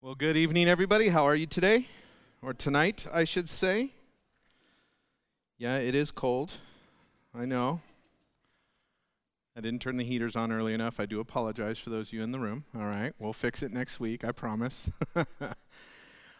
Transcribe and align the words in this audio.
Well, 0.00 0.14
good 0.14 0.36
evening, 0.36 0.68
everybody. 0.68 1.08
How 1.08 1.24
are 1.24 1.34
you 1.34 1.46
today? 1.46 1.88
Or 2.40 2.54
tonight, 2.54 3.04
I 3.12 3.24
should 3.24 3.48
say. 3.48 3.94
Yeah, 5.58 5.78
it 5.78 5.96
is 5.96 6.12
cold. 6.12 6.52
I 7.34 7.44
know. 7.44 7.80
I 9.56 9.60
didn't 9.60 9.82
turn 9.82 9.96
the 9.96 10.04
heaters 10.04 10.36
on 10.36 10.52
early 10.52 10.72
enough. 10.72 11.00
I 11.00 11.06
do 11.06 11.18
apologize 11.18 11.80
for 11.80 11.90
those 11.90 12.10
of 12.10 12.12
you 12.12 12.22
in 12.22 12.30
the 12.30 12.38
room. 12.38 12.64
All 12.76 12.86
right, 12.86 13.12
we'll 13.18 13.32
fix 13.32 13.60
it 13.60 13.72
next 13.72 13.98
week, 13.98 14.24
I 14.24 14.30
promise. 14.30 14.88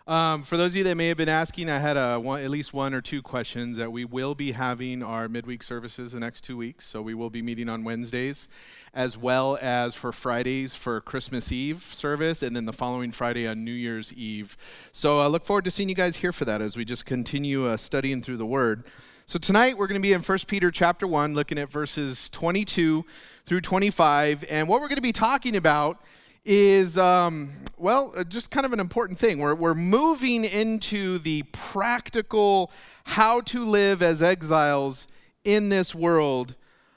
Um, 0.08 0.42
for 0.42 0.56
those 0.56 0.72
of 0.72 0.76
you 0.76 0.84
that 0.84 0.94
may 0.94 1.08
have 1.08 1.18
been 1.18 1.28
asking, 1.28 1.68
I 1.68 1.78
had 1.78 1.98
a, 1.98 2.18
one, 2.18 2.42
at 2.42 2.48
least 2.48 2.72
one 2.72 2.94
or 2.94 3.02
two 3.02 3.20
questions 3.20 3.76
that 3.76 3.92
we 3.92 4.06
will 4.06 4.34
be 4.34 4.52
having 4.52 5.02
our 5.02 5.28
midweek 5.28 5.62
services 5.62 6.12
the 6.12 6.18
next 6.18 6.44
two 6.44 6.56
weeks. 6.56 6.86
So 6.86 7.02
we 7.02 7.12
will 7.12 7.28
be 7.28 7.42
meeting 7.42 7.68
on 7.68 7.84
Wednesdays, 7.84 8.48
as 8.94 9.18
well 9.18 9.58
as 9.60 9.94
for 9.94 10.10
Fridays 10.10 10.74
for 10.74 11.02
Christmas 11.02 11.52
Eve 11.52 11.82
service, 11.82 12.42
and 12.42 12.56
then 12.56 12.64
the 12.64 12.72
following 12.72 13.12
Friday 13.12 13.46
on 13.46 13.66
New 13.66 13.70
Year's 13.70 14.10
Eve. 14.14 14.56
So 14.92 15.20
I 15.20 15.26
look 15.26 15.44
forward 15.44 15.66
to 15.66 15.70
seeing 15.70 15.90
you 15.90 15.94
guys 15.94 16.16
here 16.16 16.32
for 16.32 16.46
that 16.46 16.62
as 16.62 16.74
we 16.74 16.86
just 16.86 17.04
continue 17.04 17.66
uh, 17.66 17.76
studying 17.76 18.22
through 18.22 18.38
the 18.38 18.46
Word. 18.46 18.84
So 19.26 19.38
tonight 19.38 19.76
we're 19.76 19.88
going 19.88 20.00
to 20.00 20.06
be 20.06 20.14
in 20.14 20.22
1 20.22 20.38
Peter 20.46 20.70
chapter 20.70 21.06
1, 21.06 21.34
looking 21.34 21.58
at 21.58 21.70
verses 21.70 22.30
22 22.30 23.04
through 23.44 23.60
25, 23.60 24.46
and 24.48 24.68
what 24.68 24.80
we're 24.80 24.88
going 24.88 24.96
to 24.96 25.02
be 25.02 25.12
talking 25.12 25.54
about 25.54 26.00
is, 26.50 26.96
um, 26.96 27.52
well, 27.76 28.14
uh, 28.16 28.24
just 28.24 28.50
kind 28.50 28.64
of 28.64 28.72
an 28.72 28.80
important 28.80 29.18
thing. 29.18 29.38
We're, 29.38 29.54
we're 29.54 29.74
moving 29.74 30.46
into 30.46 31.18
the 31.18 31.42
practical 31.52 32.70
how 33.04 33.42
to 33.42 33.66
live 33.66 34.02
as 34.02 34.22
exiles 34.22 35.08
in 35.44 35.68
this 35.68 35.94
world 35.94 36.56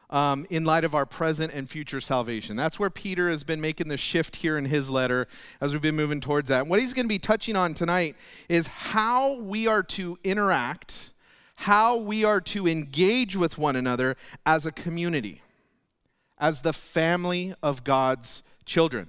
um, 0.10 0.46
in 0.50 0.64
light 0.64 0.86
of 0.86 0.96
our 0.96 1.06
present 1.06 1.52
and 1.54 1.70
future 1.70 2.00
salvation. 2.00 2.56
That's 2.56 2.80
where 2.80 2.90
Peter 2.90 3.30
has 3.30 3.44
been 3.44 3.60
making 3.60 3.90
the 3.90 3.98
shift 3.98 4.38
here 4.38 4.58
in 4.58 4.64
his 4.64 4.90
letter 4.90 5.28
as 5.60 5.74
we've 5.74 5.82
been 5.82 5.98
moving 5.98 6.22
towards 6.22 6.48
that. 6.48 6.62
And 6.62 6.70
what 6.70 6.80
he's 6.80 6.94
going 6.94 7.06
to 7.06 7.10
be 7.10 7.20
touching 7.20 7.58
on 7.58 7.74
tonight 7.74 8.16
is 8.48 8.68
how 8.68 9.36
we 9.36 9.68
are 9.68 9.84
to 9.84 10.18
interact, 10.24 11.12
how 11.56 11.98
we 11.98 12.24
are 12.24 12.40
to 12.40 12.70
engage 12.70 13.36
with 13.36 13.58
one 13.58 13.76
another 13.76 14.16
as 14.46 14.66
a 14.66 14.72
community, 14.72 15.42
as 16.38 16.62
the 16.62 16.74
family 16.74 17.54
of 17.62 17.84
God's 17.84 18.44
children. 18.66 19.08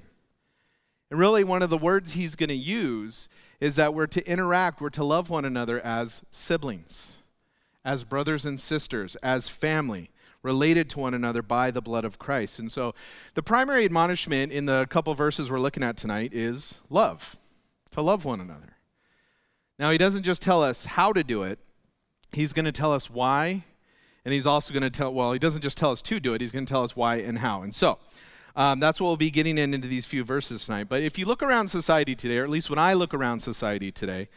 And 1.12 1.20
really, 1.20 1.44
one 1.44 1.60
of 1.60 1.68
the 1.68 1.76
words 1.76 2.14
he's 2.14 2.34
going 2.34 2.48
to 2.48 2.54
use 2.54 3.28
is 3.60 3.76
that 3.76 3.92
we're 3.92 4.06
to 4.06 4.26
interact, 4.26 4.80
we're 4.80 4.88
to 4.88 5.04
love 5.04 5.28
one 5.28 5.44
another 5.44 5.78
as 5.78 6.22
siblings, 6.30 7.18
as 7.84 8.02
brothers 8.02 8.46
and 8.46 8.58
sisters, 8.58 9.14
as 9.16 9.46
family, 9.46 10.08
related 10.42 10.88
to 10.88 11.00
one 11.00 11.12
another 11.12 11.42
by 11.42 11.70
the 11.70 11.82
blood 11.82 12.06
of 12.06 12.18
Christ. 12.18 12.58
And 12.58 12.72
so, 12.72 12.94
the 13.34 13.42
primary 13.42 13.84
admonishment 13.84 14.52
in 14.52 14.64
the 14.64 14.86
couple 14.88 15.14
verses 15.14 15.50
we're 15.50 15.60
looking 15.60 15.82
at 15.82 15.98
tonight 15.98 16.32
is 16.32 16.78
love, 16.88 17.36
to 17.90 18.00
love 18.00 18.24
one 18.24 18.40
another. 18.40 18.78
Now, 19.78 19.90
he 19.90 19.98
doesn't 19.98 20.22
just 20.22 20.40
tell 20.40 20.62
us 20.62 20.86
how 20.86 21.12
to 21.12 21.22
do 21.22 21.42
it, 21.42 21.58
he's 22.32 22.54
going 22.54 22.64
to 22.64 22.72
tell 22.72 22.90
us 22.94 23.10
why, 23.10 23.64
and 24.24 24.32
he's 24.32 24.46
also 24.46 24.72
going 24.72 24.82
to 24.82 24.88
tell, 24.88 25.12
well, 25.12 25.32
he 25.32 25.38
doesn't 25.38 25.60
just 25.60 25.76
tell 25.76 25.90
us 25.90 26.00
to 26.00 26.20
do 26.20 26.32
it, 26.32 26.40
he's 26.40 26.52
going 26.52 26.64
to 26.64 26.72
tell 26.72 26.84
us 26.84 26.96
why 26.96 27.16
and 27.16 27.40
how. 27.40 27.60
And 27.60 27.74
so, 27.74 27.98
um, 28.56 28.80
that's 28.80 29.00
what 29.00 29.08
we'll 29.08 29.16
be 29.16 29.30
getting 29.30 29.58
in, 29.58 29.74
into 29.74 29.88
these 29.88 30.06
few 30.06 30.24
verses 30.24 30.66
tonight. 30.66 30.88
But 30.88 31.02
if 31.02 31.18
you 31.18 31.26
look 31.26 31.42
around 31.42 31.68
society 31.68 32.14
today, 32.14 32.38
or 32.38 32.44
at 32.44 32.50
least 32.50 32.70
when 32.70 32.78
I 32.78 32.92
look 32.94 33.14
around 33.14 33.40
society 33.40 33.90
today, 33.90 34.28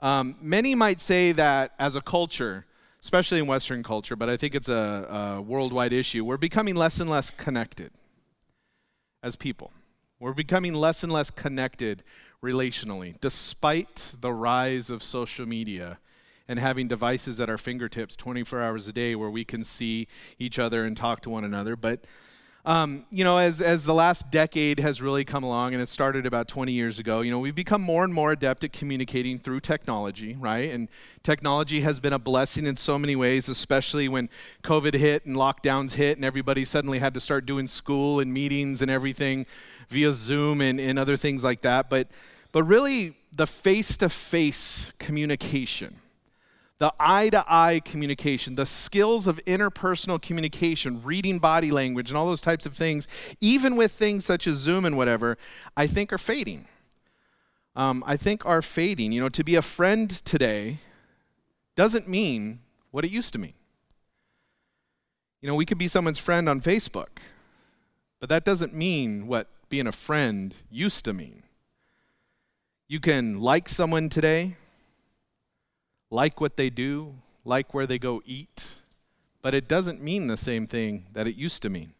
um, 0.00 0.36
many 0.40 0.74
might 0.74 1.00
say 1.00 1.32
that 1.32 1.72
as 1.78 1.96
a 1.96 2.00
culture, 2.00 2.66
especially 3.00 3.38
in 3.38 3.46
Western 3.46 3.82
culture, 3.82 4.16
but 4.16 4.28
I 4.28 4.36
think 4.36 4.54
it's 4.54 4.68
a, 4.68 5.36
a 5.38 5.42
worldwide 5.42 5.92
issue, 5.92 6.24
we're 6.24 6.36
becoming 6.36 6.74
less 6.74 7.00
and 7.00 7.08
less 7.08 7.30
connected 7.30 7.90
as 9.22 9.36
people. 9.36 9.72
We're 10.20 10.34
becoming 10.34 10.74
less 10.74 11.02
and 11.02 11.12
less 11.12 11.30
connected 11.30 12.02
relationally, 12.42 13.18
despite 13.20 14.14
the 14.20 14.32
rise 14.32 14.90
of 14.90 15.02
social 15.02 15.46
media 15.46 15.98
and 16.46 16.58
having 16.58 16.88
devices 16.88 17.40
at 17.40 17.48
our 17.48 17.56
fingertips 17.56 18.16
24 18.16 18.60
hours 18.60 18.86
a 18.86 18.92
day 18.92 19.14
where 19.14 19.30
we 19.30 19.44
can 19.44 19.64
see 19.64 20.06
each 20.38 20.58
other 20.58 20.84
and 20.84 20.96
talk 20.96 21.22
to 21.22 21.30
one 21.30 21.44
another. 21.44 21.74
But 21.74 22.04
um, 22.66 23.04
you 23.10 23.24
know, 23.24 23.36
as, 23.36 23.60
as 23.60 23.84
the 23.84 23.92
last 23.92 24.30
decade 24.30 24.80
has 24.80 25.02
really 25.02 25.24
come 25.24 25.44
along, 25.44 25.74
and 25.74 25.82
it 25.82 25.88
started 25.88 26.24
about 26.24 26.48
20 26.48 26.72
years 26.72 26.98
ago, 26.98 27.20
you 27.20 27.30
know, 27.30 27.38
we've 27.38 27.54
become 27.54 27.82
more 27.82 28.04
and 28.04 28.14
more 28.14 28.32
adept 28.32 28.64
at 28.64 28.72
communicating 28.72 29.38
through 29.38 29.60
technology, 29.60 30.34
right? 30.40 30.70
And 30.70 30.88
technology 31.22 31.82
has 31.82 32.00
been 32.00 32.14
a 32.14 32.18
blessing 32.18 32.64
in 32.64 32.76
so 32.76 32.98
many 32.98 33.16
ways, 33.16 33.50
especially 33.50 34.08
when 34.08 34.30
COVID 34.62 34.94
hit 34.94 35.26
and 35.26 35.36
lockdowns 35.36 35.92
hit, 35.92 36.16
and 36.16 36.24
everybody 36.24 36.64
suddenly 36.64 37.00
had 37.00 37.12
to 37.14 37.20
start 37.20 37.44
doing 37.44 37.66
school 37.66 38.18
and 38.18 38.32
meetings 38.32 38.80
and 38.80 38.90
everything 38.90 39.44
via 39.88 40.12
Zoom 40.12 40.62
and, 40.62 40.80
and 40.80 40.98
other 40.98 41.18
things 41.18 41.44
like 41.44 41.60
that. 41.62 41.90
But, 41.90 42.08
but 42.50 42.62
really, 42.62 43.14
the 43.30 43.46
face 43.46 43.98
to 43.98 44.08
face 44.08 44.90
communication 44.98 46.00
the 46.84 46.92
eye 47.00 47.30
to 47.30 47.42
eye 47.48 47.80
communication, 47.82 48.56
the 48.56 48.66
skills 48.66 49.26
of 49.26 49.42
interpersonal 49.46 50.20
communication, 50.20 51.02
reading 51.02 51.38
body 51.38 51.70
language, 51.70 52.10
and 52.10 52.18
all 52.18 52.26
those 52.26 52.42
types 52.42 52.66
of 52.66 52.76
things, 52.76 53.08
even 53.40 53.74
with 53.74 53.90
things 53.90 54.26
such 54.26 54.46
as 54.46 54.58
Zoom 54.58 54.84
and 54.84 54.94
whatever, 54.94 55.38
I 55.78 55.86
think 55.86 56.12
are 56.12 56.18
fading. 56.18 56.66
Um, 57.74 58.04
I 58.06 58.18
think 58.18 58.44
are 58.44 58.60
fading. 58.60 59.12
You 59.12 59.22
know, 59.22 59.30
to 59.30 59.42
be 59.42 59.54
a 59.54 59.62
friend 59.62 60.10
today 60.10 60.76
doesn't 61.74 62.06
mean 62.06 62.60
what 62.90 63.02
it 63.02 63.10
used 63.10 63.32
to 63.32 63.38
mean. 63.38 63.54
You 65.40 65.48
know, 65.48 65.54
we 65.54 65.64
could 65.64 65.78
be 65.78 65.88
someone's 65.88 66.18
friend 66.18 66.50
on 66.50 66.60
Facebook, 66.60 67.16
but 68.20 68.28
that 68.28 68.44
doesn't 68.44 68.74
mean 68.74 69.26
what 69.26 69.48
being 69.70 69.86
a 69.86 69.92
friend 69.92 70.54
used 70.70 71.06
to 71.06 71.14
mean. 71.14 71.44
You 72.88 73.00
can 73.00 73.40
like 73.40 73.70
someone 73.70 74.10
today, 74.10 74.56
like 76.14 76.40
what 76.40 76.56
they 76.56 76.70
do, 76.70 77.12
like 77.44 77.74
where 77.74 77.88
they 77.88 77.98
go 77.98 78.22
eat, 78.24 78.74
but 79.42 79.52
it 79.52 79.66
doesn't 79.66 80.00
mean 80.00 80.28
the 80.28 80.36
same 80.36 80.64
thing 80.64 81.06
that 81.12 81.26
it 81.26 81.34
used 81.34 81.60
to 81.60 81.68
mean. 81.68 81.92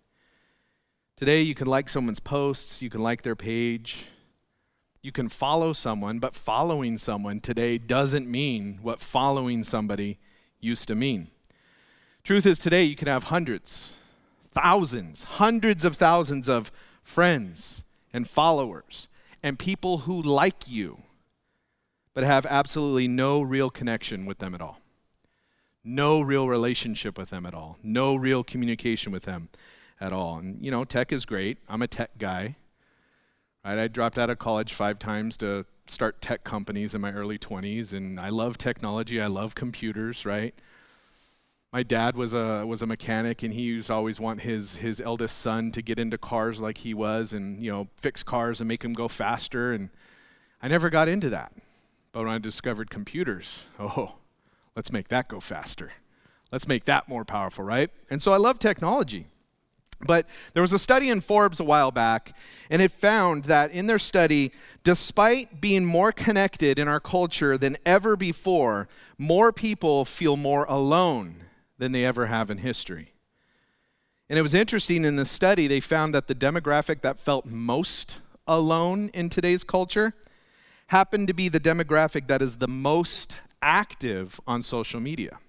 Today, 1.17 1.43
you 1.43 1.55
can 1.55 1.67
like 1.67 1.89
someone's 1.89 2.21
posts, 2.21 2.81
you 2.81 2.89
can 2.89 3.03
like 3.03 3.23
their 3.23 3.35
page, 3.35 4.05
you 5.03 5.11
can 5.11 5.29
follow 5.29 5.73
someone, 5.73 6.21
but 6.21 6.37
following 6.37 6.97
someone 6.97 7.41
today 7.41 7.77
doesn't 7.77 8.31
mean 8.31 8.79
what 8.83 9.01
following 9.01 9.65
somebody 9.65 10.19
used 10.61 10.87
to 10.87 10.95
mean. 10.95 11.33
Truth 12.23 12.47
is, 12.47 12.61
today 12.61 12.85
you 12.85 12.95
can 12.95 13.09
have 13.09 13.25
hundreds, 13.25 13.95
thousands, 14.53 15.25
hundreds 15.25 15.85
of 15.85 15.97
thousands 15.97 16.49
of 16.49 16.71
friends 17.03 17.85
and 18.13 18.29
followers 18.29 19.09
and 19.43 19.59
people 19.59 19.99
who 19.99 20.23
like 20.23 20.69
you 20.69 21.03
but 22.15 22.25
have 22.25 22.47
absolutely 22.47 23.09
no 23.09 23.43
real 23.43 23.71
connection 23.71 24.25
with 24.25 24.39
them 24.39 24.55
at 24.55 24.61
all. 24.61 24.81
No 25.83 26.21
real 26.21 26.49
relationship 26.49 27.19
with 27.19 27.31
them 27.31 27.45
at 27.45 27.53
all. 27.53 27.77
No 27.83 28.15
real 28.15 28.43
communication 28.43 29.13
with 29.13 29.25
them 29.25 29.51
at 30.01 30.13
all. 30.13 30.39
And, 30.39 30.65
you 30.65 30.71
know, 30.71 30.85
tech 30.85 31.13
is 31.13 31.27
great. 31.27 31.59
I'm 31.69 31.83
a 31.83 31.89
tech 31.89 32.17
guy. 32.17 32.57
Right? 33.65 33.79
I 33.79 33.89
dropped 33.89 34.19
out 34.19 34.31
of 34.31 34.39
college 34.39 34.73
five 34.73 34.99
times 34.99 35.37
to 35.39 35.67
start 35.87 36.21
tech 36.21 36.45
companies 36.45 36.95
in 36.95 37.01
my 37.01 37.13
early 37.13 37.39
20s, 37.39 37.93
and 37.93 38.19
I 38.19 38.31
love 38.31 38.57
technology. 38.57 39.21
I 39.21 39.27
love 39.27 39.55
computers, 39.55 40.25
right? 40.25 40.55
My 41.73 41.83
dad 41.83 42.17
was 42.17 42.35
a 42.35 42.65
was 42.65 42.83
a 42.83 42.87
mechanic, 42.87 43.43
and 43.43 43.53
he 43.53 43.63
used 43.63 43.89
to 43.89 43.95
always 43.95 44.21
want 44.21 44.43
his 44.43 44.77
his 44.77 45.01
eldest 45.01 45.39
son 45.39 45.73
to 45.73 45.83
get 45.83 45.99
into 45.99 46.17
cars 46.17 46.61
like 46.61 46.79
he 46.79 46.95
was, 46.95 47.33
and 47.33 47.61
you 47.61 47.71
know, 47.71 47.89
fix 47.97 48.23
cars 48.23 48.61
and 48.61 48.69
make 48.69 48.83
them 48.83 48.93
go 48.93 49.09
faster. 49.09 49.73
And 49.73 49.91
I 50.63 50.69
never 50.69 50.89
got 50.89 51.09
into 51.09 51.29
that. 51.31 51.53
But 52.15 52.23
when 52.23 52.33
I 52.33 52.39
discovered 52.39 52.91
computers, 52.91 53.67
oh, 53.79 54.15
let's 54.77 54.93
make 54.93 55.09
that 55.09 55.29
go 55.29 55.41
faster. 55.41 55.93
Let's 56.53 56.69
make 56.69 56.85
that 56.85 57.09
more 57.09 57.25
powerful, 57.25 57.65
right? 57.65 57.91
And 58.09 58.23
so 58.23 58.33
I 58.33 58.37
love 58.37 58.61
technology. 58.61 59.27
But 60.01 60.27
there 60.53 60.63
was 60.63 60.73
a 60.73 60.79
study 60.79 61.11
in 61.11 61.21
Forbes 61.21 61.59
a 61.59 61.65
while 61.65 61.91
back, 61.91 62.37
and 62.71 62.81
it 62.81 62.93
found 62.93 63.45
that 63.45 63.73
in 63.73 63.89
their 63.89 63.99
study, 63.99 64.53
despite 64.85 65.61
being 65.61 65.85
more 65.85 66.13
connected 66.13 66.79
in 66.79 66.87
our 66.87 67.01
culture 67.01 67.59
than 67.59 67.77
ever 67.85 68.17
before, 68.17 68.87
more 69.19 69.53
people 69.53 70.05
feel 70.05 70.37
more 70.37 70.67
alone 70.69 71.45
than 71.79 71.91
they 71.91 72.05
ever 72.05 72.27
have 72.27 72.49
in 72.49 72.59
history. 72.59 73.13
And 74.29 74.39
it 74.39 74.43
was 74.43 74.55
interesting 74.55 75.05
in 75.05 75.17
the 75.17 75.27
study, 75.27 75.67
they 75.67 75.81
found 75.81 76.15
that 76.15 76.29
the 76.29 76.35
demographic 76.35 77.01
that 77.01 77.19
felt 77.19 77.47
most 77.47 78.21
alone 78.47 79.11
in 79.15 79.29
today's 79.29 79.65
culture 79.65 80.15
happen 80.95 81.27
to 81.27 81.35
be 81.35 81.49
the 81.49 81.59
demographic 81.59 82.29
that 82.29 82.41
is 82.41 82.59
the 82.59 82.69
most 82.69 83.37
active 83.61 84.41
on 84.47 84.63
social 84.63 85.01
media. 85.01 85.41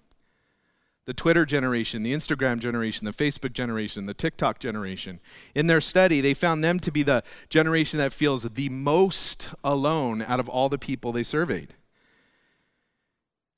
The 1.06 1.13
Twitter 1.13 1.45
generation, 1.45 2.01
the 2.01 2.13
Instagram 2.13 2.57
generation, 2.57 3.06
the 3.06 3.12
Facebook 3.12 3.53
generation, 3.53 4.07
the 4.07 4.15
TikTok 4.15 4.57
generation. 4.57 5.19
In 5.53 5.68
their 5.68 5.81
study, 5.81 6.19
they 6.19 6.33
found 6.33 6.63
them 6.63 6.80
to 6.80 6.92
be 6.92 7.03
the 7.03 7.21
generation 7.47 8.00
that 8.00 8.12
feels 8.12 8.42
the 8.42 8.69
most 8.69 9.50
alone 9.63 10.24
out 10.24 10.39
of 10.39 10.50
all 10.50 10.68
the 10.68 10.80
people 10.80 11.12
they 11.12 11.21
surveyed. 11.21 11.75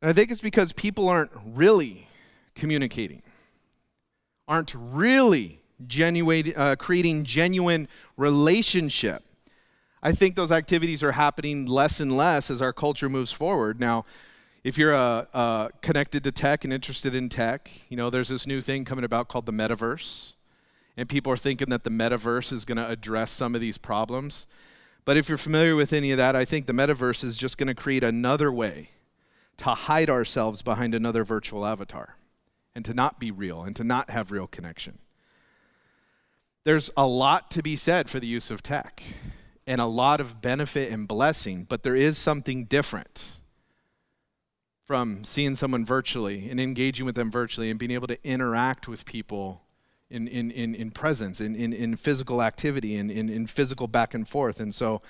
And 0.02 0.10
I 0.10 0.14
think 0.14 0.30
it's 0.30 0.42
because 0.42 0.74
people 0.74 1.08
aren't 1.08 1.32
really 1.46 2.10
communicating, 2.54 3.24
aren't 4.46 4.76
really 4.76 5.62
genuine, 5.88 6.52
uh, 6.54 6.76
creating 6.78 7.24
genuine 7.24 7.88
relationship 8.18 9.24
I 10.02 10.12
think 10.12 10.36
those 10.36 10.52
activities 10.52 11.04
are 11.04 11.14
happening 11.14 11.66
less 11.66 12.00
and 12.00 12.16
less 12.16 12.52
as 12.52 12.62
our 12.62 12.74
culture 12.74 13.10
moves 13.10 13.32
forward. 13.32 13.80
Now, 13.80 14.06
if 14.64 14.78
you're 14.78 14.94
uh, 14.94 15.26
uh, 15.34 15.70
connected 15.82 16.24
to 16.24 16.32
tech 16.32 16.64
and 16.64 16.74
interested 16.74 17.16
in 17.16 17.30
tech, 17.30 17.72
you 17.90 17.98
know, 17.98 18.10
there's 18.10 18.28
this 18.28 18.46
new 18.46 18.62
thing 18.62 18.86
coming 18.86 19.06
about 19.06 19.28
called 19.28 19.46
the 19.46 19.54
metaverse. 19.54 20.34
And 20.98 21.08
people 21.08 21.32
are 21.32 21.38
thinking 21.38 21.70
that 21.70 21.84
the 21.84 21.90
metaverse 21.90 22.52
is 22.52 22.66
going 22.66 22.78
to 22.78 22.88
address 22.88 23.32
some 23.32 23.56
of 23.56 23.62
these 23.62 23.78
problems. 23.78 24.48
But 25.06 25.16
if 25.16 25.30
you're 25.30 25.38
familiar 25.38 25.76
with 25.76 25.94
any 25.94 26.12
of 26.12 26.18
that, 26.18 26.36
I 26.36 26.44
think 26.44 26.66
the 26.66 26.74
metaverse 26.74 27.24
is 27.24 27.38
just 27.38 27.58
going 27.58 27.68
to 27.68 27.76
create 27.76 28.04
another 28.04 28.52
way 28.52 28.90
to 29.58 29.70
hide 29.70 30.10
ourselves 30.10 30.62
behind 30.62 30.94
another 30.94 31.24
virtual 31.24 31.66
avatar 31.66 32.18
and 32.76 32.84
to 32.86 32.94
not 32.94 33.20
be 33.20 33.32
real 33.32 33.64
and 33.64 33.76
to 33.76 33.84
not 33.84 34.10
have 34.10 34.32
real 34.32 34.48
connection. 34.48 35.00
There's 36.64 36.90
a 36.98 37.08
lot 37.08 37.50
to 37.52 37.64
be 37.64 37.76
said 37.76 38.10
for 38.10 38.20
the 38.20 38.28
use 38.28 38.52
of 38.52 38.62
tech 38.62 39.02
and 39.68 39.82
a 39.82 39.86
lot 39.86 40.22
of 40.22 40.42
benefit 40.42 40.92
and 40.92 41.08
blessing, 41.08 41.66
but 41.68 41.84
there 41.84 41.96
is 41.96 42.18
something 42.18 42.64
different 42.64 43.38
from 44.86 45.26
seeing 45.26 45.54
someone 45.56 45.86
virtually 45.86 46.50
and 46.50 46.62
engaging 46.62 47.06
with 47.06 47.16
them 47.16 47.30
virtually 47.30 47.70
and 47.70 47.78
being 47.78 47.92
able 47.92 48.08
to 48.08 48.18
interact 48.26 48.88
with 48.88 49.06
people 49.06 49.62
in, 50.10 50.30
in, 50.30 50.50
in, 50.52 50.74
in 50.74 50.90
presence, 50.90 51.42
in, 51.42 51.54
in, 51.54 51.74
in 51.74 51.98
physical 51.98 52.42
activity, 52.42 52.96
in, 52.96 53.10
in, 53.10 53.28
in 53.28 53.46
physical 53.46 53.90
back 53.90 54.14
and 54.14 54.30
forth. 54.30 54.62
And 54.62 54.74
so, 54.74 55.02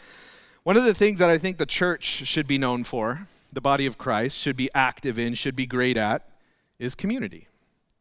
one 0.64 0.76
of 0.76 0.84
the 0.84 0.96
things 0.96 1.20
that 1.20 1.30
I 1.30 1.38
think 1.38 1.58
the 1.58 1.66
church 1.68 2.04
should 2.04 2.48
be 2.48 2.58
known 2.58 2.84
for, 2.84 3.28
the 3.54 3.62
body 3.62 3.86
of 3.86 3.98
Christ, 3.98 4.38
should 4.38 4.58
be 4.58 4.70
active 4.74 5.18
in, 5.18 5.36
should 5.36 5.56
be 5.56 5.68
great 5.68 5.96
at, 5.96 6.28
is 6.80 6.96
community. 6.96 7.48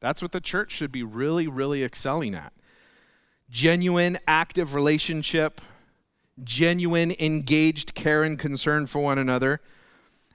That's 0.01 0.21
what 0.21 0.33
the 0.33 0.41
church 0.41 0.73
should 0.73 0.91
be 0.91 1.03
really, 1.03 1.47
really 1.47 1.85
excelling 1.85 2.35
at. 2.35 2.53
Genuine, 3.51 4.19
active 4.27 4.75
relationship 4.75 5.61
genuine, 6.45 7.15
engaged 7.19 7.95
care 7.95 8.23
and 8.23 8.39
concern 8.39 8.87
for 8.87 9.01
one 9.01 9.19
another. 9.19 9.61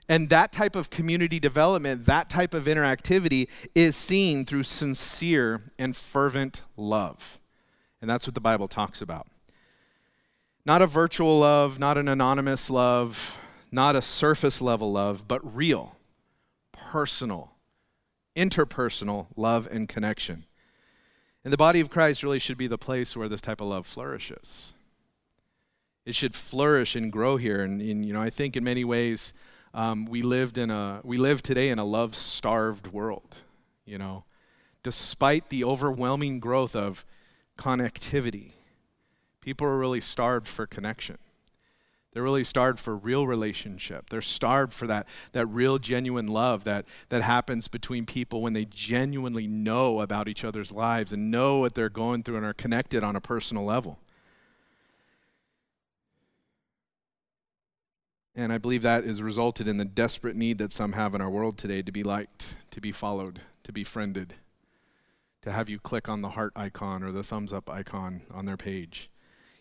And 0.08 0.28
that 0.28 0.52
type 0.52 0.74
of 0.74 0.90
community 0.90 1.38
development, 1.38 2.06
that 2.06 2.28
type 2.28 2.54
of 2.54 2.64
interactivity 2.64 3.48
is 3.74 3.96
seen 3.96 4.44
through 4.44 4.64
sincere 4.64 5.62
and 5.78 5.96
fervent 5.96 6.62
love. 6.76 7.38
And 8.00 8.10
that's 8.10 8.26
what 8.26 8.34
the 8.34 8.40
Bible 8.40 8.68
talks 8.68 9.00
about. 9.00 9.28
Not 10.66 10.82
a 10.82 10.86
virtual 10.86 11.38
love, 11.38 11.78
not 11.78 11.98
an 11.98 12.08
anonymous 12.08 12.68
love, 12.68 13.38
not 13.70 13.96
a 13.96 14.02
surface 14.02 14.60
level 14.60 14.92
love, 14.92 15.26
but 15.26 15.56
real, 15.56 15.96
personal, 16.72 17.52
interpersonal 18.36 19.26
love 19.36 19.68
and 19.70 19.88
connection. 19.88 20.44
And 21.44 21.52
the 21.52 21.58
body 21.58 21.80
of 21.80 21.90
Christ 21.90 22.22
really 22.22 22.38
should 22.38 22.58
be 22.58 22.66
the 22.66 22.78
place 22.78 23.16
where 23.16 23.28
this 23.28 23.40
type 23.40 23.60
of 23.60 23.68
love 23.68 23.86
flourishes 23.86 24.74
it 26.04 26.14
should 26.14 26.34
flourish 26.34 26.96
and 26.96 27.12
grow 27.12 27.36
here. 27.36 27.60
And, 27.60 27.80
and 27.80 28.04
you 28.04 28.12
know, 28.12 28.20
I 28.20 28.30
think 28.30 28.56
in 28.56 28.64
many 28.64 28.84
ways 28.84 29.32
um, 29.74 30.04
we 30.06 30.22
lived 30.22 30.58
in 30.58 30.70
a 30.70 31.00
we 31.04 31.16
live 31.16 31.42
today 31.42 31.70
in 31.70 31.78
a 31.78 31.84
love 31.84 32.14
starved 32.14 32.88
world. 32.88 33.36
You 33.84 33.98
know, 33.98 34.24
despite 34.82 35.48
the 35.48 35.64
overwhelming 35.64 36.40
growth 36.40 36.76
of 36.76 37.04
connectivity, 37.58 38.52
people 39.40 39.66
are 39.66 39.78
really 39.78 40.00
starved 40.00 40.46
for 40.46 40.66
connection. 40.66 41.18
They're 42.12 42.22
really 42.22 42.44
starved 42.44 42.78
for 42.78 42.94
real 42.94 43.26
relationship. 43.26 44.10
They're 44.10 44.20
starved 44.20 44.74
for 44.74 44.86
that, 44.86 45.06
that 45.32 45.46
real, 45.46 45.78
genuine 45.78 46.26
love 46.26 46.64
that, 46.64 46.84
that 47.08 47.22
happens 47.22 47.68
between 47.68 48.04
people 48.04 48.42
when 48.42 48.52
they 48.52 48.66
genuinely 48.66 49.46
know 49.46 50.00
about 50.00 50.28
each 50.28 50.44
other's 50.44 50.70
lives 50.70 51.14
and 51.14 51.30
know 51.30 51.58
what 51.58 51.74
they're 51.74 51.88
going 51.88 52.22
through 52.22 52.36
and 52.36 52.44
are 52.44 52.52
connected 52.52 53.02
on 53.02 53.16
a 53.16 53.20
personal 53.20 53.64
level. 53.64 53.98
And 58.34 58.52
I 58.52 58.58
believe 58.58 58.82
that 58.82 59.04
has 59.04 59.20
resulted 59.20 59.68
in 59.68 59.76
the 59.76 59.84
desperate 59.84 60.36
need 60.36 60.58
that 60.58 60.72
some 60.72 60.92
have 60.92 61.14
in 61.14 61.20
our 61.20 61.28
world 61.28 61.58
today 61.58 61.82
to 61.82 61.92
be 61.92 62.02
liked, 62.02 62.56
to 62.70 62.80
be 62.80 62.90
followed, 62.90 63.42
to 63.64 63.72
be 63.72 63.84
friended, 63.84 64.34
to 65.42 65.52
have 65.52 65.68
you 65.68 65.78
click 65.78 66.08
on 66.08 66.22
the 66.22 66.30
heart 66.30 66.52
icon 66.56 67.02
or 67.02 67.12
the 67.12 67.22
thumbs 67.22 67.52
up 67.52 67.68
icon 67.68 68.22
on 68.32 68.46
their 68.46 68.56
page. 68.56 69.10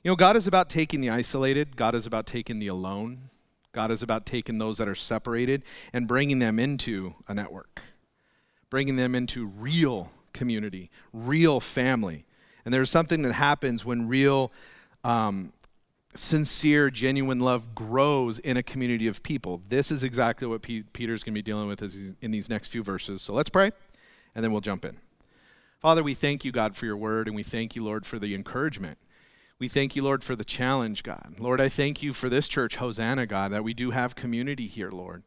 You 0.04 0.12
know, 0.12 0.16
God 0.16 0.36
is 0.36 0.48
about 0.48 0.70
taking 0.70 1.02
the 1.02 1.10
isolated, 1.10 1.76
God 1.76 1.96
is 1.96 2.06
about 2.06 2.26
taking 2.26 2.60
the 2.60 2.68
alone, 2.68 3.30
God 3.74 3.92
is 3.92 4.02
about 4.02 4.26
taking 4.26 4.58
those 4.58 4.78
that 4.78 4.88
are 4.88 4.96
separated 4.96 5.64
and 5.92 6.08
bringing 6.08 6.40
them 6.40 6.58
into 6.58 7.16
a 7.28 7.34
network, 7.34 7.82
bringing 8.70 8.96
them 8.96 9.16
into 9.16 9.46
real 9.46 10.12
community, 10.34 10.90
real 11.12 11.60
family. 11.60 12.26
And 12.64 12.74
there's 12.74 12.90
something 12.90 13.22
that 13.24 13.34
happens 13.34 13.84
when 13.84 14.08
real 14.08 14.52
um, 15.04 15.52
sincere, 16.16 16.90
genuine 16.90 17.40
love 17.40 17.74
grows 17.74 18.40
in 18.40 18.58
a 18.58 18.64
community 18.64 19.08
of 19.08 19.24
people. 19.24 19.62
This 19.70 19.92
is 19.92 20.04
exactly 20.04 20.48
what 20.48 20.62
P- 20.62 20.84
Peter's 20.94 21.24
going 21.24 21.34
to 21.34 21.38
be 21.38 21.42
dealing 21.42 21.68
with 21.68 21.82
in 22.22 22.32
these 22.32 22.50
next 22.50 22.68
few 22.68 22.84
verses. 22.84 23.22
So 23.22 23.34
let's 23.34 23.50
pray, 23.50 23.72
and 24.36 24.44
then 24.44 24.52
we'll 24.52 24.62
jump 24.62 24.86
in. 24.86 24.98
Father, 25.80 26.04
we 26.04 26.14
thank 26.14 26.46
you, 26.46 26.52
God, 26.52 26.76
for 26.76 26.86
your 26.86 26.98
word, 26.98 27.28
and 27.28 27.36
we 27.36 27.44
thank 27.44 27.76
you, 27.76 27.84
Lord, 27.84 28.06
for 28.06 28.20
the 28.20 28.36
encouragement. 28.36 28.98
We 29.58 29.68
thank 29.68 29.96
you, 29.96 30.04
Lord, 30.04 30.24
for 30.24 30.36
the 30.36 30.44
challenge, 30.44 31.04
God. 31.04 31.36
Lord, 31.40 31.62
I 31.62 31.70
thank 31.70 32.04
you 32.04 32.14
for 32.14 32.30
this 32.30 32.48
church, 32.48 32.78
Hosanna, 32.78 33.26
God, 33.26 33.52
that 33.52 33.64
we 33.64 33.74
do 33.74 33.92
have 33.92 34.16
community 34.16 34.68
here, 34.68 34.92
Lord. 34.92 35.24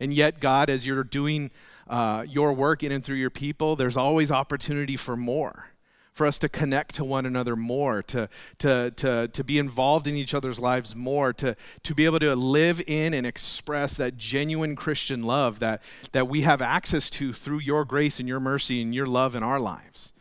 And 0.00 0.12
yet, 0.12 0.40
God, 0.40 0.70
as 0.70 0.86
you're 0.86 1.04
doing 1.04 1.50
uh, 1.86 2.24
your 2.28 2.52
work 2.52 2.82
in 2.82 2.92
and 2.92 3.04
through 3.04 3.16
your 3.16 3.30
people, 3.30 3.76
there's 3.76 3.96
always 3.96 4.30
opportunity 4.30 4.96
for 4.96 5.16
more 5.16 5.70
for 6.14 6.26
us 6.26 6.38
to 6.38 6.48
connect 6.48 6.94
to 6.94 7.04
one 7.04 7.26
another 7.26 7.56
more, 7.56 8.02
to, 8.04 8.28
to, 8.58 8.92
to, 8.92 9.28
to 9.28 9.44
be 9.44 9.58
involved 9.58 10.06
in 10.06 10.14
each 10.14 10.32
other's 10.32 10.60
lives 10.60 10.94
more, 10.94 11.32
to, 11.34 11.56
to 11.82 11.94
be 11.94 12.04
able 12.04 12.20
to 12.20 12.34
live 12.36 12.80
in 12.86 13.12
and 13.12 13.26
express 13.26 13.96
that 13.96 14.16
genuine 14.16 14.76
Christian 14.76 15.24
love 15.24 15.58
that, 15.58 15.82
that 16.12 16.28
we 16.28 16.42
have 16.42 16.62
access 16.62 17.10
to 17.10 17.32
through 17.32 17.58
your 17.58 17.84
grace 17.84 18.20
and 18.20 18.28
your 18.28 18.40
mercy 18.40 18.80
and 18.80 18.94
your 18.94 19.06
love 19.06 19.34
in 19.34 19.42
our 19.42 19.58
lives. 19.58 20.13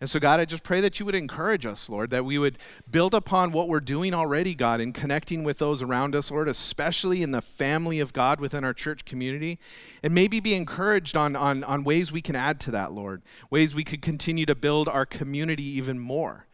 And 0.00 0.10
so, 0.10 0.18
God, 0.18 0.40
I 0.40 0.44
just 0.44 0.64
pray 0.64 0.80
that 0.80 0.98
you 0.98 1.06
would 1.06 1.14
encourage 1.14 1.64
us, 1.64 1.88
Lord, 1.88 2.10
that 2.10 2.24
we 2.24 2.36
would 2.36 2.58
build 2.90 3.14
upon 3.14 3.52
what 3.52 3.68
we're 3.68 3.80
doing 3.80 4.12
already, 4.12 4.54
God, 4.54 4.80
in 4.80 4.92
connecting 4.92 5.44
with 5.44 5.58
those 5.58 5.82
around 5.82 6.16
us, 6.16 6.30
Lord, 6.30 6.48
especially 6.48 7.22
in 7.22 7.30
the 7.30 7.40
family 7.40 8.00
of 8.00 8.12
God 8.12 8.40
within 8.40 8.64
our 8.64 8.74
church 8.74 9.04
community, 9.04 9.58
and 10.02 10.12
maybe 10.12 10.40
be 10.40 10.54
encouraged 10.54 11.16
on, 11.16 11.36
on, 11.36 11.62
on 11.64 11.84
ways 11.84 12.10
we 12.10 12.20
can 12.20 12.34
add 12.34 12.58
to 12.60 12.70
that, 12.72 12.92
Lord, 12.92 13.22
ways 13.50 13.74
we 13.74 13.84
could 13.84 14.02
continue 14.02 14.44
to 14.46 14.54
build 14.54 14.88
our 14.88 15.06
community 15.06 15.64
even 15.64 15.98
more. 15.98 16.46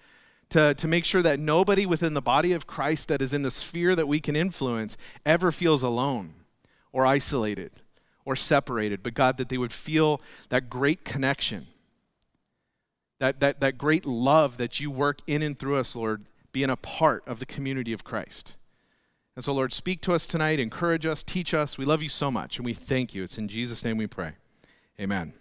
To, 0.51 0.75
to 0.75 0.89
make 0.89 1.05
sure 1.05 1.23
that 1.23 1.39
nobody 1.39 1.87
within 1.87 2.15
the 2.15 2.21
body 2.21 2.53
of 2.53 2.67
Christ 2.67 3.07
that 3.07 3.23
is 3.23 3.33
in 3.33 3.43
the 3.43 3.53
sphere 3.53 3.95
that 3.95 4.09
we 4.09 4.19
can 4.19 4.35
influence 4.35 4.97
ever 5.25 5.53
feels 5.53 5.85
alone 5.85 6.35
or 6.93 7.07
isolated 7.07 7.71
or 8.25 8.35
separated, 8.35 9.03
but 9.03 9.15
God, 9.15 9.37
that 9.39 9.49
they 9.49 9.59
would 9.59 9.73
feel 9.73 10.21
that 10.49 10.69
great 10.69 11.05
connection 11.05 11.69
that, 13.21 13.39
that, 13.41 13.61
that 13.61 13.79
great 13.79 14.07
love 14.07 14.57
that 14.57 14.81
you 14.81 14.91
work 14.91 15.21
in 15.27 15.43
and 15.43 15.57
through 15.57 15.77
us, 15.77 15.95
Lord, 15.95 16.25
being 16.53 16.71
a 16.71 16.77
part 16.77 17.23
of 17.29 17.39
the 17.39 17.47
community 17.47 17.93
of 17.93 18.03
Christ. 18.03 18.57
And 19.37 19.45
so, 19.45 19.53
Lord, 19.53 19.73
speak 19.73 20.01
to 20.03 20.13
us 20.13 20.27
tonight, 20.27 20.59
encourage 20.59 21.07
us, 21.07 21.23
teach 21.23 21.55
us. 21.55 21.79
We 21.79 21.85
love 21.85 22.03
you 22.03 22.09
so 22.09 22.31
much, 22.31 22.57
and 22.57 22.65
we 22.65 22.75
thank 22.75 23.15
you. 23.15 23.23
It's 23.23 23.39
in 23.39 23.47
Jesus' 23.47 23.85
name 23.85 23.99
we 23.99 24.07
pray. 24.07 24.33
Amen. 24.99 25.35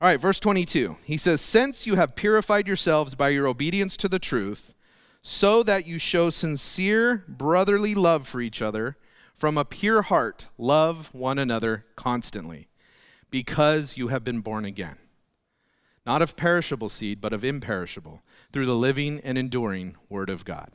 All 0.00 0.08
right, 0.08 0.20
verse 0.20 0.40
22. 0.40 0.96
He 1.04 1.18
says, 1.18 1.42
Since 1.42 1.86
you 1.86 1.96
have 1.96 2.16
purified 2.16 2.66
yourselves 2.66 3.14
by 3.14 3.28
your 3.28 3.46
obedience 3.46 3.96
to 3.98 4.08
the 4.08 4.18
truth, 4.18 4.74
so 5.22 5.62
that 5.62 5.86
you 5.86 5.98
show 5.98 6.30
sincere 6.30 7.24
brotherly 7.28 7.94
love 7.94 8.26
for 8.26 8.40
each 8.40 8.62
other, 8.62 8.96
from 9.36 9.58
a 9.58 9.66
pure 9.66 10.02
heart, 10.02 10.46
love 10.56 11.10
one 11.12 11.38
another 11.38 11.84
constantly, 11.94 12.68
because 13.30 13.98
you 13.98 14.08
have 14.08 14.24
been 14.24 14.40
born 14.40 14.64
again 14.64 14.96
not 16.10 16.22
of 16.22 16.34
perishable 16.34 16.88
seed, 16.88 17.20
but 17.20 17.32
of 17.32 17.44
imperishable, 17.44 18.20
through 18.52 18.66
the 18.66 18.74
living 18.74 19.20
and 19.22 19.38
enduring 19.38 19.94
Word 20.08 20.28
of 20.28 20.44
God. 20.44 20.72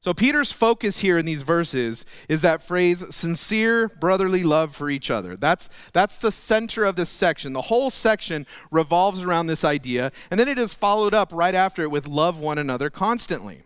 So, 0.00 0.12
Peter's 0.12 0.52
focus 0.52 0.98
here 0.98 1.16
in 1.16 1.24
these 1.24 1.40
verses 1.40 2.04
is 2.28 2.42
that 2.42 2.60
phrase, 2.60 3.02
sincere 3.08 3.88
brotherly 3.88 4.44
love 4.44 4.76
for 4.76 4.90
each 4.90 5.10
other. 5.10 5.34
That's, 5.34 5.70
that's 5.94 6.18
the 6.18 6.30
center 6.30 6.84
of 6.84 6.94
this 6.94 7.08
section. 7.08 7.54
The 7.54 7.62
whole 7.62 7.88
section 7.88 8.46
revolves 8.70 9.24
around 9.24 9.46
this 9.46 9.64
idea, 9.64 10.12
and 10.30 10.38
then 10.38 10.46
it 10.46 10.58
is 10.58 10.74
followed 10.74 11.14
up 11.14 11.32
right 11.32 11.54
after 11.54 11.80
it 11.80 11.90
with 11.90 12.06
love 12.06 12.38
one 12.38 12.58
another 12.58 12.90
constantly. 12.90 13.62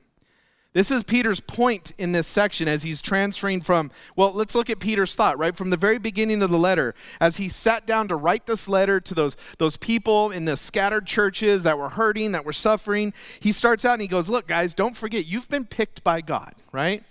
This 0.75 0.91
is 0.91 1.02
Peter's 1.02 1.41
point 1.41 1.93
in 1.99 2.12
this 2.12 2.26
section 2.26 2.67
as 2.67 2.83
he's 2.83 3.02
transferring 3.02 3.61
from, 3.61 3.91
well, 4.17 4.33
let's 4.33 4.55
look 4.55 4.71
at 4.71 4.81
Peter's 4.81 5.14
thought, 5.14 5.38
right? 5.38 5.55
From 5.55 5.69
the 5.69 5.76
very 5.76 5.99
beginning 5.99 6.43
of 6.43 6.49
the 6.49 6.59
letter, 6.59 6.95
as 7.21 7.37
he 7.37 7.50
sat 7.50 7.87
down 7.87 8.09
to 8.09 8.17
write 8.17 8.47
this 8.47 8.69
letter 8.69 8.99
to 8.99 9.14
those, 9.14 9.37
those 9.59 9.76
people 9.76 10.31
in 10.31 10.47
the 10.47 10.57
scattered 10.57 11.07
churches 11.07 11.62
that 11.64 11.76
were 11.76 11.91
hurting, 11.91 12.33
that 12.33 12.47
were 12.47 12.55
suffering, 12.55 13.12
he 13.38 13.52
starts 13.52 13.85
out 13.85 13.95
and 13.95 14.02
he 14.02 14.09
goes, 14.09 14.31
Look, 14.31 14.47
guys, 14.47 14.75
don't 14.75 14.97
forget, 14.97 15.26
you've 15.26 15.49
been 15.50 15.67
picked 15.67 16.02
by 16.02 16.23
God, 16.23 16.55
right? 16.73 17.05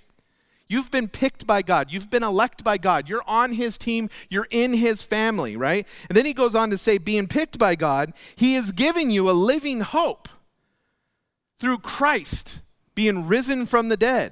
You've 0.68 0.90
been 0.90 1.10
picked 1.10 1.46
by 1.46 1.62
God. 1.62 1.92
You've 1.92 2.10
been 2.10 2.24
elected 2.24 2.64
by 2.64 2.78
God. 2.78 3.10
You're 3.10 3.24
on 3.28 3.52
his 3.52 3.78
team. 3.78 4.10
You're 4.30 4.48
in 4.50 4.72
his 4.74 5.04
family, 5.04 5.58
right? 5.58 5.86
And 6.08 6.18
then 6.18 6.26
he 6.26 6.34
goes 6.34 6.56
on 6.56 6.70
to 6.70 6.78
say, 6.78 6.98
being 6.98 7.28
picked 7.28 7.60
by 7.60 7.76
God, 7.76 8.14
he 8.38 8.56
is 8.56 8.72
giving 8.72 9.12
you 9.12 9.30
a 9.30 9.34
living 9.34 9.82
hope 9.82 10.30
through 11.60 11.80
Christ 11.80 12.62
being 13.02 13.26
risen 13.26 13.66
from 13.66 13.90
the 13.90 13.98
dead. 13.98 14.32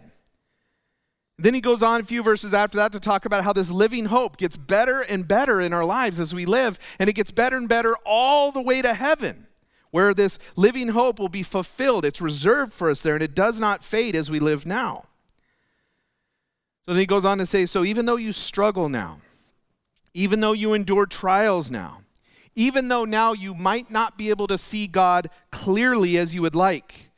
Then 1.39 1.55
he 1.55 1.59
goes 1.59 1.81
on 1.81 2.01
a 2.01 2.03
few 2.03 2.21
verses 2.21 2.53
after 2.53 2.77
that 2.77 2.91
to 2.91 2.99
talk 2.99 3.25
about 3.25 3.43
how 3.43 3.51
this 3.51 3.71
living 3.71 4.05
hope 4.05 4.37
gets 4.37 4.57
better 4.57 5.01
and 5.01 5.27
better 5.27 5.59
in 5.59 5.73
our 5.73 5.83
lives 5.83 6.19
as 6.19 6.35
we 6.35 6.45
live, 6.45 6.77
and 6.99 7.09
it 7.09 7.13
gets 7.13 7.31
better 7.31 7.57
and 7.57 7.67
better 7.67 7.95
all 8.05 8.51
the 8.51 8.61
way 8.61 8.83
to 8.83 8.93
heaven, 8.93 9.47
where 9.89 10.13
this 10.13 10.37
living 10.55 10.89
hope 10.89 11.17
will 11.17 11.29
be 11.29 11.41
fulfilled. 11.41 12.05
It's 12.05 12.21
reserved 12.21 12.71
for 12.71 12.91
us 12.91 13.01
there, 13.01 13.15
and 13.15 13.23
it 13.23 13.33
does 13.33 13.59
not 13.59 13.83
fade 13.83 14.15
as 14.15 14.29
we 14.29 14.39
live 14.39 14.67
now. 14.67 15.05
So 16.85 16.91
then 16.91 16.99
he 16.99 17.07
goes 17.07 17.25
on 17.25 17.39
to 17.39 17.47
say, 17.47 17.65
So 17.65 17.83
even 17.83 18.05
though 18.05 18.17
you 18.17 18.31
struggle 18.31 18.87
now, 18.87 19.19
even 20.13 20.41
though 20.41 20.53
you 20.53 20.73
endure 20.73 21.07
trials 21.07 21.71
now, 21.71 22.01
even 22.53 22.87
though 22.87 23.05
now 23.05 23.33
you 23.33 23.55
might 23.55 23.89
not 23.89 24.15
be 24.15 24.29
able 24.29 24.45
to 24.45 24.59
see 24.59 24.85
God 24.85 25.31
clearly 25.49 26.19
as 26.19 26.35
you 26.35 26.43
would 26.43 26.53
like, 26.53 27.08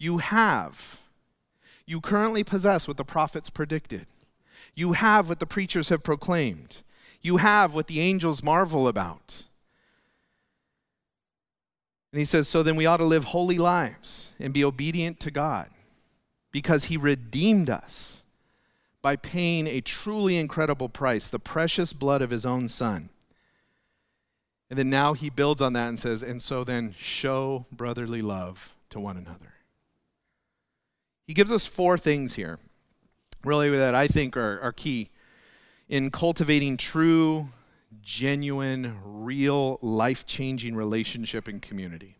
you 0.00 0.18
have 0.18 1.00
you 1.90 2.00
currently 2.00 2.44
possess 2.44 2.86
what 2.86 2.98
the 2.98 3.04
prophets 3.04 3.50
predicted. 3.50 4.06
You 4.76 4.92
have 4.92 5.28
what 5.28 5.40
the 5.40 5.46
preachers 5.46 5.88
have 5.88 6.04
proclaimed. 6.04 6.82
You 7.20 7.38
have 7.38 7.74
what 7.74 7.88
the 7.88 7.98
angels 7.98 8.44
marvel 8.44 8.86
about. 8.86 9.42
And 12.12 12.20
he 12.20 12.24
says, 12.24 12.46
So 12.46 12.62
then 12.62 12.76
we 12.76 12.86
ought 12.86 12.98
to 12.98 13.04
live 13.04 13.24
holy 13.24 13.58
lives 13.58 14.30
and 14.38 14.54
be 14.54 14.62
obedient 14.62 15.18
to 15.18 15.32
God 15.32 15.68
because 16.52 16.84
he 16.84 16.96
redeemed 16.96 17.68
us 17.68 18.22
by 19.02 19.16
paying 19.16 19.66
a 19.66 19.80
truly 19.80 20.36
incredible 20.36 20.88
price, 20.88 21.28
the 21.28 21.40
precious 21.40 21.92
blood 21.92 22.22
of 22.22 22.30
his 22.30 22.46
own 22.46 22.68
son. 22.68 23.08
And 24.68 24.78
then 24.78 24.90
now 24.90 25.14
he 25.14 25.28
builds 25.28 25.60
on 25.60 25.72
that 25.72 25.88
and 25.88 25.98
says, 25.98 26.22
And 26.22 26.40
so 26.40 26.62
then 26.62 26.94
show 26.96 27.66
brotherly 27.72 28.22
love 28.22 28.76
to 28.90 29.00
one 29.00 29.16
another. 29.16 29.49
He 31.30 31.34
gives 31.34 31.52
us 31.52 31.64
four 31.64 31.96
things 31.96 32.34
here, 32.34 32.58
really, 33.44 33.70
that 33.70 33.94
I 33.94 34.08
think 34.08 34.36
are, 34.36 34.58
are 34.62 34.72
key 34.72 35.10
in 35.88 36.10
cultivating 36.10 36.76
true, 36.76 37.46
genuine, 38.02 38.96
real, 39.04 39.78
life 39.80 40.26
changing 40.26 40.74
relationship 40.74 41.46
and 41.46 41.62
community. 41.62 42.16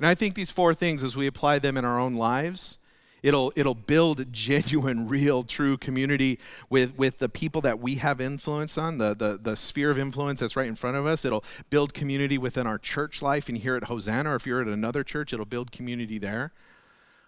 And 0.00 0.08
I 0.08 0.16
think 0.16 0.34
these 0.34 0.50
four 0.50 0.74
things, 0.74 1.04
as 1.04 1.16
we 1.16 1.28
apply 1.28 1.60
them 1.60 1.76
in 1.76 1.84
our 1.84 2.00
own 2.00 2.14
lives, 2.14 2.78
it'll, 3.22 3.52
it'll 3.54 3.76
build 3.76 4.32
genuine, 4.32 5.06
real, 5.06 5.44
true 5.44 5.76
community 5.76 6.40
with, 6.68 6.98
with 6.98 7.20
the 7.20 7.28
people 7.28 7.60
that 7.60 7.78
we 7.78 7.94
have 7.94 8.20
influence 8.20 8.76
on, 8.76 8.98
the, 8.98 9.14
the, 9.14 9.38
the 9.40 9.54
sphere 9.54 9.90
of 9.92 10.00
influence 10.00 10.40
that's 10.40 10.56
right 10.56 10.66
in 10.66 10.74
front 10.74 10.96
of 10.96 11.06
us. 11.06 11.24
It'll 11.24 11.44
build 11.68 11.94
community 11.94 12.38
within 12.38 12.66
our 12.66 12.76
church 12.76 13.22
life. 13.22 13.48
And 13.48 13.58
here 13.58 13.76
at 13.76 13.84
Hosanna, 13.84 14.32
or 14.32 14.34
if 14.34 14.48
you're 14.48 14.62
at 14.62 14.66
another 14.66 15.04
church, 15.04 15.32
it'll 15.32 15.46
build 15.46 15.70
community 15.70 16.18
there. 16.18 16.52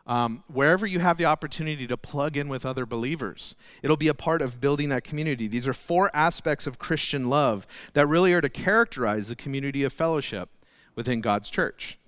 Um, 0.06 0.42
wherever 0.52 0.85
you 0.85 0.99
have 0.99 1.16
the 1.16 1.26
opportunity 1.26 1.87
to 1.87 1.97
plug 1.97 2.37
in 2.37 2.49
with 2.49 2.66
other 2.66 2.85
believers, 2.85 3.54
it'll 3.82 3.97
be 3.97 4.09
a 4.09 4.14
part 4.14 4.42
of 4.42 4.61
building 4.61 4.88
that 4.88 5.04
community. 5.04 5.47
These 5.47 5.68
are 5.68 5.73
four 5.73 6.11
aspects 6.12 6.66
of 6.66 6.78
Christian 6.78 7.28
love 7.28 7.66
that 7.92 8.09
really 8.09 8.32
are 8.32 8.40
to 8.40 8.49
characterize 8.49 9.28
the 9.28 9.37
community 9.37 9.85
of 9.85 9.92
fellowship 9.92 10.49
within 10.97 11.21
God's 11.21 11.49
church. 11.49 11.99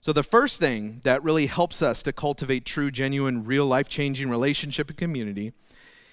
So, 0.00 0.12
the 0.12 0.22
first 0.22 0.58
thing 0.58 1.00
that 1.04 1.22
really 1.22 1.46
helps 1.46 1.80
us 1.80 2.02
to 2.04 2.12
cultivate 2.12 2.64
true, 2.64 2.90
genuine, 2.90 3.44
real 3.44 3.66
life 3.66 3.88
changing 3.88 4.30
relationship 4.30 4.88
and 4.88 4.98
community 4.98 5.52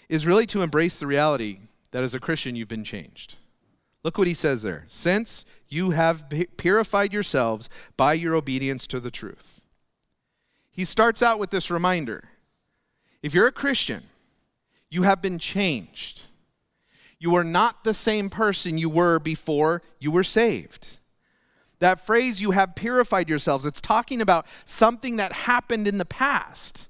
is 0.10 0.28
really 0.28 0.46
to 0.48 0.62
embrace 0.62 1.00
the 1.00 1.08
reality 1.08 1.60
that 1.92 2.04
as 2.04 2.14
a 2.14 2.20
Christian 2.20 2.56
you've 2.56 2.68
been 2.68 2.84
changed. 2.84 3.36
Look 4.04 4.18
what 4.18 4.28
he 4.28 4.34
says 4.36 4.62
there. 4.62 4.86
Since 4.88 5.46
you 5.68 5.92
have 5.92 6.32
purified 6.58 7.14
yourselves 7.14 7.70
by 7.98 8.14
your 8.14 8.36
obedience 8.36 8.86
to 8.88 9.00
the 9.00 9.10
truth 9.10 9.62
he 10.76 10.86
starts 10.86 11.22
out 11.22 11.40
with 11.40 11.50
this 11.50 11.72
reminder 11.72 12.26
if 13.22 13.34
you're 13.34 13.48
a 13.48 13.52
Christian, 13.52 14.04
you 14.92 15.04
have 15.04 15.22
been 15.22 15.40
changed. 15.40 16.22
You 17.18 17.34
are 17.36 17.44
not 17.44 17.84
the 17.84 17.94
same 17.94 18.30
person 18.30 18.78
you 18.78 18.90
were 18.90 19.18
before 19.18 19.82
you 20.00 20.12
were 20.12 20.24
saved. 20.24 21.00
That 21.80 22.06
phrase, 22.06 22.42
you 22.42 22.52
have 22.52 22.76
purified 22.76 23.30
yourselves, 23.30 23.66
it's 23.66 23.82
talking 23.82 24.22
about 24.22 24.46
something 24.64 25.16
that 25.16 25.34
happened 25.34 25.88
in 25.88 25.98
the 25.98 26.06
past, 26.06 26.88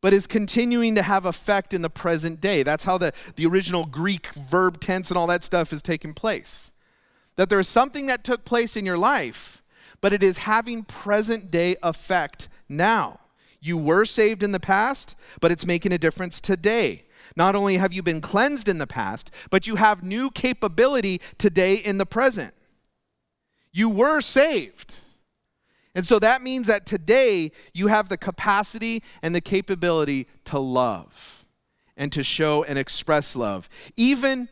but 0.00 0.12
is 0.12 0.26
continuing 0.26 0.94
to 0.94 1.02
have 1.02 1.24
effect 1.24 1.72
in 1.72 1.82
the 1.82 1.90
present 1.90 2.40
day. 2.40 2.62
That's 2.62 2.84
how 2.84 2.98
the, 2.98 3.12
the 3.36 3.46
original 3.46 3.86
Greek 3.86 4.26
verb 4.34 4.80
tense 4.80 5.10
and 5.10 5.16
all 5.16 5.26
that 5.28 5.42
stuff 5.44 5.72
is 5.72 5.80
taking 5.80 6.12
place. 6.12 6.72
That 7.36 7.48
there 7.48 7.58
is 7.58 7.68
something 7.68 8.06
that 8.06 8.24
took 8.24 8.44
place 8.44 8.76
in 8.76 8.84
your 8.84 8.98
life, 8.98 9.62
but 10.00 10.12
it 10.12 10.22
is 10.22 10.38
having 10.38 10.82
present 10.82 11.50
day 11.50 11.76
effect 11.82 12.48
now. 12.68 13.20
You 13.60 13.78
were 13.78 14.04
saved 14.04 14.42
in 14.42 14.52
the 14.52 14.60
past, 14.60 15.16
but 15.40 15.50
it's 15.50 15.66
making 15.66 15.92
a 15.92 15.98
difference 15.98 16.40
today. 16.40 17.04
Not 17.36 17.54
only 17.54 17.78
have 17.78 17.92
you 17.92 18.02
been 18.02 18.20
cleansed 18.20 18.68
in 18.68 18.78
the 18.78 18.86
past, 18.86 19.30
but 19.50 19.66
you 19.66 19.76
have 19.76 20.02
new 20.02 20.30
capability 20.30 21.20
today 21.38 21.74
in 21.76 21.98
the 21.98 22.06
present. 22.06 22.54
You 23.72 23.88
were 23.88 24.20
saved. 24.20 24.96
And 25.94 26.06
so 26.06 26.18
that 26.18 26.42
means 26.42 26.66
that 26.66 26.86
today 26.86 27.52
you 27.72 27.86
have 27.86 28.08
the 28.08 28.16
capacity 28.16 29.02
and 29.22 29.34
the 29.34 29.40
capability 29.40 30.26
to 30.44 30.58
love 30.58 31.44
and 31.96 32.12
to 32.12 32.24
show 32.24 32.64
and 32.64 32.78
express 32.78 33.36
love. 33.36 33.68
Even 33.96 34.48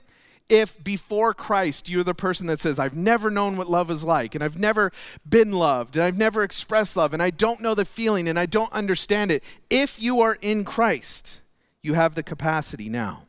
if 0.49 0.83
before 0.83 1.35
Christ 1.35 1.89
you're 1.89 2.05
the 2.05 2.15
person 2.15 2.47
that 2.47 2.61
says, 2.61 2.79
I've 2.79 2.97
never 2.97 3.31
known 3.31 3.57
what 3.57 3.71
love 3.71 3.91
is 3.91 4.05
like, 4.05 4.35
and 4.35 4.43
I've 4.43 4.59
never 4.59 4.93
been 5.29 5.53
loved, 5.53 5.97
and 5.97 6.05
I've 6.05 6.19
never 6.19 6.43
expressed 6.43 6.97
love, 6.97 7.13
and 7.13 7.23
I 7.23 7.31
don't 7.31 7.61
know 7.61 7.75
the 7.75 7.85
feeling, 7.85 8.29
and 8.29 8.39
I 8.39 8.47
don't 8.47 8.73
understand 8.73 9.31
it, 9.31 9.43
if 9.71 10.03
you 10.03 10.21
are 10.21 10.39
in 10.43 10.65
Christ, 10.65 11.41
you 11.83 11.95
have 11.95 12.15
the 12.15 12.23
capacity 12.23 12.89
now. 12.89 13.25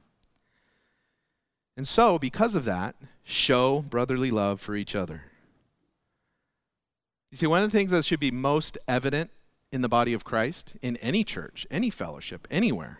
And 1.76 1.88
so, 1.88 2.20
because 2.20 2.56
of 2.56 2.66
that, 2.66 2.96
show 3.24 3.82
brotherly 3.82 4.32
love 4.32 4.62
for 4.62 4.76
each 4.76 4.96
other. 4.96 5.24
You 7.32 7.38
see, 7.38 7.48
one 7.48 7.64
of 7.64 7.72
the 7.72 7.76
things 7.76 7.92
that 7.92 8.06
should 8.06 8.20
be 8.20 8.30
most 8.30 8.78
evident 8.88 9.32
in 9.72 9.82
the 9.82 9.90
body 9.90 10.14
of 10.14 10.24
Christ, 10.24 10.78
in 10.84 10.98
any 10.98 11.24
church, 11.24 11.66
any 11.72 11.90
fellowship, 11.90 12.48
anywhere, 12.52 13.00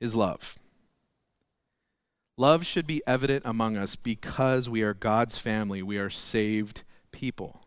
is 0.00 0.16
love. 0.16 0.58
Love 2.38 2.64
should 2.64 2.86
be 2.86 3.02
evident 3.06 3.42
among 3.44 3.76
us 3.76 3.94
because 3.94 4.68
we 4.68 4.82
are 4.82 4.94
God's 4.94 5.36
family. 5.36 5.82
We 5.82 5.98
are 5.98 6.08
saved 6.08 6.82
people. 7.10 7.62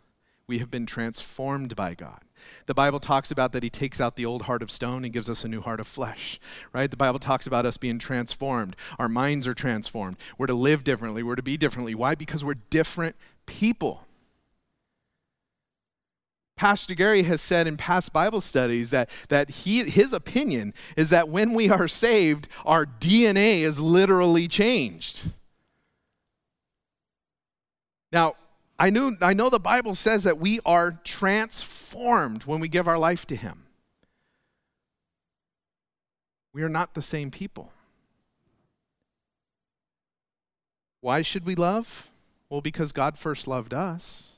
We 0.48 0.58
have 0.60 0.72
been 0.72 0.86
transformed 0.86 1.76
by 1.76 1.94
God. 1.94 2.22
The 2.66 2.74
Bible 2.74 3.00
talks 3.00 3.32
about 3.32 3.52
that 3.52 3.64
He 3.64 3.70
takes 3.70 4.02
out 4.02 4.16
the 4.16 4.26
old 4.26 4.44
heart 4.44 4.62
of 4.62 4.72
stone 4.72 5.04
and 5.04 5.14
gives 5.14 5.30
us 5.30 5.44
a 5.44 5.48
new 5.48 5.62
heart 5.62 5.80
of 5.80 5.88
flesh, 5.88 6.40
right? 6.74 6.90
The 6.90 6.98
Bible 6.98 7.20
talks 7.20 7.48
about 7.48 7.66
us 7.66 7.78
being 7.78 8.00
transformed. 8.00 8.76
Our 9.00 9.10
minds 9.10 9.48
are 9.48 9.54
transformed. 9.54 10.18
We're 10.38 10.48
to 10.48 10.54
live 10.54 10.84
differently. 10.84 11.24
We're 11.24 11.36
to 11.36 11.44
be 11.44 11.58
differently. 11.58 11.96
Why? 11.96 12.16
Because 12.16 12.44
we're 12.44 12.56
different 12.70 13.16
people. 13.46 14.06
Pastor 16.56 16.96
Gary 16.96 17.24
has 17.24 17.42
said 17.42 17.68
in 17.68 17.76
past 17.76 18.14
Bible 18.14 18.40
studies 18.40 18.92
that, 18.92 19.10
that 19.28 19.50
he, 19.50 19.84
his 19.84 20.14
opinion 20.14 20.74
is 20.96 21.10
that 21.10 21.28
when 21.28 21.54
we 21.54 21.70
are 21.70 21.88
saved, 21.88 22.48
our 22.66 22.86
DNA 22.86 23.60
is 23.60 23.80
literally 23.80 24.48
changed. 24.48 25.32
Now, 28.12 28.36
I, 28.80 28.90
knew, 28.90 29.18
I 29.22 29.34
know 29.34 29.50
the 29.50 29.60
Bible 29.60 29.96
says 29.96 30.24
that 30.24 30.38
we 30.38 30.62
are 30.66 30.92
transformed 31.04 32.44
when 32.44 32.62
we 32.62 32.70
give 32.70 32.88
our 32.88 32.98
life 32.98 33.26
to 33.28 33.36
Him. 33.36 33.64
We 36.54 36.64
are 36.64 36.70
not 36.70 36.94
the 36.94 37.02
same 37.02 37.32
people. 37.32 37.74
Why 41.02 41.22
should 41.22 41.46
we 41.46 41.56
love? 41.56 42.10
Well, 42.50 42.62
because 42.62 42.94
God 42.94 43.18
first 43.18 43.48
loved 43.48 43.74
us. 43.74 44.35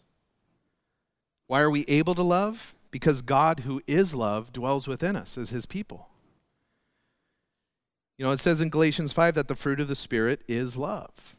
Why 1.48 1.62
are 1.62 1.70
we 1.70 1.86
able 1.88 2.16
to 2.16 2.24
love? 2.24 2.76
Because 2.92 3.22
God, 3.22 3.62
who 3.62 3.82
is 3.88 4.14
love, 4.14 4.54
dwells 4.54 4.88
within 4.88 5.16
us 5.16 5.38
as 5.38 5.50
his 5.50 5.66
people. 5.66 6.10
You 8.18 8.26
know, 8.26 8.32
it 8.32 8.40
says 8.40 8.62
in 8.62 8.70
Galatians 8.70 9.14
5 9.14 9.36
that 9.36 9.48
the 9.48 9.56
fruit 9.56 9.80
of 9.80 9.88
the 9.88 9.96
Spirit 9.96 10.42
is 10.48 10.76
love. 10.76 11.37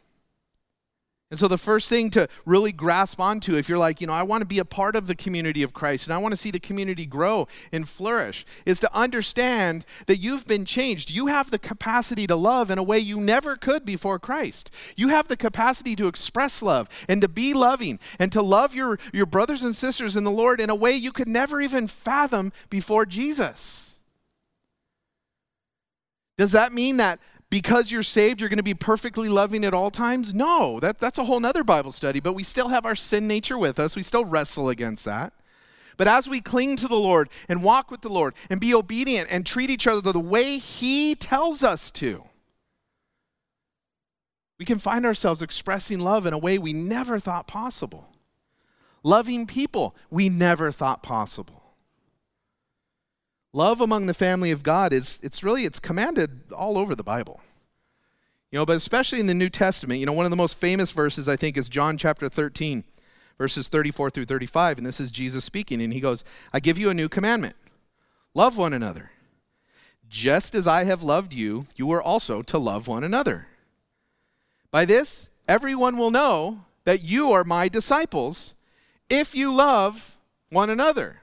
And 1.31 1.39
so, 1.39 1.47
the 1.47 1.59
first 1.59 1.91
thing 1.91 2.09
to 2.11 2.27
really 2.47 2.73
grasp 2.73 3.21
onto, 3.21 3.55
if 3.55 3.69
you're 3.69 3.77
like, 3.77 4.01
you 4.01 4.07
know, 4.07 4.15
I 4.15 4.23
want 4.23 4.41
to 4.41 4.47
be 4.47 4.61
a 4.61 4.65
part 4.65 4.97
of 4.97 5.07
the 5.07 5.15
community 5.15 5.63
of 5.63 5.75
Christ 5.75 6.07
and 6.07 6.15
I 6.15 6.19
want 6.19 6.33
to 6.33 6.39
see 6.39 6.51
the 6.51 6.59
community 6.59 7.05
grow 7.05 7.47
and 7.71 7.87
flourish, 7.87 8.47
is 8.65 8.81
to 8.81 8.97
understand 8.97 9.85
that 10.07 10.17
you've 10.17 10.47
been 10.47 10.65
changed. 10.65 11.11
You 11.11 11.27
have 11.27 11.51
the 11.51 11.59
capacity 11.59 12.27
to 12.27 12.35
love 12.35 12.71
in 12.71 12.79
a 12.79 12.83
way 12.83 12.99
you 12.99 13.21
never 13.21 13.57
could 13.57 13.85
before 13.85 14.19
Christ. 14.19 14.71
You 14.97 15.09
have 15.09 15.29
the 15.29 15.37
capacity 15.37 15.95
to 15.97 16.07
express 16.07 16.63
love 16.63 16.89
and 17.09 17.21
to 17.21 17.29
be 17.29 17.53
loving 17.53 17.99
and 18.19 18.33
to 18.33 18.41
love 18.41 18.75
your, 18.75 18.99
your 19.13 19.27
brothers 19.27 19.63
and 19.63 19.77
sisters 19.77 20.17
in 20.17 20.25
the 20.25 20.31
Lord 20.31 20.63
in 20.63 20.71
a 20.71 20.75
way 20.75 20.93
you 20.93 21.13
could 21.13 21.29
never 21.29 21.61
even 21.61 21.89
fathom 21.89 22.55
before 22.71 23.05
Jesus. 23.05 23.99
Does 26.39 26.53
that 26.53 26.73
mean 26.73 26.97
that 26.97 27.19
because 27.51 27.91
you're 27.91 28.03
saved, 28.03 28.41
you're 28.41 28.51
going 28.51 28.59
to 28.59 28.63
be 28.63 28.75
perfectly 28.75 29.29
loving 29.29 29.65
at 29.65 29.75
all 29.75 29.91
times? 29.91 30.35
No, 30.35 30.79
that, 30.81 30.99
that's 30.99 31.19
a 31.19 31.25
whole 31.25 31.45
other 31.45 31.65
Bible 31.65 31.93
study, 31.93 32.21
but 32.21 32.35
we 32.35 32.43
still 32.43 32.69
have 32.69 32.85
our 32.85 32.95
sin 32.95 33.27
nature 33.27 33.57
with 33.57 33.79
us. 33.79 33.97
We 33.97 34.03
still 34.03 34.25
wrestle 34.25 34.69
against 34.69 35.05
that. 35.07 35.33
But 35.97 36.09
as 36.09 36.29
we 36.29 36.41
cling 36.41 36.77
to 36.77 36.89
the 36.89 36.97
Lord 36.97 37.29
and 37.49 37.63
walk 37.63 37.91
with 37.91 38.03
the 38.03 38.09
Lord 38.09 38.35
and 38.49 38.61
be 38.61 38.73
obedient 38.75 39.29
and 39.31 39.45
treat 39.45 39.71
each 39.71 39.87
other 39.87 40.13
the 40.13 40.21
way 40.21 40.59
He 40.59 41.15
tells 41.15 41.63
us 41.63 41.91
to, 41.93 42.25
we 44.59 44.65
can 44.65 44.79
find 44.79 45.07
ourselves 45.07 45.43
expressing 45.43 46.01
love 46.01 46.27
in 46.27 46.35
a 46.35 46.39
way 46.39 46.59
we 46.59 46.73
never 46.73 47.19
thought 47.19 47.47
possible. 47.47 48.09
Loving 49.03 49.47
people 49.47 49.97
we 50.11 50.29
never 50.29 50.71
thought 50.71 51.03
possible. 51.03 51.58
Love 53.59 53.81
among 53.81 54.07
the 54.07 54.15
family 54.15 54.53
of 54.53 54.63
God 54.63 54.93
is 54.93 55.19
it's 55.21 55.43
really 55.43 55.65
it's 55.65 55.81
commanded 55.81 56.53
all 56.53 56.79
over 56.79 56.95
the 56.95 57.03
Bible. 57.03 57.41
You 58.53 58.61
know, 58.61 58.65
but 58.65 58.77
especially 58.77 59.19
in 59.19 59.27
the 59.27 59.35
New 59.35 59.49
Testament, 59.49 59.99
you 59.99 60.07
know, 60.07 60.13
one 60.13 60.25
of 60.25 60.31
the 60.31 60.37
most 60.37 60.59
famous 60.59 60.93
verses 60.93 61.29
I 61.29 61.35
think 61.35 61.57
is 61.57 61.69
John 61.69 61.99
chapter 61.99 62.29
13, 62.29 62.85
verses 63.37 63.67
34 63.67 64.11
through 64.11 64.27
35, 64.27 64.79
and 64.79 64.87
this 64.87 65.01
is 65.01 65.11
Jesus 65.11 65.45
speaking 65.45 65.83
and 65.83 65.93
he 65.93 65.99
goes, 65.99 66.23
"I 66.53 66.61
give 66.61 66.79
you 66.79 66.89
a 66.89 66.95
new 66.95 67.09
commandment. 67.09 67.57
Love 68.33 68.57
one 68.57 68.73
another. 68.73 69.11
Just 70.09 70.55
as 70.55 70.69
I 70.69 70.85
have 70.85 71.03
loved 71.03 71.35
you, 71.35 71.67
you 71.75 71.91
are 71.91 72.01
also 72.01 72.43
to 72.43 72.59
love 72.59 72.87
one 72.87 73.03
another." 73.03 73.49
By 74.71 74.85
this, 74.85 75.31
everyone 75.49 75.99
will 75.99 76.13
know 76.13 76.65
that 76.85 77.03
you 77.03 77.33
are 77.33 77.43
my 77.43 77.67
disciples 77.67 78.55
if 79.11 79.35
you 79.35 79.53
love 79.53 80.17
one 80.49 80.71
another. 80.71 81.23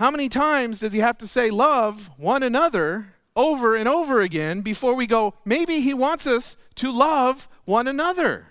How 0.00 0.10
many 0.10 0.30
times 0.30 0.80
does 0.80 0.94
he 0.94 1.00
have 1.00 1.18
to 1.18 1.26
say 1.26 1.50
love 1.50 2.08
one 2.16 2.42
another 2.42 3.08
over 3.36 3.76
and 3.76 3.86
over 3.86 4.22
again 4.22 4.62
before 4.62 4.94
we 4.94 5.06
go, 5.06 5.34
maybe 5.44 5.80
he 5.80 5.92
wants 5.92 6.26
us 6.26 6.56
to 6.76 6.90
love 6.90 7.50
one 7.66 7.86
another? 7.86 8.46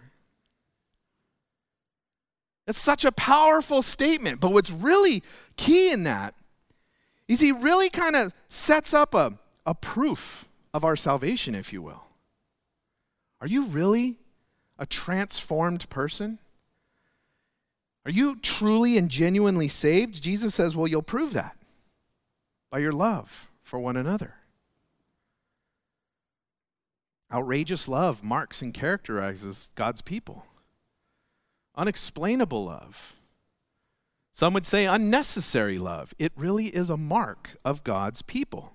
That's 2.68 2.78
such 2.78 3.04
a 3.04 3.12
powerful 3.12 3.82
statement. 3.82 4.40
But 4.40 4.52
what's 4.52 4.70
really 4.70 5.24
key 5.58 5.92
in 5.92 6.04
that 6.04 6.36
is 7.28 7.40
he 7.40 7.52
really 7.52 7.90
kind 7.90 8.16
of 8.16 8.32
sets 8.50 8.94
up 8.94 9.16
a, 9.16 9.34
a 9.66 9.74
proof 9.74 10.48
of 10.72 10.86
our 10.86 10.96
salvation, 10.96 11.56
if 11.56 11.74
you 11.74 11.82
will. 11.82 12.04
Are 13.42 13.48
you 13.48 13.64
really 13.64 14.18
a 14.78 14.86
transformed 14.86 15.90
person? 15.90 16.38
Are 18.06 18.12
you 18.12 18.36
truly 18.38 18.98
and 18.98 19.10
genuinely 19.10 19.68
saved? 19.68 20.22
Jesus 20.22 20.56
says, 20.56 20.76
Well, 20.76 20.88
you'll 20.88 21.02
prove 21.02 21.34
that 21.34 21.58
by 22.72 22.80
your 22.80 22.94
love 22.94 23.52
for 23.62 23.80
one 23.80 23.98
another. 23.98 24.36
Outrageous 27.32 27.88
love 27.88 28.24
marks 28.24 28.62
and 28.62 28.74
characterizes 28.74 29.70
God's 29.76 30.02
people. 30.02 30.46
Unexplainable 31.76 32.66
love. 32.66 33.20
Some 34.32 34.54
would 34.54 34.66
say 34.66 34.86
unnecessary 34.86 35.78
love. 35.78 36.14
It 36.18 36.32
really 36.36 36.68
is 36.68 36.90
a 36.90 36.98
mark 36.98 37.58
of 37.64 37.84
God's 37.84 38.22
people. 38.22 38.74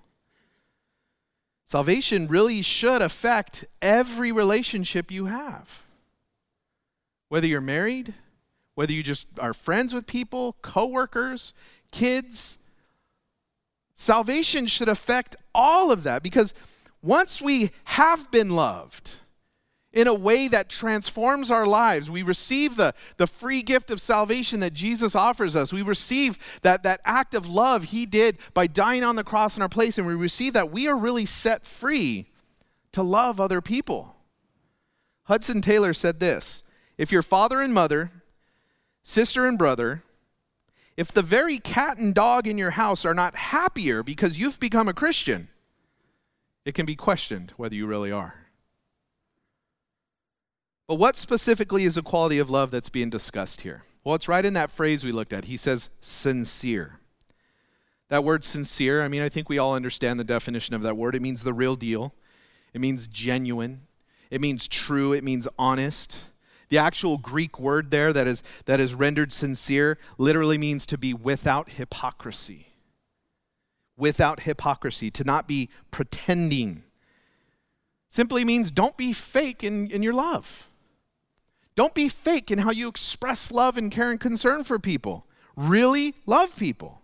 Salvation 1.65 2.27
really 2.27 2.61
should 2.61 3.01
affect 3.01 3.65
every 3.81 4.31
relationship 4.31 5.11
you 5.11 5.25
have. 5.25 5.83
Whether 7.29 7.47
you're 7.47 7.61
married, 7.61 8.13
whether 8.75 8.93
you 8.93 9.03
just 9.03 9.27
are 9.39 9.53
friends 9.53 9.93
with 9.93 10.05
people, 10.05 10.55
coworkers, 10.61 11.53
kids, 11.91 12.57
salvation 13.95 14.67
should 14.67 14.89
affect 14.89 15.35
all 15.53 15.91
of 15.91 16.03
that 16.03 16.21
because 16.21 16.53
once 17.01 17.41
we 17.41 17.71
have 17.85 18.29
been 18.31 18.49
loved, 18.49 19.19
in 19.95 20.07
a 20.07 20.13
way 20.13 20.49
that 20.49 20.69
transforms 20.69 21.49
our 21.49 21.65
lives. 21.65 22.09
We 22.09 22.21
receive 22.21 22.75
the, 22.75 22.93
the 23.15 23.25
free 23.25 23.63
gift 23.63 23.89
of 23.89 24.01
salvation 24.01 24.59
that 24.59 24.73
Jesus 24.73 25.15
offers 25.15 25.55
us. 25.55 25.71
We 25.71 25.81
receive 25.81 26.37
that, 26.63 26.83
that 26.83 26.99
act 27.05 27.33
of 27.33 27.47
love 27.47 27.85
he 27.85 28.05
did 28.05 28.37
by 28.53 28.67
dying 28.67 29.05
on 29.05 29.15
the 29.15 29.23
cross 29.23 29.55
in 29.55 29.63
our 29.63 29.69
place, 29.69 29.97
and 29.97 30.05
we 30.05 30.13
receive 30.13 30.51
that. 30.53 30.69
We 30.69 30.89
are 30.89 30.97
really 30.97 31.25
set 31.25 31.65
free 31.65 32.25
to 32.91 33.01
love 33.01 33.39
other 33.39 33.61
people. 33.61 34.17
Hudson 35.23 35.61
Taylor 35.61 35.93
said 35.93 36.19
this 36.19 36.63
If 36.97 37.13
your 37.13 37.21
father 37.21 37.61
and 37.61 37.73
mother, 37.73 38.11
sister 39.05 39.45
and 39.45 39.57
brother, 39.57 40.03
if 40.97 41.11
the 41.11 41.21
very 41.21 41.59
cat 41.59 41.99
and 41.99 42.13
dog 42.13 42.47
in 42.47 42.57
your 42.57 42.71
house 42.71 43.05
are 43.05 43.13
not 43.13 43.35
happier 43.35 44.03
because 44.03 44.39
you've 44.39 44.59
become 44.59 44.89
a 44.89 44.93
Christian, 44.93 45.47
it 46.65 46.73
can 46.73 46.85
be 46.85 46.95
questioned 46.95 47.53
whether 47.55 47.75
you 47.75 47.85
really 47.85 48.11
are. 48.11 48.35
But 50.87 50.95
what 50.95 51.15
specifically 51.15 51.83
is 51.83 51.95
the 51.95 52.01
quality 52.01 52.39
of 52.39 52.49
love 52.49 52.71
that's 52.71 52.89
being 52.89 53.09
discussed 53.09 53.61
here? 53.61 53.83
Well, 54.03 54.15
it's 54.15 54.27
right 54.27 54.45
in 54.45 54.53
that 54.53 54.71
phrase 54.71 55.03
we 55.03 55.11
looked 55.11 55.33
at. 55.33 55.45
He 55.45 55.57
says, 55.57 55.89
sincere. 56.01 56.99
That 58.09 58.23
word 58.23 58.43
sincere, 58.43 59.01
I 59.01 59.07
mean, 59.07 59.21
I 59.21 59.29
think 59.29 59.49
we 59.49 59.57
all 59.57 59.73
understand 59.73 60.19
the 60.19 60.23
definition 60.23 60.75
of 60.75 60.81
that 60.81 60.97
word. 60.97 61.15
It 61.15 61.21
means 61.21 61.43
the 61.43 61.53
real 61.53 61.75
deal, 61.75 62.13
it 62.73 62.81
means 62.81 63.07
genuine, 63.07 63.81
it 64.29 64.41
means 64.41 64.67
true, 64.67 65.13
it 65.13 65.23
means 65.23 65.47
honest. 65.57 66.25
The 66.69 66.77
actual 66.77 67.17
Greek 67.17 67.59
word 67.59 67.91
there 67.91 68.11
that 68.13 68.27
is, 68.27 68.43
that 68.65 68.79
is 68.79 68.93
rendered 68.95 69.31
sincere 69.31 69.97
literally 70.17 70.57
means 70.57 70.85
to 70.87 70.97
be 70.97 71.13
without 71.13 71.71
hypocrisy. 71.71 72.67
Without 73.97 74.41
hypocrisy, 74.41 75.09
to 75.11 75.23
not 75.23 75.47
be 75.47 75.69
pretending. 75.91 76.83
Simply 78.09 78.43
means 78.43 78.71
don't 78.71 78.97
be 78.97 79.13
fake 79.13 79.63
in, 79.63 79.89
in 79.91 80.03
your 80.03 80.13
love. 80.13 80.69
Don't 81.75 81.93
be 81.93 82.09
fake 82.09 82.49
in 82.49 82.59
how 82.59 82.71
you 82.71 82.87
express 82.87 83.51
love 83.51 83.77
and 83.77 83.91
care 83.91 84.11
and 84.11 84.19
concern 84.19 84.63
for 84.63 84.79
people. 84.79 85.27
Really 85.55 86.15
love 86.25 86.55
people. 86.57 87.01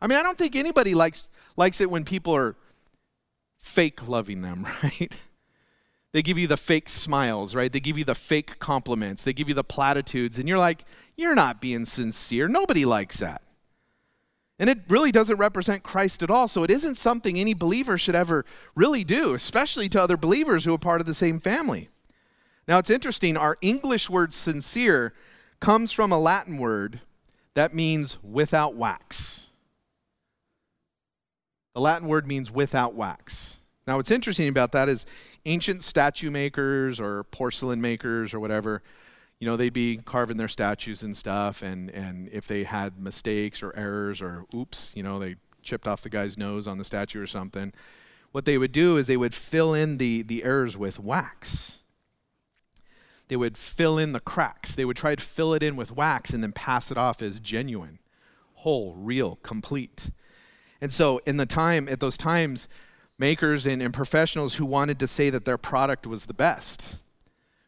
I 0.00 0.06
mean, 0.06 0.18
I 0.18 0.22
don't 0.22 0.36
think 0.36 0.54
anybody 0.54 0.94
likes, 0.94 1.26
likes 1.56 1.80
it 1.80 1.90
when 1.90 2.04
people 2.04 2.34
are 2.36 2.56
fake 3.58 4.06
loving 4.06 4.42
them, 4.42 4.66
right? 4.82 5.18
They 6.14 6.22
give 6.22 6.38
you 6.38 6.46
the 6.46 6.56
fake 6.56 6.88
smiles, 6.88 7.56
right? 7.56 7.72
They 7.72 7.80
give 7.80 7.98
you 7.98 8.04
the 8.04 8.14
fake 8.14 8.60
compliments. 8.60 9.24
They 9.24 9.32
give 9.32 9.48
you 9.48 9.54
the 9.54 9.64
platitudes, 9.64 10.38
and 10.38 10.48
you're 10.48 10.58
like, 10.58 10.84
you're 11.16 11.34
not 11.34 11.60
being 11.60 11.84
sincere. 11.84 12.46
Nobody 12.46 12.84
likes 12.84 13.18
that. 13.18 13.42
And 14.60 14.70
it 14.70 14.78
really 14.88 15.10
doesn't 15.10 15.38
represent 15.38 15.82
Christ 15.82 16.22
at 16.22 16.30
all. 16.30 16.46
So 16.46 16.62
it 16.62 16.70
isn't 16.70 16.94
something 16.94 17.36
any 17.36 17.52
believer 17.52 17.98
should 17.98 18.14
ever 18.14 18.44
really 18.76 19.02
do, 19.02 19.34
especially 19.34 19.88
to 19.88 20.00
other 20.00 20.16
believers 20.16 20.64
who 20.64 20.72
are 20.74 20.78
part 20.78 21.00
of 21.00 21.08
the 21.08 21.14
same 21.14 21.40
family. 21.40 21.88
Now 22.68 22.78
it's 22.78 22.90
interesting, 22.90 23.36
our 23.36 23.58
English 23.60 24.08
word 24.08 24.32
sincere 24.32 25.14
comes 25.58 25.90
from 25.90 26.12
a 26.12 26.18
Latin 26.18 26.58
word 26.58 27.00
that 27.54 27.74
means 27.74 28.22
without 28.22 28.76
wax. 28.76 29.46
The 31.74 31.80
Latin 31.80 32.06
word 32.06 32.28
means 32.28 32.52
without 32.52 32.94
wax. 32.94 33.56
Now, 33.86 33.96
what's 33.96 34.10
interesting 34.10 34.48
about 34.48 34.72
that 34.72 34.88
is 34.88 35.04
ancient 35.46 35.82
statue 35.82 36.30
makers 36.30 37.00
or 37.00 37.24
porcelain 37.24 37.80
makers 37.80 38.34
or 38.34 38.40
whatever, 38.40 38.82
you 39.38 39.46
know, 39.46 39.56
they'd 39.56 39.72
be 39.72 39.98
carving 40.04 40.36
their 40.36 40.48
statues 40.48 41.02
and 41.02 41.16
stuff, 41.16 41.62
and, 41.62 41.90
and 41.90 42.28
if 42.30 42.46
they 42.46 42.64
had 42.64 42.98
mistakes 42.98 43.62
or 43.62 43.74
errors 43.76 44.22
or 44.22 44.44
oops, 44.54 44.92
you 44.94 45.02
know, 45.02 45.18
they 45.18 45.36
chipped 45.62 45.86
off 45.86 46.02
the 46.02 46.08
guy's 46.08 46.38
nose 46.38 46.66
on 46.66 46.78
the 46.78 46.84
statue 46.84 47.20
or 47.20 47.26
something, 47.26 47.72
what 48.32 48.44
they 48.44 48.58
would 48.58 48.72
do 48.72 48.96
is 48.96 49.06
they 49.06 49.16
would 49.16 49.34
fill 49.34 49.74
in 49.74 49.98
the, 49.98 50.22
the 50.22 50.44
errors 50.44 50.76
with 50.76 50.98
wax 50.98 51.78
they 53.28 53.36
would 53.36 53.56
fill 53.56 53.98
in 53.98 54.12
the 54.12 54.20
cracks. 54.20 54.74
They 54.74 54.84
would 54.84 54.96
try 54.96 55.14
to 55.14 55.22
fill 55.22 55.54
it 55.54 55.62
in 55.62 55.76
with 55.76 55.92
wax 55.92 56.30
and 56.30 56.42
then 56.42 56.52
pass 56.52 56.90
it 56.90 56.98
off 56.98 57.22
as 57.22 57.40
genuine, 57.40 57.98
whole, 58.54 58.94
real, 58.94 59.36
complete. 59.42 60.10
And 60.80 60.92
so, 60.92 61.20
in 61.24 61.38
the 61.38 61.46
time, 61.46 61.88
at 61.88 62.00
those 62.00 62.18
times, 62.18 62.68
makers 63.18 63.66
and, 63.66 63.80
and 63.80 63.94
professionals 63.94 64.54
who 64.54 64.66
wanted 64.66 64.98
to 64.98 65.08
say 65.08 65.30
that 65.30 65.44
their 65.44 65.58
product 65.58 66.06
was 66.06 66.26
the 66.26 66.34
best, 66.34 66.96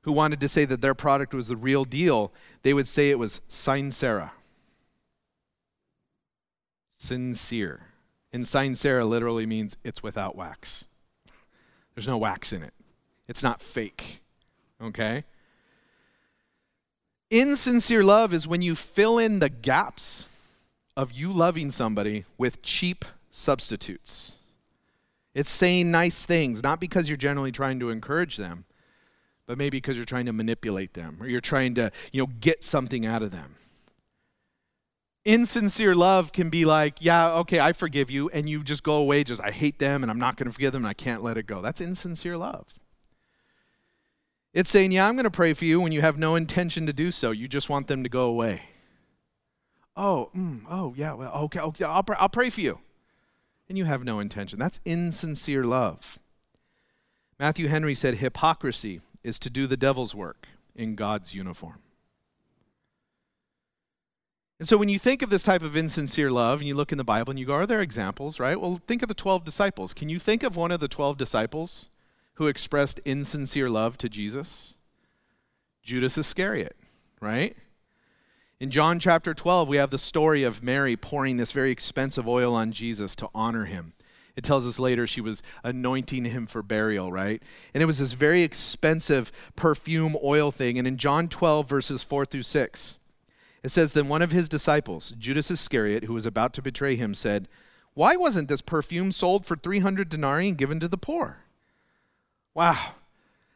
who 0.03 0.13
wanted 0.13 0.41
to 0.41 0.49
say 0.49 0.65
that 0.65 0.81
their 0.81 0.95
product 0.95 1.35
was 1.35 1.49
the 1.49 1.57
real 1.57 1.85
deal, 1.85 2.33
they 2.63 2.75
would 2.75 2.89
say 2.89 3.11
it 3.11 3.19
was 3.19 3.41
sincera. 3.49 4.33
Sincere. 6.99 7.81
And 8.33 8.45
sincera 8.45 9.05
literally 9.05 9.47
means 9.47 9.77
it's 9.85 10.03
without 10.03 10.37
wax. 10.37 10.85
There's 11.95 12.09
no 12.09 12.19
wax 12.19 12.53
in 12.53 12.63
it. 12.63 12.75
It's 13.29 13.43
not 13.43 13.61
fake. 13.61 14.21
Okay? 14.83 15.25
Insincere 17.31 18.05
love 18.05 18.33
is 18.33 18.47
when 18.47 18.63
you 18.63 18.75
fill 18.75 19.19
in 19.19 19.41
the 19.41 19.49
gaps 19.49 20.29
of 20.97 21.13
you 21.13 21.33
loving 21.33 21.71
somebody 21.71 22.25
with 22.39 22.63
cheap 22.63 23.05
substitutes. 23.31 24.37
It's 25.37 25.51
saying 25.51 25.91
nice 25.91 26.25
things, 26.25 26.63
not 26.63 26.81
because 26.81 27.11
you're 27.11 27.19
generally 27.19 27.53
trying 27.53 27.79
to 27.81 27.91
encourage 27.91 28.39
them, 28.39 28.65
but 29.45 29.59
maybe 29.59 29.77
because 29.77 29.95
you're 29.95 30.07
trying 30.07 30.25
to 30.25 30.33
manipulate 30.33 30.95
them 30.95 31.19
or 31.21 31.29
you're 31.29 31.43
trying 31.43 31.75
to, 31.75 31.93
you 32.11 32.23
know, 32.23 32.33
get 32.41 32.65
something 32.65 33.05
out 33.05 33.21
of 33.23 33.33
them. 33.33 33.55
Insincere 35.27 35.95
love 35.95 36.33
can 36.33 36.49
be 36.49 36.65
like, 36.65 37.05
yeah, 37.05 37.35
okay, 37.35 37.61
I 37.61 37.75
forgive 37.75 38.11
you, 38.11 38.31
and 38.31 38.49
you 38.49 38.65
just 38.65 38.83
go 38.83 38.95
away, 38.95 39.25
just, 39.25 39.43
I 39.43 39.51
hate 39.51 39.79
them 39.79 40.03
and 40.03 40.11
I'm 40.11 40.19
not 40.19 40.39
going 40.39 40.47
to 40.47 40.53
forgive 40.55 40.73
them 40.73 40.85
and 40.85 40.89
I 40.89 40.95
can't 40.95 41.23
let 41.23 41.37
it 41.37 41.47
go. 41.47 41.61
That's 41.61 41.83
insincere 41.83 42.39
love. 42.39 42.73
It's 44.55 44.71
saying, 44.71 44.93
Yeah, 44.93 45.07
I'm 45.07 45.17
going 45.17 45.25
to 45.25 45.31
pray 45.31 45.53
for 45.53 45.67
you 45.67 45.83
when 45.83 45.93
you 45.93 46.01
have 46.01 46.17
no 46.17 46.35
intention 46.35 46.87
to 46.87 46.95
do 46.95 47.11
so. 47.11 47.31
You 47.31 47.47
just 47.47 47.69
want 47.69 47.89
them 47.89 48.03
to 48.05 48.09
go 48.09 48.25
away. 48.25 48.63
Oh, 49.95 50.31
mm, 50.35 50.63
oh, 50.71 50.95
yeah, 50.97 51.13
well, 51.13 51.31
okay, 51.43 51.61
okay 51.61 51.85
I'll, 51.85 52.07
I'll 52.19 52.31
pray 52.31 52.49
for 52.49 52.63
you. 52.63 52.79
And 53.69 53.77
you 53.77 53.85
have 53.85 54.05
no 54.05 54.21
intention. 54.21 54.59
That's 54.59 54.81
insincere 54.85 55.65
love. 55.65 56.19
Matthew 57.39 57.69
Henry 57.69 57.95
said 57.95 58.17
hypocrisy 58.17 59.01
is 59.23 59.39
to 59.41 59.51
do 59.51 59.67
the 59.67 59.77
devil's 59.77 60.15
work 60.15 60.47
in 60.75 60.95
God's 60.95 61.35
uniform. 61.35 61.81
And 64.59 64.67
so 64.67 64.79
when 64.79 64.89
you 64.89 64.99
think 64.99 65.21
of 65.21 65.29
this 65.29 65.43
type 65.43 65.63
of 65.63 65.77
insincere 65.77 66.31
love 66.31 66.61
and 66.61 66.69
you 66.69 66.75
look 66.75 66.93
in 66.93 66.99
the 66.99 67.05
Bible 67.05 67.31
and 67.31 67.39
you 67.39 67.45
go, 67.45 67.55
are 67.55 67.67
there 67.67 67.83
examples, 67.83 68.41
right? 68.41 68.59
Well, 68.59 68.81
think 68.87 69.03
of 69.03 69.09
the 69.09 69.15
12 69.15 69.45
disciples. 69.45 69.93
Can 69.93 70.09
you 70.09 70.19
think 70.19 70.43
of 70.43 70.57
one 70.57 70.71
of 70.71 70.81
the 70.81 70.89
12 70.89 71.19
disciples 71.19 71.91
who 72.35 72.47
expressed 72.47 73.01
insincere 73.05 73.69
love 73.69 73.99
to 73.99 74.09
Jesus? 74.09 74.75
Judas 75.83 76.17
Iscariot, 76.17 76.77
right? 77.21 77.55
In 78.59 78.71
John 78.71 78.99
chapter 78.99 79.35
12, 79.35 79.69
we 79.69 79.77
have 79.77 79.91
the 79.91 79.99
story 79.99 80.43
of 80.43 80.63
Mary 80.63 80.97
pouring 80.97 81.37
this 81.37 81.53
very 81.53 81.71
expensive 81.71 82.27
oil 82.27 82.55
on 82.55 82.73
Jesus 82.73 83.15
to 83.17 83.29
honor 83.35 83.67
him. 83.67 83.93
It 84.35 84.45
tells 84.45 84.67
us 84.67 84.79
later 84.79 85.07
she 85.07 85.21
was 85.21 85.43
anointing 85.63 86.25
him 86.25 86.47
for 86.47 86.63
burial, 86.63 87.13
right? 87.13 87.43
And 87.75 87.83
it 87.83 87.87
was 87.87 87.99
this 87.99 88.13
very 88.13 88.43
expensive 88.43 89.31
perfume 89.57 90.17
oil 90.25 90.51
thing. 90.51 90.79
And 90.79 90.89
in 90.89 90.97
John 90.97 91.29
12, 91.29 91.69
verses 91.69 92.03
4 92.03 92.25
through 92.25 92.45
6, 92.45 92.99
it 93.63 93.69
says, 93.69 93.93
Then 93.93 94.09
one 94.09 94.23
of 94.23 94.33
his 94.33 94.49
disciples, 94.49 95.13
Judas 95.19 95.51
Iscariot, 95.51 96.05
who 96.05 96.15
was 96.15 96.25
about 96.25 96.55
to 96.55 96.63
betray 96.63 96.97
him, 96.97 97.13
said, 97.13 97.49
Why 97.93 98.17
wasn't 98.17 98.49
this 98.49 98.63
perfume 98.63 99.13
sold 99.13 99.45
for 99.45 99.57
300 99.57 100.09
denarii 100.09 100.49
and 100.49 100.59
given 100.59 100.81
to 100.81 100.89
the 100.89 100.97
poor? 100.97 101.41
Wow, 102.55 102.95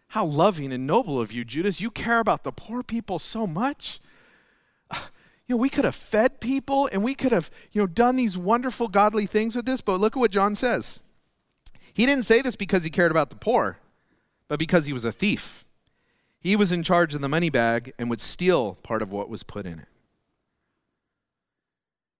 how 0.08 0.26
loving 0.26 0.74
and 0.74 0.86
noble 0.86 1.18
of 1.18 1.32
you, 1.32 1.42
Judas. 1.46 1.80
You 1.80 1.90
care 1.90 2.20
about 2.20 2.44
the 2.44 2.52
poor 2.52 2.82
people 2.82 3.18
so 3.18 3.46
much. 3.46 3.98
You 5.50 5.56
know, 5.56 5.62
we 5.62 5.68
could 5.68 5.84
have 5.84 5.96
fed 5.96 6.38
people 6.38 6.88
and 6.92 7.02
we 7.02 7.12
could 7.12 7.32
have, 7.32 7.50
you 7.72 7.82
know, 7.82 7.88
done 7.88 8.14
these 8.14 8.38
wonderful 8.38 8.86
godly 8.86 9.26
things 9.26 9.56
with 9.56 9.66
this, 9.66 9.80
but 9.80 9.98
look 9.98 10.16
at 10.16 10.20
what 10.20 10.30
John 10.30 10.54
says. 10.54 11.00
He 11.92 12.06
didn't 12.06 12.24
say 12.24 12.40
this 12.40 12.54
because 12.54 12.84
he 12.84 12.88
cared 12.90 13.10
about 13.10 13.30
the 13.30 13.36
poor, 13.36 13.78
but 14.46 14.60
because 14.60 14.86
he 14.86 14.92
was 14.92 15.04
a 15.04 15.10
thief. 15.10 15.64
He 16.38 16.54
was 16.54 16.70
in 16.70 16.84
charge 16.84 17.16
of 17.16 17.20
the 17.20 17.28
money 17.28 17.50
bag 17.50 17.92
and 17.98 18.08
would 18.08 18.20
steal 18.20 18.78
part 18.84 19.02
of 19.02 19.10
what 19.10 19.28
was 19.28 19.42
put 19.42 19.66
in 19.66 19.80
it. 19.80 19.88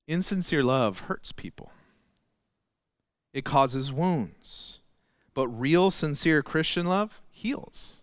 Insincere 0.09 0.65
love 0.65 1.03
hurts 1.03 1.31
people, 1.31 1.71
it 3.33 3.45
causes 3.45 3.93
wounds. 3.93 4.81
But 5.35 5.47
real, 5.47 5.93
sincere 5.93 6.43
Christian 6.43 6.87
love 6.87 7.21
heals. 7.31 8.00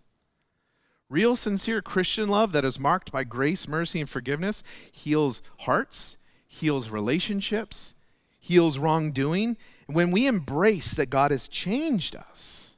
Real, 1.10 1.36
sincere 1.36 1.80
Christian 1.80 2.28
love 2.28 2.52
that 2.52 2.64
is 2.64 2.78
marked 2.78 3.10
by 3.10 3.24
grace, 3.24 3.66
mercy, 3.66 4.00
and 4.00 4.08
forgiveness 4.08 4.62
heals 4.92 5.40
hearts, 5.60 6.18
heals 6.46 6.90
relationships, 6.90 7.94
heals 8.38 8.78
wrongdoing. 8.78 9.56
When 9.86 10.10
we 10.10 10.26
embrace 10.26 10.92
that 10.94 11.08
God 11.10 11.30
has 11.30 11.48
changed 11.48 12.14
us, 12.14 12.76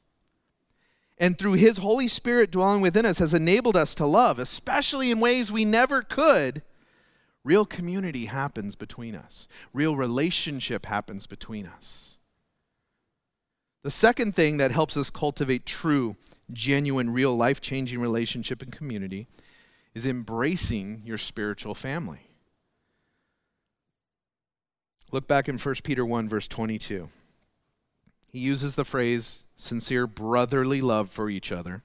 and 1.17 1.37
through 1.37 1.53
His 1.53 1.77
Holy 1.77 2.07
Spirit 2.07 2.51
dwelling 2.51 2.81
within 2.81 3.05
us 3.05 3.19
has 3.19 3.33
enabled 3.33 3.75
us 3.75 3.93
to 3.95 4.05
love, 4.05 4.39
especially 4.39 5.11
in 5.11 5.19
ways 5.19 5.51
we 5.51 5.65
never 5.65 6.01
could, 6.01 6.63
Real 7.43 7.65
community 7.65 8.25
happens 8.25 8.75
between 8.75 9.15
us, 9.15 9.47
real 9.73 9.95
relationship 9.95 10.85
happens 10.85 11.25
between 11.25 11.65
us. 11.65 12.17
The 13.83 13.91
second 13.91 14.35
thing 14.35 14.57
that 14.57 14.71
helps 14.71 14.95
us 14.95 15.09
cultivate 15.09 15.65
true, 15.65 16.17
genuine, 16.51 17.09
real 17.09 17.35
life 17.35 17.61
changing 17.61 17.99
relationship 17.99 18.61
and 18.61 18.71
community 18.71 19.27
is 19.93 20.05
embracing 20.05 21.01
your 21.05 21.17
spiritual 21.17 21.75
family. 21.75 22.27
Look 25.11 25.27
back 25.27 25.49
in 25.49 25.57
1 25.57 25.75
Peter 25.83 26.05
1, 26.05 26.29
verse 26.29 26.47
22. 26.47 27.09
He 28.27 28.39
uses 28.39 28.75
the 28.75 28.85
phrase 28.85 29.43
sincere 29.57 30.07
brotherly 30.07 30.81
love 30.81 31.09
for 31.09 31.29
each 31.29 31.51
other. 31.51 31.83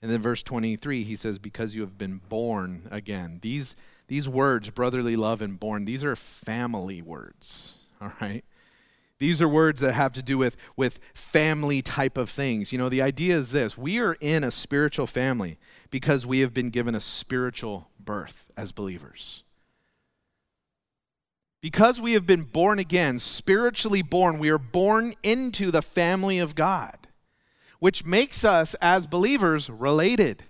And 0.00 0.10
then 0.10 0.20
verse 0.20 0.42
23, 0.42 1.02
he 1.04 1.16
says, 1.16 1.38
Because 1.38 1.74
you 1.74 1.82
have 1.82 1.98
been 1.98 2.20
born 2.28 2.88
again. 2.90 3.40
These 3.42 3.76
these 4.06 4.28
words, 4.28 4.70
brotherly 4.70 5.16
love 5.16 5.40
and 5.40 5.58
born, 5.58 5.86
these 5.86 6.04
are 6.04 6.14
family 6.16 7.00
words, 7.00 7.78
all 8.00 8.12
right? 8.20 8.44
These 9.18 9.40
are 9.40 9.48
words 9.48 9.80
that 9.80 9.92
have 9.92 10.12
to 10.12 10.22
do 10.22 10.36
with, 10.36 10.56
with 10.76 10.98
family 11.14 11.82
type 11.82 12.18
of 12.18 12.28
things. 12.28 12.72
You 12.72 12.78
know, 12.78 12.88
the 12.88 13.02
idea 13.02 13.36
is 13.36 13.52
this 13.52 13.78
we 13.78 13.98
are 14.00 14.16
in 14.20 14.42
a 14.42 14.50
spiritual 14.50 15.06
family 15.06 15.58
because 15.90 16.26
we 16.26 16.40
have 16.40 16.52
been 16.52 16.70
given 16.70 16.94
a 16.94 17.00
spiritual 17.00 17.88
birth 18.00 18.50
as 18.56 18.72
believers. 18.72 19.44
Because 21.60 21.98
we 22.00 22.12
have 22.12 22.26
been 22.26 22.42
born 22.42 22.78
again, 22.78 23.18
spiritually 23.18 24.02
born, 24.02 24.38
we 24.38 24.50
are 24.50 24.58
born 24.58 25.14
into 25.22 25.70
the 25.70 25.80
family 25.80 26.38
of 26.38 26.54
God, 26.54 26.98
which 27.78 28.04
makes 28.04 28.44
us, 28.44 28.74
as 28.82 29.06
believers, 29.06 29.70
related 29.70 30.44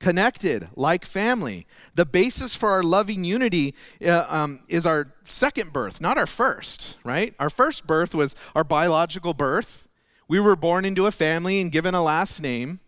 connected, 0.00 0.68
like 0.76 1.04
family. 1.04 1.66
The 1.94 2.06
basis 2.06 2.54
for 2.54 2.70
our 2.70 2.82
loving 2.82 3.24
unity 3.24 3.74
uh, 4.04 4.26
um, 4.28 4.60
is 4.68 4.86
our 4.86 5.12
second 5.24 5.72
birth, 5.72 6.00
not 6.00 6.16
our 6.16 6.26
first, 6.26 6.96
right? 7.04 7.34
Our 7.38 7.50
first 7.50 7.86
birth 7.86 8.14
was 8.14 8.36
our 8.54 8.64
biological 8.64 9.34
birth. 9.34 9.88
We 10.28 10.38
were 10.38 10.56
born 10.56 10.84
into 10.84 11.06
a 11.06 11.12
family 11.12 11.60
and 11.60 11.72
given 11.72 11.94
a 11.94 12.02
last 12.02 12.40
name. 12.40 12.80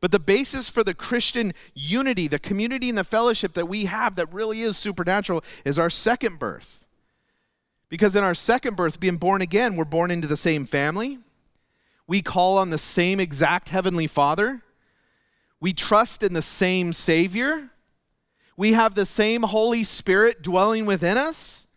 But 0.00 0.10
the 0.12 0.20
basis 0.20 0.68
for 0.68 0.84
the 0.84 0.92
Christian 0.92 1.54
unity, 1.74 2.28
the 2.28 2.38
community 2.38 2.90
and 2.90 2.98
the 2.98 3.04
fellowship 3.04 3.54
that 3.54 3.68
we 3.68 3.86
have 3.86 4.16
that 4.16 4.30
really 4.32 4.60
is 4.60 4.76
supernatural, 4.76 5.42
is 5.64 5.78
our 5.78 5.88
second 5.88 6.38
birth. 6.38 6.84
Because 7.88 8.14
in 8.14 8.24
our 8.24 8.34
second 8.34 8.76
birth, 8.76 9.00
being 9.00 9.16
born 9.16 9.40
again, 9.40 9.76
we're 9.76 9.84
born 9.84 10.10
into 10.10 10.26
the 10.26 10.36
same 10.36 10.66
family. 10.66 11.20
We 12.06 12.20
call 12.20 12.58
on 12.58 12.68
the 12.68 12.76
same 12.76 13.18
exact 13.18 13.70
heavenly 13.70 14.06
Father 14.06 14.62
we 15.64 15.72
trust 15.72 16.22
in 16.22 16.34
the 16.34 16.42
same 16.42 16.92
Savior. 16.92 17.70
We 18.54 18.74
have 18.74 18.94
the 18.94 19.06
same 19.06 19.42
Holy 19.42 19.82
Spirit 19.82 20.42
dwelling 20.42 20.84
within 20.84 21.16
us. 21.16 21.68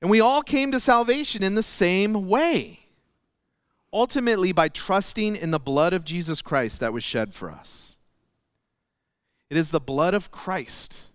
And 0.00 0.10
we 0.10 0.20
all 0.20 0.42
came 0.42 0.72
to 0.72 0.80
salvation 0.80 1.44
in 1.44 1.54
the 1.54 1.62
same 1.62 2.26
way. 2.26 2.80
Ultimately, 3.92 4.50
by 4.50 4.68
trusting 4.68 5.36
in 5.36 5.52
the 5.52 5.60
blood 5.60 5.92
of 5.92 6.04
Jesus 6.04 6.42
Christ 6.42 6.80
that 6.80 6.92
was 6.92 7.04
shed 7.04 7.32
for 7.32 7.48
us. 7.48 7.96
It 9.48 9.56
is 9.56 9.70
the 9.70 9.78
blood 9.78 10.12
of 10.12 10.32
Christ 10.32 11.10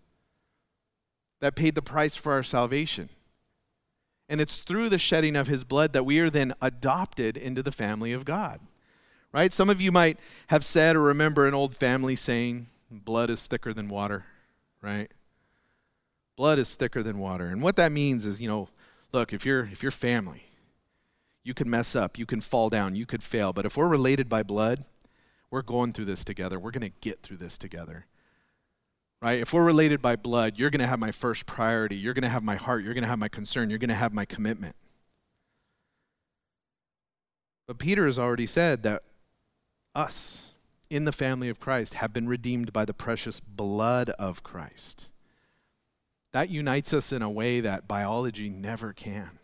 that 1.41 1.57
paid 1.57 1.75
the 1.75 1.81
price 1.81 2.15
for 2.15 2.31
our 2.31 2.43
salvation. 2.43 3.09
And 4.29 4.39
it's 4.39 4.59
through 4.59 4.87
the 4.87 4.97
shedding 4.97 5.35
of 5.35 5.47
his 5.47 5.65
blood 5.65 5.91
that 5.91 6.05
we 6.05 6.21
are 6.21 6.29
then 6.29 6.53
adopted 6.61 7.35
into 7.35 7.61
the 7.61 7.73
family 7.73 8.13
of 8.13 8.23
God 8.23 8.61
right? 9.37 9.53
Some 9.53 9.69
of 9.69 9.79
you 9.79 9.91
might 9.91 10.17
have 10.47 10.65
said 10.65 10.95
or 10.95 11.03
remember 11.03 11.45
an 11.45 11.53
old 11.53 11.75
family 11.75 12.15
saying, 12.15 12.65
blood 12.89 13.29
is 13.29 13.45
thicker 13.45 13.71
than 13.71 13.87
water, 13.87 14.25
right? 14.81 15.11
Blood 16.35 16.57
is 16.57 16.73
thicker 16.73 17.03
than 17.03 17.19
water. 17.19 17.45
And 17.45 17.61
what 17.61 17.75
that 17.75 17.91
means 17.91 18.25
is, 18.25 18.41
you 18.41 18.47
know, 18.47 18.69
look, 19.13 19.33
if 19.33 19.45
you're 19.45 19.65
if 19.65 19.83
you're 19.83 19.91
family, 19.91 20.45
you 21.43 21.53
can 21.53 21.69
mess 21.69 21.95
up, 21.95 22.17
you 22.17 22.25
can 22.25 22.41
fall 22.41 22.71
down, 22.71 22.95
you 22.95 23.05
could 23.05 23.21
fail, 23.21 23.53
but 23.53 23.63
if 23.63 23.77
we're 23.77 23.87
related 23.87 24.27
by 24.27 24.41
blood, 24.41 24.83
we're 25.51 25.61
going 25.61 25.93
through 25.93 26.05
this 26.05 26.25
together. 26.25 26.57
We're 26.57 26.71
going 26.71 26.91
to 26.91 26.97
get 27.01 27.21
through 27.21 27.37
this 27.37 27.59
together. 27.59 28.07
Right? 29.21 29.39
If 29.39 29.53
we're 29.53 29.63
related 29.63 30.01
by 30.01 30.15
blood, 30.15 30.57
you're 30.57 30.71
going 30.71 30.81
to 30.81 30.87
have 30.87 30.99
my 30.99 31.11
first 31.11 31.45
priority. 31.45 31.95
You're 31.95 32.15
going 32.15 32.23
to 32.23 32.29
have 32.29 32.43
my 32.43 32.55
heart. 32.55 32.83
You're 32.83 32.95
going 32.95 33.03
to 33.03 33.07
have 33.07 33.19
my 33.19 33.29
concern. 33.29 33.69
You're 33.69 33.79
going 33.79 33.89
to 33.89 33.95
have 33.95 34.13
my 34.13 34.25
commitment. 34.25 34.75
But 37.67 37.77
Peter 37.77 38.07
has 38.07 38.17
already 38.17 38.47
said 38.47 38.81
that 38.83 39.03
us 39.97 40.53
in 40.89 41.05
the 41.05 41.11
family 41.11 41.49
of 41.49 41.59
Christ 41.59 41.95
have 41.95 42.13
been 42.13 42.29
redeemed 42.29 42.71
by 42.71 42.85
the 42.85 42.93
precious 42.93 43.39
blood 43.39 44.09
of 44.11 44.43
Christ. 44.43 45.11
That 46.31 46.49
unites 46.49 46.93
us 46.93 47.11
in 47.11 47.21
a 47.21 47.29
way 47.29 47.59
that 47.59 47.87
biology 47.87 48.49
never 48.49 48.93
can. 48.93 49.39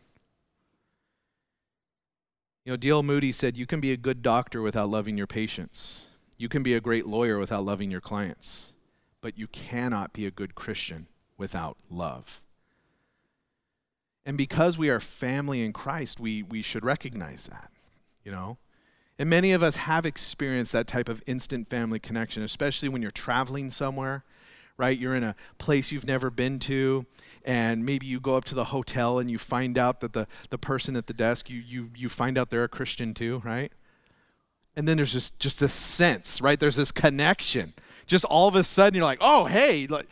You 2.66 2.72
know, 2.72 2.78
D.L. 2.78 3.04
Moody 3.04 3.32
said, 3.32 3.58
You 3.58 3.66
can 3.66 3.82
be 3.82 3.92
a 3.92 3.98
good 3.98 4.22
doctor 4.22 4.62
without 4.62 4.90
loving 4.90 5.18
your 5.18 5.28
patients. 5.28 6.06
You 6.38 6.48
can 6.48 6.64
be 6.64 6.74
a 6.74 6.82
great 6.82 7.06
lawyer 7.06 7.38
without 7.38 7.66
loving 7.66 7.92
your 7.92 8.02
clients. 8.02 8.74
But 9.22 9.38
you 9.38 9.48
cannot 9.48 10.14
be 10.14 10.26
a 10.26 10.32
good 10.32 10.56
Christian 10.56 11.08
without 11.38 11.78
love. 11.90 12.42
And 14.26 14.38
because 14.38 14.78
we 14.78 14.90
are 14.90 15.00
family 15.02 15.64
in 15.64 15.74
Christ, 15.74 16.20
we, 16.20 16.44
we 16.44 16.62
should 16.62 16.86
recognize 16.86 17.48
that, 17.48 17.72
you 18.24 18.32
know? 18.32 18.58
And 19.20 19.30
many 19.30 19.52
of 19.52 19.62
us 19.62 19.76
have 19.76 20.06
experienced 20.06 20.72
that 20.72 20.88
type 20.88 21.08
of 21.08 21.22
instant 21.28 21.70
family 21.70 22.00
connection, 22.00 22.42
especially 22.44 22.90
when 22.90 23.02
you're 23.02 23.12
traveling 23.12 23.70
somewhere, 23.70 24.24
right? 24.78 24.98
You're 24.98 25.16
in 25.16 25.24
a 25.24 25.36
place 25.60 25.92
you've 25.92 26.08
never 26.08 26.30
been 26.30 26.58
to, 26.60 27.06
and 27.46 27.86
maybe 27.86 28.08
you 28.08 28.20
go 28.20 28.36
up 28.36 28.46
to 28.46 28.56
the 28.56 28.66
hotel 28.66 29.20
and 29.20 29.30
you 29.30 29.38
find 29.38 29.78
out 29.78 30.00
that 30.00 30.14
the, 30.14 30.28
the 30.50 30.58
person 30.58 30.96
at 30.96 31.08
the 31.08 31.14
desk, 31.14 31.50
you, 31.50 31.60
you, 31.60 31.90
you 31.96 32.10
find 32.10 32.38
out 32.38 32.50
they're 32.50 32.64
a 32.64 32.70
Christian 32.70 33.14
too, 33.14 33.42
right? 33.46 33.72
And 34.76 34.88
then 34.88 34.98
there's 34.98 35.14
just, 35.14 35.38
just 35.38 35.60
this 35.60 35.74
sense, 35.74 36.42
right? 36.42 36.60
There's 36.60 36.78
this 36.78 36.92
connection. 36.92 37.74
Just 38.08 38.26
all 38.26 38.48
of 38.48 38.56
a 38.56 38.64
sudden, 38.64 38.98
you're 38.98 39.06
like, 39.06 39.20
oh, 39.22 39.46
hey, 39.46 39.86
like, 39.86 40.08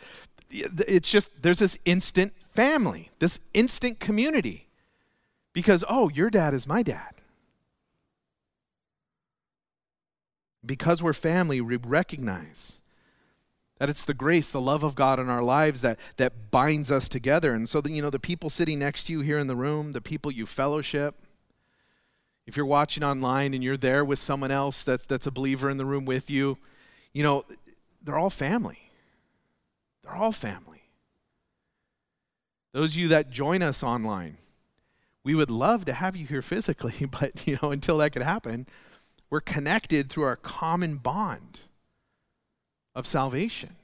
it's 0.50 1.10
just, 1.10 1.30
there's 1.42 1.58
this 1.58 1.78
instant 1.84 2.32
family, 2.50 3.10
this 3.18 3.40
instant 3.54 3.98
community. 3.98 4.68
Because, 5.52 5.84
oh, 5.88 6.08
your 6.10 6.30
dad 6.30 6.54
is 6.54 6.66
my 6.66 6.82
dad. 6.82 7.16
Because 10.64 11.02
we're 11.02 11.12
family, 11.12 11.60
we 11.60 11.76
recognize 11.76 12.80
that 13.78 13.90
it's 13.90 14.04
the 14.04 14.14
grace, 14.14 14.52
the 14.52 14.60
love 14.60 14.84
of 14.84 14.94
God 14.94 15.18
in 15.18 15.28
our 15.28 15.42
lives 15.42 15.80
that, 15.80 15.98
that 16.16 16.52
binds 16.52 16.92
us 16.92 17.08
together. 17.08 17.52
And 17.52 17.68
so, 17.68 17.80
the, 17.80 17.90
you 17.90 18.00
know, 18.00 18.10
the 18.10 18.20
people 18.20 18.48
sitting 18.48 18.78
next 18.78 19.04
to 19.04 19.12
you 19.12 19.20
here 19.22 19.38
in 19.38 19.48
the 19.48 19.56
room, 19.56 19.90
the 19.90 20.00
people 20.00 20.30
you 20.30 20.46
fellowship, 20.46 21.16
if 22.46 22.56
you're 22.56 22.66
watching 22.66 23.02
online 23.02 23.54
and 23.54 23.62
you're 23.64 23.76
there 23.76 24.04
with 24.04 24.18
someone 24.18 24.50
else 24.50 24.84
that's, 24.84 25.06
that's 25.06 25.26
a 25.26 25.32
believer 25.32 25.68
in 25.68 25.78
the 25.78 25.84
room 25.84 26.04
with 26.04 26.30
you, 26.30 26.58
you 27.12 27.22
know, 27.22 27.44
they're 28.02 28.18
all 28.18 28.30
family. 28.30 28.78
They're 30.02 30.14
all 30.14 30.32
family. 30.32 30.82
Those 32.72 32.94
of 32.94 33.00
you 33.00 33.08
that 33.08 33.30
join 33.30 33.62
us 33.62 33.82
online, 33.82 34.38
we 35.24 35.34
would 35.34 35.50
love 35.50 35.84
to 35.84 35.92
have 35.92 36.16
you 36.16 36.26
here 36.26 36.42
physically, 36.42 37.06
but 37.20 37.46
you 37.46 37.58
know, 37.62 37.70
until 37.70 37.98
that 37.98 38.12
could 38.12 38.22
happen, 38.22 38.66
we're 39.32 39.40
connected 39.40 40.10
through 40.10 40.24
our 40.24 40.36
common 40.36 40.96
bond 40.96 41.60
of 42.94 43.06
salvation 43.06 43.76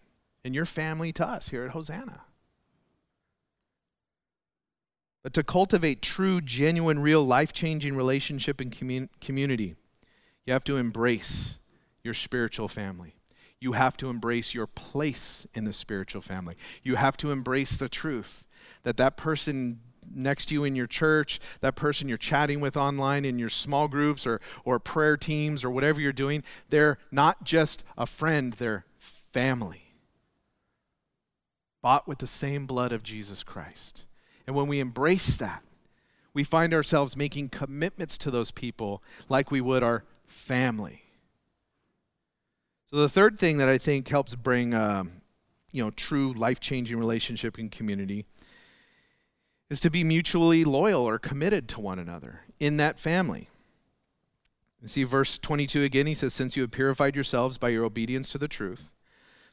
and 0.44 0.54
your 0.54 0.66
family 0.66 1.10
to 1.10 1.26
us 1.26 1.48
here 1.48 1.64
at 1.64 1.70
Hosanna. 1.70 2.20
But 5.22 5.32
to 5.32 5.42
cultivate 5.42 6.02
true, 6.02 6.42
genuine, 6.42 6.98
real, 6.98 7.24
life 7.24 7.54
changing 7.54 7.96
relationship 7.96 8.60
and 8.60 8.70
commun- 8.70 9.08
community, 9.22 9.74
you 10.44 10.52
have 10.52 10.64
to 10.64 10.76
embrace 10.76 11.58
your 12.04 12.12
spiritual 12.12 12.68
family. 12.68 13.14
You 13.58 13.72
have 13.72 13.96
to 13.96 14.10
embrace 14.10 14.52
your 14.52 14.66
place 14.66 15.46
in 15.54 15.64
the 15.64 15.72
spiritual 15.72 16.20
family. 16.20 16.56
You 16.82 16.96
have 16.96 17.16
to 17.16 17.30
embrace 17.30 17.78
the 17.78 17.88
truth 17.88 18.46
that 18.82 18.98
that 18.98 19.16
person 19.16 19.80
next 20.14 20.46
to 20.46 20.54
you 20.54 20.64
in 20.64 20.74
your 20.74 20.86
church, 20.86 21.40
that 21.60 21.76
person 21.76 22.08
you're 22.08 22.18
chatting 22.18 22.60
with 22.60 22.76
online 22.76 23.24
in 23.24 23.38
your 23.38 23.48
small 23.48 23.88
groups 23.88 24.26
or, 24.26 24.40
or 24.64 24.78
prayer 24.78 25.16
teams 25.16 25.64
or 25.64 25.70
whatever 25.70 26.00
you're 26.00 26.12
doing, 26.12 26.42
they're 26.68 26.98
not 27.10 27.44
just 27.44 27.84
a 27.96 28.06
friend, 28.06 28.54
they're 28.54 28.84
family. 28.98 29.94
Bought 31.82 32.08
with 32.08 32.18
the 32.18 32.26
same 32.26 32.66
blood 32.66 32.92
of 32.92 33.02
Jesus 33.02 33.42
Christ. 33.42 34.06
And 34.46 34.56
when 34.56 34.66
we 34.66 34.80
embrace 34.80 35.36
that, 35.36 35.62
we 36.34 36.44
find 36.44 36.72
ourselves 36.72 37.16
making 37.16 37.50
commitments 37.50 38.16
to 38.18 38.30
those 38.30 38.50
people 38.50 39.02
like 39.28 39.50
we 39.50 39.60
would 39.60 39.82
our 39.82 40.04
family. 40.24 41.02
So 42.90 42.96
the 42.96 43.08
third 43.08 43.38
thing 43.38 43.58
that 43.58 43.68
I 43.68 43.76
think 43.76 44.08
helps 44.08 44.34
bring, 44.34 44.72
um, 44.74 45.12
you 45.72 45.84
know, 45.84 45.90
true 45.90 46.32
life-changing 46.32 46.98
relationship 46.98 47.58
and 47.58 47.70
community 47.70 48.24
is 49.70 49.80
to 49.80 49.90
be 49.90 50.02
mutually 50.02 50.64
loyal 50.64 51.06
or 51.06 51.18
committed 51.18 51.68
to 51.68 51.80
one 51.80 51.98
another 51.98 52.40
in 52.58 52.76
that 52.78 52.98
family. 52.98 53.48
You 54.80 54.88
see 54.88 55.04
verse 55.04 55.38
22 55.38 55.82
again, 55.82 56.06
he 56.06 56.14
says, 56.14 56.32
Since 56.32 56.56
you 56.56 56.62
have 56.62 56.70
purified 56.70 57.14
yourselves 57.14 57.58
by 57.58 57.70
your 57.70 57.84
obedience 57.84 58.30
to 58.30 58.38
the 58.38 58.48
truth, 58.48 58.94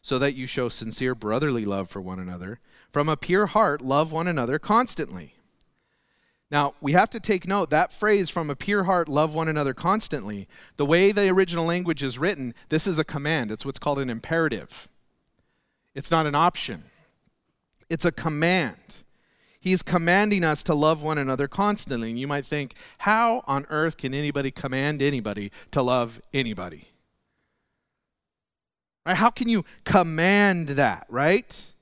so 0.01 0.19
that 0.19 0.35
you 0.35 0.45
show 0.45 0.69
sincere 0.69 1.15
brotherly 1.15 1.65
love 1.65 1.89
for 1.89 1.99
one 1.99 2.19
another. 2.19 2.59
From 2.91 3.09
a 3.09 3.17
pure 3.17 3.47
heart, 3.47 3.81
love 3.81 4.11
one 4.11 4.27
another 4.27 4.59
constantly. 4.59 5.33
Now, 6.51 6.75
we 6.79 6.91
have 6.91 7.09
to 7.09 7.19
take 7.19 7.47
note 7.47 7.71
that 7.71 7.91
phrase, 7.91 8.29
from 8.29 8.51
a 8.51 8.55
pure 8.55 8.83
heart, 8.83 9.09
love 9.09 9.33
one 9.33 9.47
another 9.47 9.73
constantly, 9.73 10.47
the 10.77 10.85
way 10.85 11.11
the 11.11 11.27
original 11.29 11.65
language 11.65 12.03
is 12.03 12.19
written, 12.19 12.53
this 12.69 12.85
is 12.85 12.99
a 12.99 13.03
command. 13.03 13.51
It's 13.51 13.65
what's 13.65 13.79
called 13.79 13.97
an 13.97 14.11
imperative. 14.11 14.87
It's 15.95 16.11
not 16.11 16.27
an 16.27 16.35
option, 16.35 16.83
it's 17.89 18.05
a 18.05 18.11
command. 18.11 19.03
He's 19.65 19.81
commanding 19.81 20.43
us 20.43 20.61
to 20.61 20.75
love 20.75 21.01
one 21.01 21.17
another 21.17 21.47
constantly. 21.47 22.11
And 22.11 22.19
you 22.19 22.27
might 22.27 22.45
think, 22.45 22.75
how 22.99 23.43
on 23.47 23.65
earth 23.71 23.97
can 23.97 24.13
anybody 24.13 24.51
command 24.51 25.01
anybody 25.01 25.51
to 25.71 25.81
love 25.81 26.21
anybody? 26.35 26.89
Right? 29.07 29.15
How 29.17 29.31
can 29.31 29.49
you 29.49 29.65
command 29.83 30.69
that, 30.69 31.07
right? 31.09 31.73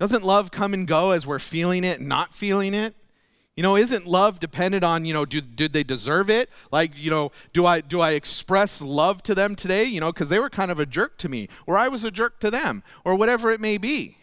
Doesn't 0.00 0.24
love 0.24 0.50
come 0.50 0.74
and 0.74 0.88
go 0.88 1.12
as 1.12 1.24
we're 1.24 1.38
feeling 1.38 1.84
it, 1.84 2.00
not 2.00 2.34
feeling 2.34 2.74
it? 2.74 2.96
You 3.56 3.62
know, 3.62 3.76
isn't 3.76 4.04
love 4.04 4.40
dependent 4.40 4.82
on, 4.82 5.04
you 5.04 5.14
know, 5.14 5.24
do, 5.24 5.40
did 5.40 5.72
they 5.72 5.84
deserve 5.84 6.30
it? 6.30 6.50
Like, 6.72 7.00
you 7.00 7.12
know, 7.12 7.30
do 7.52 7.64
I 7.64 7.80
do 7.80 8.00
I 8.00 8.10
express 8.14 8.82
love 8.82 9.22
to 9.22 9.36
them 9.36 9.54
today? 9.54 9.84
You 9.84 10.00
know, 10.00 10.12
because 10.12 10.30
they 10.30 10.40
were 10.40 10.50
kind 10.50 10.72
of 10.72 10.80
a 10.80 10.86
jerk 10.86 11.16
to 11.18 11.28
me, 11.28 11.48
or 11.64 11.78
I 11.78 11.86
was 11.86 12.02
a 12.02 12.10
jerk 12.10 12.40
to 12.40 12.50
them, 12.50 12.82
or 13.04 13.14
whatever 13.14 13.52
it 13.52 13.60
may 13.60 13.78
be. 13.78 14.18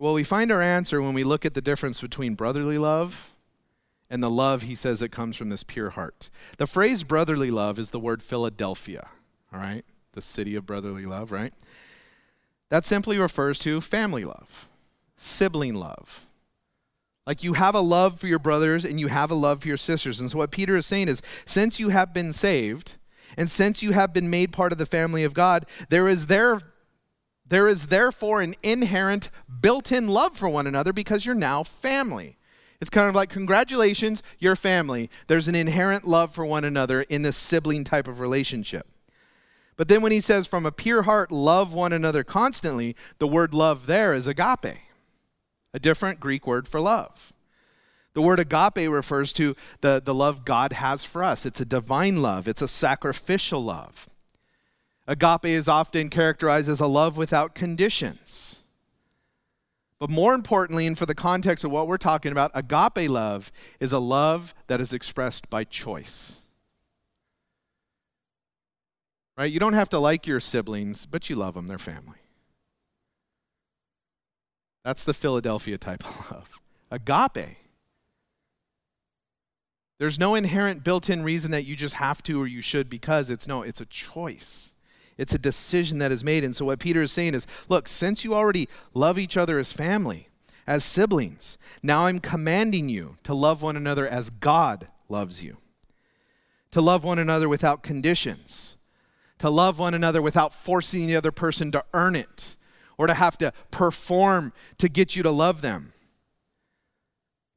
Well, 0.00 0.14
we 0.14 0.24
find 0.24 0.50
our 0.50 0.62
answer 0.62 1.02
when 1.02 1.12
we 1.12 1.24
look 1.24 1.44
at 1.44 1.52
the 1.52 1.60
difference 1.60 2.00
between 2.00 2.34
brotherly 2.34 2.78
love 2.78 3.34
and 4.08 4.22
the 4.22 4.30
love 4.30 4.62
he 4.62 4.74
says 4.74 5.00
that 5.00 5.12
comes 5.12 5.36
from 5.36 5.50
this 5.50 5.62
pure 5.62 5.90
heart. 5.90 6.30
The 6.56 6.66
phrase 6.66 7.04
brotherly 7.04 7.50
love 7.50 7.78
is 7.78 7.90
the 7.90 8.00
word 8.00 8.22
Philadelphia, 8.22 9.08
all 9.52 9.60
right? 9.60 9.84
The 10.12 10.22
city 10.22 10.54
of 10.54 10.64
brotherly 10.64 11.04
love, 11.04 11.30
right? 11.30 11.52
That 12.70 12.86
simply 12.86 13.18
refers 13.18 13.58
to 13.58 13.82
family 13.82 14.24
love, 14.24 14.70
sibling 15.18 15.74
love. 15.74 16.26
Like 17.26 17.44
you 17.44 17.52
have 17.52 17.74
a 17.74 17.80
love 17.80 18.18
for 18.18 18.26
your 18.26 18.38
brothers 18.38 18.86
and 18.86 18.98
you 18.98 19.08
have 19.08 19.30
a 19.30 19.34
love 19.34 19.60
for 19.60 19.68
your 19.68 19.76
sisters. 19.76 20.18
And 20.18 20.30
so 20.30 20.38
what 20.38 20.50
Peter 20.50 20.76
is 20.76 20.86
saying 20.86 21.08
is 21.08 21.20
since 21.44 21.78
you 21.78 21.90
have 21.90 22.14
been 22.14 22.32
saved 22.32 22.96
and 23.36 23.50
since 23.50 23.82
you 23.82 23.92
have 23.92 24.14
been 24.14 24.30
made 24.30 24.50
part 24.50 24.72
of 24.72 24.78
the 24.78 24.86
family 24.86 25.24
of 25.24 25.34
God, 25.34 25.66
there 25.90 26.08
is 26.08 26.26
there 26.26 26.58
there 27.50 27.68
is 27.68 27.86
therefore 27.86 28.40
an 28.40 28.54
inherent 28.62 29.28
built-in 29.60 30.08
love 30.08 30.36
for 30.36 30.48
one 30.48 30.66
another 30.66 30.92
because 30.92 31.26
you're 31.26 31.34
now 31.34 31.62
family. 31.62 32.38
It's 32.80 32.90
kind 32.90 33.08
of 33.08 33.14
like, 33.14 33.28
congratulations, 33.28 34.22
you're 34.38 34.56
family. 34.56 35.10
There's 35.26 35.48
an 35.48 35.54
inherent 35.54 36.06
love 36.06 36.32
for 36.32 36.46
one 36.46 36.64
another 36.64 37.02
in 37.02 37.22
this 37.22 37.36
sibling 37.36 37.84
type 37.84 38.08
of 38.08 38.20
relationship. 38.20 38.86
But 39.76 39.88
then 39.88 40.00
when 40.00 40.12
he 40.12 40.20
says, 40.20 40.46
from 40.46 40.64
a 40.64 40.72
pure 40.72 41.02
heart, 41.02 41.30
love 41.32 41.74
one 41.74 41.92
another 41.92 42.24
constantly, 42.24 42.96
the 43.18 43.26
word 43.26 43.52
love 43.52 43.86
there 43.86 44.14
is 44.14 44.26
agape, 44.26 44.76
a 45.74 45.78
different 45.78 46.20
Greek 46.20 46.46
word 46.46 46.68
for 46.68 46.80
love. 46.80 47.32
The 48.14 48.22
word 48.22 48.40
agape 48.40 48.90
refers 48.90 49.32
to 49.34 49.56
the, 49.80 50.00
the 50.04 50.14
love 50.14 50.44
God 50.44 50.74
has 50.74 51.04
for 51.04 51.24
us. 51.24 51.44
It's 51.44 51.60
a 51.60 51.64
divine 51.64 52.22
love, 52.22 52.46
it's 52.46 52.62
a 52.62 52.68
sacrificial 52.68 53.62
love. 53.64 54.08
Agape 55.10 55.46
is 55.46 55.66
often 55.66 56.08
characterized 56.08 56.68
as 56.68 56.78
a 56.78 56.86
love 56.86 57.16
without 57.16 57.52
conditions. 57.52 58.62
But 59.98 60.08
more 60.08 60.34
importantly, 60.34 60.86
and 60.86 60.96
for 60.96 61.04
the 61.04 61.16
context 61.16 61.64
of 61.64 61.72
what 61.72 61.88
we're 61.88 61.98
talking 61.98 62.30
about, 62.30 62.52
agape 62.54 63.10
love 63.10 63.50
is 63.80 63.92
a 63.92 63.98
love 63.98 64.54
that 64.68 64.80
is 64.80 64.92
expressed 64.92 65.50
by 65.50 65.64
choice. 65.64 66.42
Right? 69.36 69.50
You 69.50 69.58
don't 69.58 69.72
have 69.72 69.88
to 69.88 69.98
like 69.98 70.28
your 70.28 70.38
siblings, 70.38 71.06
but 71.06 71.28
you 71.28 71.34
love 71.34 71.54
them, 71.54 71.66
they're 71.66 71.76
family. 71.76 72.18
That's 74.84 75.02
the 75.02 75.12
Philadelphia 75.12 75.76
type 75.76 76.04
of 76.06 76.30
love. 76.30 76.60
Agape. 76.88 77.56
There's 79.98 80.20
no 80.20 80.36
inherent 80.36 80.84
built 80.84 81.10
in 81.10 81.24
reason 81.24 81.50
that 81.50 81.64
you 81.64 81.74
just 81.74 81.96
have 81.96 82.22
to 82.22 82.40
or 82.40 82.46
you 82.46 82.62
should 82.62 82.88
because 82.88 83.28
it's 83.28 83.48
no, 83.48 83.62
it's 83.62 83.80
a 83.80 83.86
choice. 83.86 84.76
It's 85.18 85.34
a 85.34 85.38
decision 85.38 85.98
that 85.98 86.12
is 86.12 86.24
made. 86.24 86.44
And 86.44 86.54
so, 86.56 86.64
what 86.64 86.78
Peter 86.78 87.02
is 87.02 87.12
saying 87.12 87.34
is 87.34 87.46
look, 87.68 87.88
since 87.88 88.24
you 88.24 88.34
already 88.34 88.68
love 88.94 89.18
each 89.18 89.36
other 89.36 89.58
as 89.58 89.72
family, 89.72 90.28
as 90.66 90.84
siblings, 90.84 91.58
now 91.82 92.06
I'm 92.06 92.20
commanding 92.20 92.88
you 92.88 93.16
to 93.24 93.34
love 93.34 93.62
one 93.62 93.76
another 93.76 94.06
as 94.06 94.30
God 94.30 94.88
loves 95.08 95.42
you, 95.42 95.58
to 96.70 96.80
love 96.80 97.04
one 97.04 97.18
another 97.18 97.48
without 97.48 97.82
conditions, 97.82 98.76
to 99.38 99.50
love 99.50 99.78
one 99.78 99.94
another 99.94 100.22
without 100.22 100.54
forcing 100.54 101.06
the 101.06 101.16
other 101.16 101.32
person 101.32 101.72
to 101.72 101.84
earn 101.92 102.14
it 102.14 102.56
or 102.96 103.06
to 103.06 103.14
have 103.14 103.38
to 103.38 103.52
perform 103.70 104.52
to 104.78 104.88
get 104.88 105.16
you 105.16 105.22
to 105.22 105.30
love 105.30 105.62
them. 105.62 105.92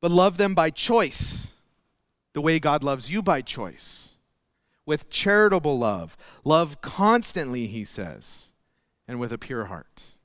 But 0.02 0.12
love 0.12 0.38
them 0.38 0.54
by 0.54 0.70
choice, 0.70 1.54
the 2.34 2.42
way 2.42 2.60
God 2.60 2.84
loves 2.84 3.12
you 3.12 3.22
by 3.22 3.42
choice 3.42 4.13
with 4.86 5.10
charitable 5.10 5.78
love. 5.78 6.18
Love 6.44 6.82
constantly, 6.82 7.68
he 7.68 7.86
says, 7.86 8.50
and 9.08 9.20
with 9.20 9.32
a 9.32 9.38
pure 9.38 9.66
heart. 9.66 10.16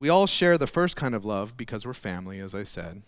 We 0.00 0.08
all 0.08 0.26
share 0.26 0.58
the 0.58 0.66
first 0.66 0.96
kind 0.96 1.14
of 1.14 1.24
love 1.24 1.56
because 1.56 1.86
we're 1.86 1.94
family, 1.94 2.40
as 2.40 2.54
I 2.54 2.64
said. 2.64 3.02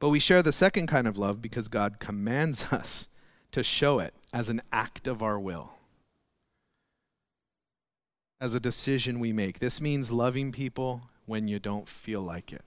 But 0.00 0.08
we 0.08 0.18
share 0.18 0.42
the 0.42 0.50
second 0.52 0.88
kind 0.88 1.06
of 1.06 1.16
love 1.16 1.40
because 1.40 1.68
God 1.68 2.00
commands 2.00 2.64
us 2.72 3.06
to 3.52 3.62
show 3.62 3.98
it 3.98 4.14
as 4.32 4.48
an 4.48 4.62
act 4.72 5.06
of 5.06 5.22
our 5.22 5.38
will, 5.38 5.74
as 8.40 8.54
a 8.54 8.60
decision 8.60 9.20
we 9.20 9.32
make. 9.32 9.60
This 9.60 9.80
means 9.80 10.10
loving 10.10 10.50
people 10.50 11.02
when 11.26 11.46
you 11.46 11.60
don't 11.60 11.86
feel 11.86 12.22
like 12.22 12.52
it. 12.52 12.64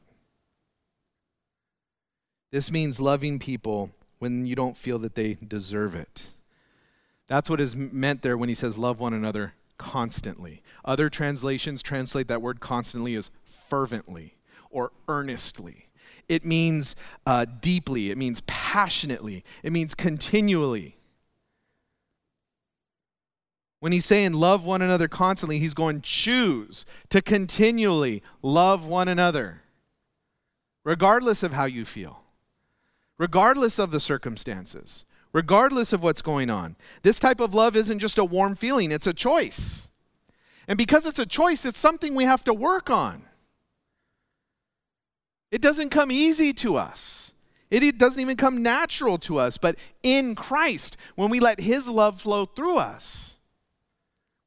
This 2.56 2.72
means 2.72 3.02
loving 3.02 3.38
people 3.38 3.92
when 4.20 4.46
you 4.46 4.56
don't 4.56 4.78
feel 4.78 4.98
that 5.00 5.16
they 5.16 5.34
deserve 5.46 5.94
it. 5.94 6.30
That's 7.28 7.50
what 7.50 7.60
is 7.60 7.76
meant 7.76 8.22
there 8.22 8.38
when 8.38 8.48
he 8.48 8.56
says, 8.56 8.78
love 8.78 8.98
one 8.98 9.12
another 9.12 9.56
constantly. 9.78 10.62
Other 10.86 11.10
translations 11.10 11.84
translate 11.84 12.30
that 12.30 12.42
word 12.42 12.62
constantly 12.62 13.14
as 13.16 13.30
fervently 13.44 14.36
or 14.70 14.94
earnestly. 15.10 15.88
It 16.30 16.46
means 16.46 16.96
uh, 17.26 17.44
deeply, 17.44 18.10
it 18.10 18.18
means 18.18 18.42
passionately, 18.48 19.44
it 19.62 19.74
means 19.74 19.94
continually. 19.94 20.96
When 23.82 23.92
he's 23.92 24.06
saying 24.06 24.32
love 24.32 24.64
one 24.64 24.82
another 24.82 25.10
constantly, 25.10 25.60
he's 25.60 25.74
going 25.74 26.00
choose 26.00 26.86
to 27.10 27.22
continually 27.22 28.24
love 28.42 28.86
one 28.88 29.10
another, 29.10 29.64
regardless 30.86 31.44
of 31.44 31.52
how 31.52 31.66
you 31.66 31.84
feel, 31.84 32.22
regardless 33.18 33.80
of 33.80 33.92
the 33.92 34.00
circumstances, 34.00 35.06
regardless 35.34 35.94
of 35.94 36.04
what's 36.04 36.22
going 36.22 36.50
on. 36.50 36.76
This 37.02 37.20
type 37.20 37.40
of 37.40 37.54
love 37.54 37.76
isn't 37.76 38.00
just 38.00 38.18
a 38.18 38.26
warm 38.26 38.56
feeling, 38.56 38.92
it's 38.92 39.08
a 39.08 39.14
choice. 39.14 39.90
And 40.68 40.78
because 40.78 41.06
it's 41.06 41.20
a 41.20 41.26
choice, 41.26 41.66
it's 41.66 41.80
something 41.80 42.16
we 42.16 42.24
have 42.24 42.44
to 42.46 42.54
work 42.54 42.90
on. 42.90 43.24
It 45.52 45.62
doesn't 45.62 45.90
come 45.90 46.12
easy 46.12 46.54
to 46.54 46.76
us. 46.76 47.34
It 47.72 47.98
doesn't 47.98 48.22
even 48.22 48.38
come 48.38 48.62
natural 48.62 49.18
to 49.20 49.38
us, 49.38 49.58
but 49.58 49.76
in 50.04 50.36
Christ, 50.36 50.98
when 51.16 51.30
we 51.30 51.40
let 51.40 51.60
His 51.60 51.90
love 51.90 52.22
flow 52.22 52.46
through 52.46 52.78
us, 52.78 53.36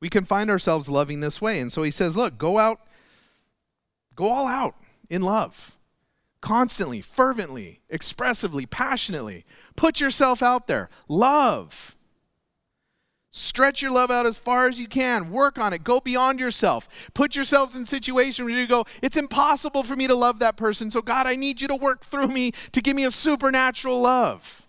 we 0.00 0.08
can 0.08 0.24
find 0.24 0.50
ourselves 0.50 0.88
loving 0.88 1.20
this 1.20 1.40
way. 1.40 1.60
And 1.60 1.72
so 1.72 1.82
he 1.82 1.90
says, 1.90 2.16
look, 2.16 2.38
go 2.38 2.58
out, 2.58 2.80
go 4.14 4.28
all 4.30 4.46
out 4.46 4.76
in 5.10 5.22
love. 5.22 5.76
Constantly, 6.40 7.00
fervently, 7.00 7.80
expressively, 7.88 8.64
passionately. 8.64 9.44
Put 9.76 10.00
yourself 10.00 10.42
out 10.42 10.68
there. 10.68 10.88
Love. 11.08 11.96
Stretch 13.30 13.82
your 13.82 13.90
love 13.90 14.10
out 14.10 14.24
as 14.24 14.38
far 14.38 14.68
as 14.68 14.80
you 14.80 14.88
can. 14.88 15.30
Work 15.30 15.58
on 15.58 15.72
it. 15.72 15.84
Go 15.84 16.00
beyond 16.00 16.40
yourself. 16.40 16.88
Put 17.12 17.36
yourselves 17.36 17.74
in 17.74 17.86
situations 17.86 18.46
where 18.46 18.58
you 18.58 18.66
go, 18.66 18.86
it's 19.02 19.16
impossible 19.16 19.82
for 19.82 19.96
me 19.96 20.06
to 20.06 20.14
love 20.14 20.38
that 20.38 20.56
person. 20.56 20.90
So, 20.90 21.02
God, 21.02 21.26
I 21.26 21.36
need 21.36 21.60
you 21.60 21.68
to 21.68 21.76
work 21.76 22.04
through 22.04 22.28
me 22.28 22.52
to 22.72 22.80
give 22.80 22.96
me 22.96 23.04
a 23.04 23.10
supernatural 23.10 24.00
love. 24.00 24.62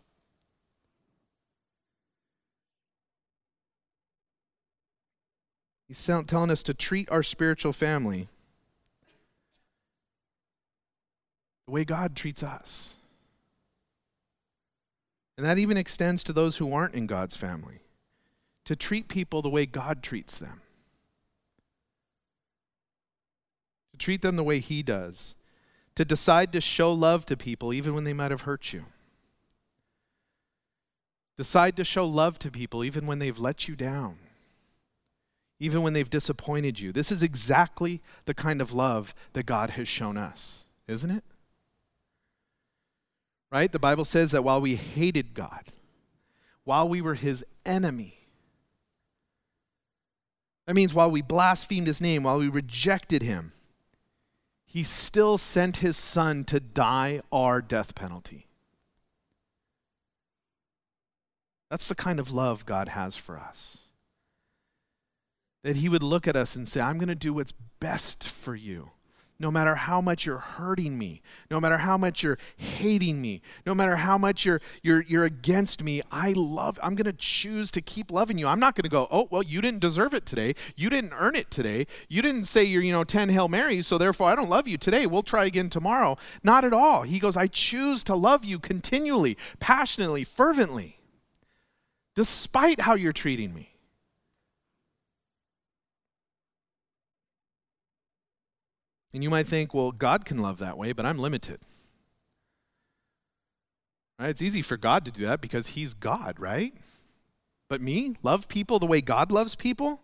He's 5.88 6.06
telling 6.06 6.52
us 6.52 6.62
to 6.64 6.74
treat 6.74 7.10
our 7.10 7.24
spiritual 7.24 7.74
family 7.74 8.28
the 11.70 11.74
way 11.74 11.86
God 11.86 12.16
treats 12.16 12.42
us. 12.42 12.96
And 15.38 15.46
that 15.46 15.60
even 15.60 15.78
extends 15.78 16.24
to 16.24 16.34
those 16.34 16.58
who 16.58 16.74
aren't 16.74 16.96
in 16.96 17.06
God's 17.06 17.38
family, 17.38 17.82
to 18.66 18.76
treat 18.76 19.08
people 19.08 19.44
the 19.44 19.52
way 19.52 19.68
God 19.68 20.02
treats 20.02 20.40
them, 20.40 20.62
to 23.92 23.98
treat 24.00 24.24
them 24.24 24.36
the 24.36 24.44
way 24.44 24.58
He 24.58 24.82
does, 24.82 25.36
to 25.94 26.04
decide 26.04 26.52
to 26.54 26.62
show 26.62 26.92
love 26.92 27.28
to 27.28 27.38
people 27.38 27.72
even 27.72 27.94
when 27.94 28.04
they 28.04 28.14
might 28.14 28.32
have 28.32 28.42
hurt 28.42 28.74
you. 28.74 28.86
Decide 31.38 31.78
to 31.78 31.86
show 31.86 32.06
love 32.06 32.40
to 32.40 32.50
people 32.50 32.84
even 32.84 33.06
when 33.06 33.20
they've 33.20 33.40
let 33.40 33.68
you 33.68 33.76
down 33.76 34.18
even 35.60 35.82
when 35.82 35.92
they've 35.92 36.10
disappointed 36.10 36.80
you. 36.80 36.94
This 36.94 37.12
is 37.12 37.22
exactly 37.22 38.02
the 38.24 38.34
kind 38.34 38.62
of 38.62 38.72
love 38.72 39.14
that 39.34 39.46
God 39.46 39.72
has 39.72 39.90
shown 39.90 40.16
us, 40.16 40.64
isn't 40.88 41.12
it? 41.12 41.24
Right? 43.52 43.72
The 43.72 43.80
Bible 43.80 44.06
says 44.06 44.32
that 44.32 44.44
while 44.44 44.62
we 44.62 44.76
hated 44.76 45.34
God, 45.34 45.66
while 46.64 46.88
we 46.88 47.02
were 47.02 47.16
his 47.16 47.44
enemy, 47.66 48.20
that 50.68 50.76
means 50.76 50.94
while 50.94 51.10
we 51.10 51.24
blasphemed 51.24 51.88
his 51.88 52.00
name, 52.00 52.24
while 52.24 52.38
we 52.38 52.48
rejected 52.48 53.24
him, 53.24 53.54
he 54.66 54.84
still 54.84 55.40
sent 55.40 55.78
his 55.78 55.98
son 55.98 56.44
to 56.44 56.60
die 56.60 57.22
our 57.32 57.60
death 57.60 57.96
penalty. 57.96 58.46
That's 61.72 61.88
the 61.88 61.96
kind 61.96 62.20
of 62.20 62.32
love 62.32 62.68
God 62.68 62.90
has 62.90 63.16
for 63.16 63.38
us 63.38 63.80
that 65.64 65.78
he 65.78 65.90
would 65.90 66.04
look 66.04 66.28
at 66.28 66.36
us 66.36 66.56
and 66.56 66.68
say, 66.68 66.82
I'm 66.82 66.98
going 66.98 67.10
to 67.10 67.16
do 67.16 67.34
what's 67.34 67.54
best 67.80 68.28
for 68.28 68.56
you. 68.56 68.92
No 69.42 69.50
matter 69.50 69.74
how 69.76 70.02
much 70.02 70.26
you're 70.26 70.38
hurting 70.38 70.98
me, 70.98 71.22
no 71.50 71.62
matter 71.62 71.78
how 71.78 71.98
much 71.98 72.24
you're 72.24 72.38
hating 72.58 73.22
me, 73.22 73.42
no 73.66 73.74
matter 73.74 73.96
how 73.96 74.18
much 74.18 74.44
you're, 74.44 74.60
you're, 74.84 75.02
you're 75.04 75.24
against 75.24 75.82
me, 75.82 76.02
I 76.12 76.34
love, 76.34 76.78
I'm 76.84 76.94
going 76.96 77.06
to 77.06 77.14
choose 77.14 77.72
to 77.72 77.82
keep 77.82 78.12
loving 78.12 78.38
you. 78.38 78.48
I'm 78.48 78.60
not 78.60 78.76
going 78.76 78.84
to 78.84 78.90
go, 78.90 79.08
oh, 79.10 79.30
well, 79.32 79.42
you 79.42 79.62
didn't 79.62 79.80
deserve 79.80 80.14
it 80.14 80.26
today. 80.26 80.56
You 80.76 80.90
didn't 80.90 81.14
earn 81.18 81.36
it 81.36 81.50
today. 81.52 81.88
You 82.10 82.22
didn't 82.22 82.46
say 82.46 82.66
you're, 82.66 82.82
you 82.82 82.92
know, 82.92 83.06
10 83.06 83.30
Hail 83.30 83.48
Marys, 83.48 83.88
so 83.88 83.98
therefore 83.98 84.28
I 84.28 84.36
don't 84.36 84.50
love 84.50 84.68
you 84.68 84.78
today. 84.78 85.08
We'll 85.08 85.24
try 85.24 85.46
again 85.46 85.70
tomorrow. 85.70 86.18
Not 86.44 86.66
at 86.66 86.74
all. 86.74 87.04
He 87.04 87.18
goes, 87.18 87.38
I 87.38 87.48
choose 87.48 88.04
to 88.04 88.16
love 88.16 88.44
you 88.44 88.60
continually, 88.60 89.38
passionately, 89.62 90.26
fervently, 90.26 91.00
despite 92.14 92.82
how 92.82 92.96
you're 92.96 93.14
treating 93.14 93.54
me. 93.54 93.70
And 99.14 99.24
you 99.24 99.30
might 99.30 99.48
think, 99.48 99.74
well, 99.74 99.92
God 99.92 100.26
can 100.26 100.40
love 100.40 100.60
that 100.60 100.78
way, 100.78 100.92
but 100.92 101.06
I'm 101.06 101.18
limited. 101.18 101.60
Right? 104.20 104.30
It's 104.30 104.42
easy 104.42 104.62
for 104.62 104.78
God 104.78 105.06
to 105.06 105.12
do 105.12 105.26
that 105.26 105.42
because 105.42 105.68
He's 105.68 105.94
God, 105.94 106.40
right? 106.40 106.74
But 107.70 107.82
me, 107.82 108.16
love 108.22 108.48
people 108.48 108.80
the 108.80 108.86
way 108.86 109.02
God 109.02 109.32
loves 109.32 109.56
people? 109.56 110.02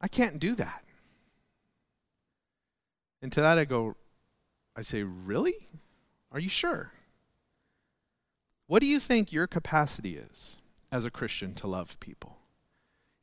I 0.00 0.08
can't 0.08 0.38
do 0.38 0.54
that. 0.54 0.84
And 3.22 3.30
to 3.32 3.40
that 3.40 3.58
I 3.58 3.64
go, 3.64 3.96
I 4.76 4.82
say, 4.82 5.02
really? 5.02 5.54
Are 6.32 6.40
you 6.40 6.48
sure? 6.48 6.92
What 8.66 8.80
do 8.80 8.86
you 8.86 9.00
think 9.00 9.32
your 9.32 9.46
capacity 9.46 10.16
is 10.16 10.58
as 10.92 11.04
a 11.04 11.10
Christian 11.10 11.54
to 11.56 11.66
love 11.66 11.98
people? 12.00 12.38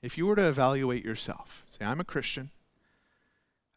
If 0.02 0.18
you 0.18 0.28
were 0.28 0.36
to 0.36 0.48
evaluate 0.48 1.06
yourself, 1.06 1.66
say, 1.68 1.86
I'm 1.86 2.00
a 2.00 2.04
Christian, 2.04 2.52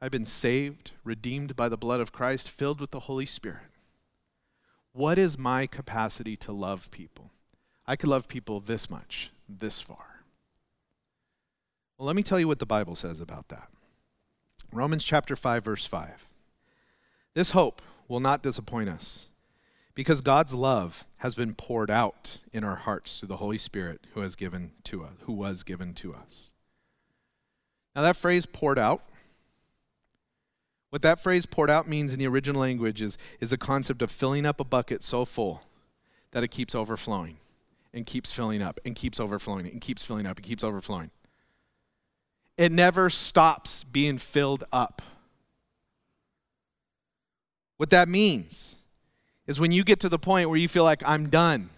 I've 0.01 0.11
been 0.11 0.27
saved, 0.27 0.93
redeemed 1.05 1.57
by 1.57 1.69
the 1.69 1.77
blood 1.77 2.01
of 2.01 2.13
Christ, 2.13 2.49
filled 2.51 2.81
with 2.81 2.91
the 2.91 3.01
Holy 3.01 3.27
Spirit. 3.27 3.71
What 4.93 5.19
is 5.19 5.39
my 5.39 5.67
capacity 5.67 6.37
to 6.39 6.53
love 6.53 6.91
people? 6.91 7.31
I 7.87 7.97
could 7.97 8.09
love 8.09 8.29
people 8.29 8.61
this 8.61 8.89
much, 8.89 9.31
this 9.49 9.81
far. 9.81 10.25
Well, 11.99 12.07
let 12.07 12.17
me 12.17 12.23
tell 12.23 12.41
you 12.41 12.49
what 12.49 12.61
the 12.61 12.67
Bible 12.67 12.95
says 12.95 13.21
about 13.21 13.49
that. 13.49 13.69
Romans 14.73 15.05
chapter 15.05 15.37
5 15.37 15.65
verse 15.65 15.85
5. 15.85 16.31
This 17.35 17.51
hope 17.51 17.83
will 18.09 18.21
not 18.21 18.43
disappoint 18.43 18.89
us 18.89 19.27
because 19.95 20.21
God's 20.23 20.55
love 20.55 21.07
has 21.19 21.35
been 21.35 21.55
poured 21.55 21.91
out 21.91 22.39
in 22.53 22.65
our 22.65 22.77
hearts 22.77 23.19
through 23.19 23.29
the 23.29 23.37
Holy 23.37 23.59
Spirit 23.59 24.07
who 24.15 24.21
has 24.21 24.35
given 24.35 24.73
to 24.85 25.05
us, 25.05 25.13
who 25.25 25.33
was 25.33 25.63
given 25.63 25.93
to 25.95 26.15
us. 26.15 26.55
Now 27.95 28.03
that 28.03 28.17
phrase 28.17 28.47
poured 28.47 28.79
out 28.79 29.03
what 30.91 31.03
that 31.03 31.21
phrase 31.21 31.47
poured 31.47 31.71
out 31.71 31.89
means 31.89 32.13
in 32.13 32.19
the 32.19 32.27
original 32.27 32.61
language 32.61 33.01
is, 33.01 33.17
is 33.41 33.51
the 33.51 33.59
concept 33.59 34.03
of 34.03 34.11
filling 34.11 34.45
up 34.45 34.61
a 34.61 34.65
bucket 34.65 35.03
so 35.03 35.25
full 35.25 35.63
that 36.33 36.43
it 36.43 36.49
keeps 36.49 36.75
overflowing 36.75 37.37
and 37.95 38.07
keeps 38.07 38.33
filling 38.33 38.61
up 38.61 38.81
and 38.85 38.95
keeps 38.95 39.19
overflowing 39.19 39.67
and 39.67 39.81
keeps 39.81 40.05
filling 40.05 40.27
up 40.27 40.37
and 40.37 40.47
keeps 40.47 40.65
overflowing. 40.65 41.11
It 42.57 42.73
never 42.73 43.09
stops 43.09 43.85
being 43.85 44.19
filled 44.19 44.65
up. 44.73 45.01
What 47.79 47.91
that 47.91 48.09
means 48.09 48.77
is 49.47 49.59
when 49.59 49.73
you 49.73 49.85
get 49.85 50.01
to 50.01 50.09
the 50.09 50.19
point 50.19 50.51
where 50.51 50.59
you 50.59 50.69
feel 50.69 50.85
like, 50.85 51.03
I'm 51.07 51.31
done, 51.31 51.71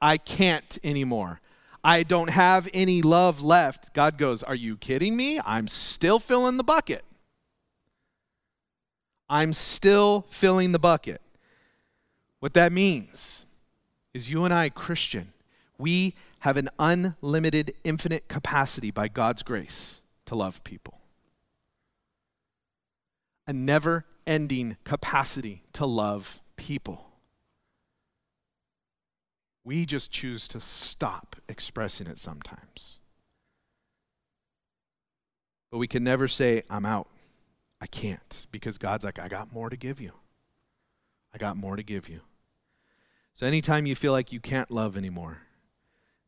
I 0.00 0.16
can't 0.16 0.78
anymore, 0.82 1.40
I 1.84 2.04
don't 2.04 2.30
have 2.30 2.68
any 2.72 3.02
love 3.02 3.42
left, 3.42 3.92
God 3.92 4.16
goes, 4.16 4.42
Are 4.42 4.54
you 4.54 4.76
kidding 4.76 5.16
me? 5.16 5.40
I'm 5.44 5.68
still 5.68 6.18
filling 6.18 6.56
the 6.56 6.64
bucket. 6.64 7.04
I'm 9.32 9.54
still 9.54 10.26
filling 10.28 10.72
the 10.72 10.78
bucket. 10.78 11.22
What 12.40 12.52
that 12.52 12.70
means 12.70 13.46
is 14.12 14.30
you 14.30 14.44
and 14.44 14.52
I, 14.52 14.68
Christian, 14.68 15.32
we 15.78 16.14
have 16.40 16.58
an 16.58 16.68
unlimited, 16.78 17.72
infinite 17.82 18.28
capacity 18.28 18.90
by 18.90 19.08
God's 19.08 19.42
grace 19.42 20.02
to 20.26 20.34
love 20.34 20.62
people. 20.64 21.00
A 23.46 23.54
never 23.54 24.04
ending 24.26 24.76
capacity 24.84 25.62
to 25.72 25.86
love 25.86 26.38
people. 26.56 27.06
We 29.64 29.86
just 29.86 30.10
choose 30.10 30.46
to 30.48 30.60
stop 30.60 31.36
expressing 31.48 32.06
it 32.06 32.18
sometimes. 32.18 32.98
But 35.70 35.78
we 35.78 35.86
can 35.86 36.04
never 36.04 36.28
say, 36.28 36.64
I'm 36.68 36.84
out. 36.84 37.08
I 37.82 37.86
can't 37.86 38.46
because 38.52 38.78
God's 38.78 39.04
like, 39.04 39.18
I 39.18 39.26
got 39.26 39.52
more 39.52 39.68
to 39.68 39.76
give 39.76 40.00
you. 40.00 40.12
I 41.34 41.38
got 41.38 41.56
more 41.56 41.74
to 41.74 41.82
give 41.82 42.08
you. 42.08 42.20
So 43.34 43.44
anytime 43.44 43.86
you 43.86 43.96
feel 43.96 44.12
like 44.12 44.32
you 44.32 44.38
can't 44.38 44.70
love 44.70 44.96
anymore, 44.96 45.38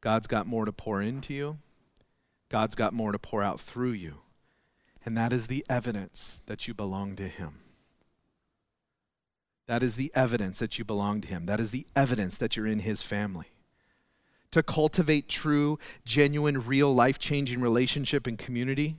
God's 0.01 0.27
got 0.27 0.49
more 0.49 0.65
to 0.65 0.73
pour 0.73 1.01
into 1.01 1.33
you, 1.33 1.59
God's 2.49 2.75
got 2.75 2.93
more 2.93 3.13
to 3.13 3.21
pour 3.21 3.41
out 3.41 3.61
through 3.61 3.93
you. 3.93 4.17
And 5.05 5.17
that 5.17 5.33
is 5.33 5.47
the 5.47 5.65
evidence 5.71 6.41
that 6.47 6.67
you 6.67 6.75
belong 6.75 7.15
to 7.17 7.29
Him. 7.29 7.61
That 9.69 9.85
is 9.85 9.95
the 9.95 10.11
evidence 10.13 10.59
that 10.59 10.77
you 10.81 10.85
belong 10.85 11.21
to 11.21 11.29
Him. 11.29 11.47
That 11.47 11.61
is 11.61 11.71
the 11.71 11.87
evidence 11.95 12.37
that 12.39 12.57
you're 12.57 12.67
in 12.67 12.81
His 12.81 13.01
family. 13.01 13.53
To 14.51 14.63
cultivate 14.65 15.29
true, 15.29 15.79
genuine, 16.05 16.67
real, 16.67 16.93
life 16.93 17.21
changing 17.21 17.61
relationship 17.61 18.27
and 18.27 18.37
community, 18.37 18.97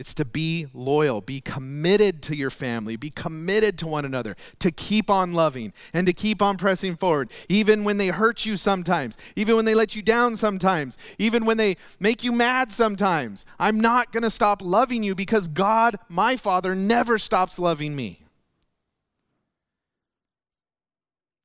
it's 0.00 0.14
to 0.14 0.24
be 0.24 0.66
loyal, 0.72 1.20
be 1.20 1.42
committed 1.42 2.22
to 2.22 2.34
your 2.34 2.48
family, 2.48 2.96
be 2.96 3.10
committed 3.10 3.76
to 3.76 3.86
one 3.86 4.06
another, 4.06 4.34
to 4.58 4.70
keep 4.70 5.10
on 5.10 5.34
loving 5.34 5.74
and 5.92 6.06
to 6.06 6.14
keep 6.14 6.40
on 6.40 6.56
pressing 6.56 6.96
forward, 6.96 7.30
even 7.50 7.84
when 7.84 7.98
they 7.98 8.08
hurt 8.08 8.46
you 8.46 8.56
sometimes, 8.56 9.18
even 9.36 9.56
when 9.56 9.66
they 9.66 9.74
let 9.74 9.94
you 9.94 10.00
down 10.00 10.38
sometimes, 10.38 10.96
even 11.18 11.44
when 11.44 11.58
they 11.58 11.76
make 11.98 12.24
you 12.24 12.32
mad 12.32 12.72
sometimes. 12.72 13.44
I'm 13.58 13.78
not 13.78 14.10
going 14.10 14.22
to 14.22 14.30
stop 14.30 14.62
loving 14.62 15.02
you 15.02 15.14
because 15.14 15.48
God, 15.48 15.98
my 16.08 16.34
Father, 16.34 16.74
never 16.74 17.18
stops 17.18 17.58
loving 17.58 17.94
me. 17.94 18.22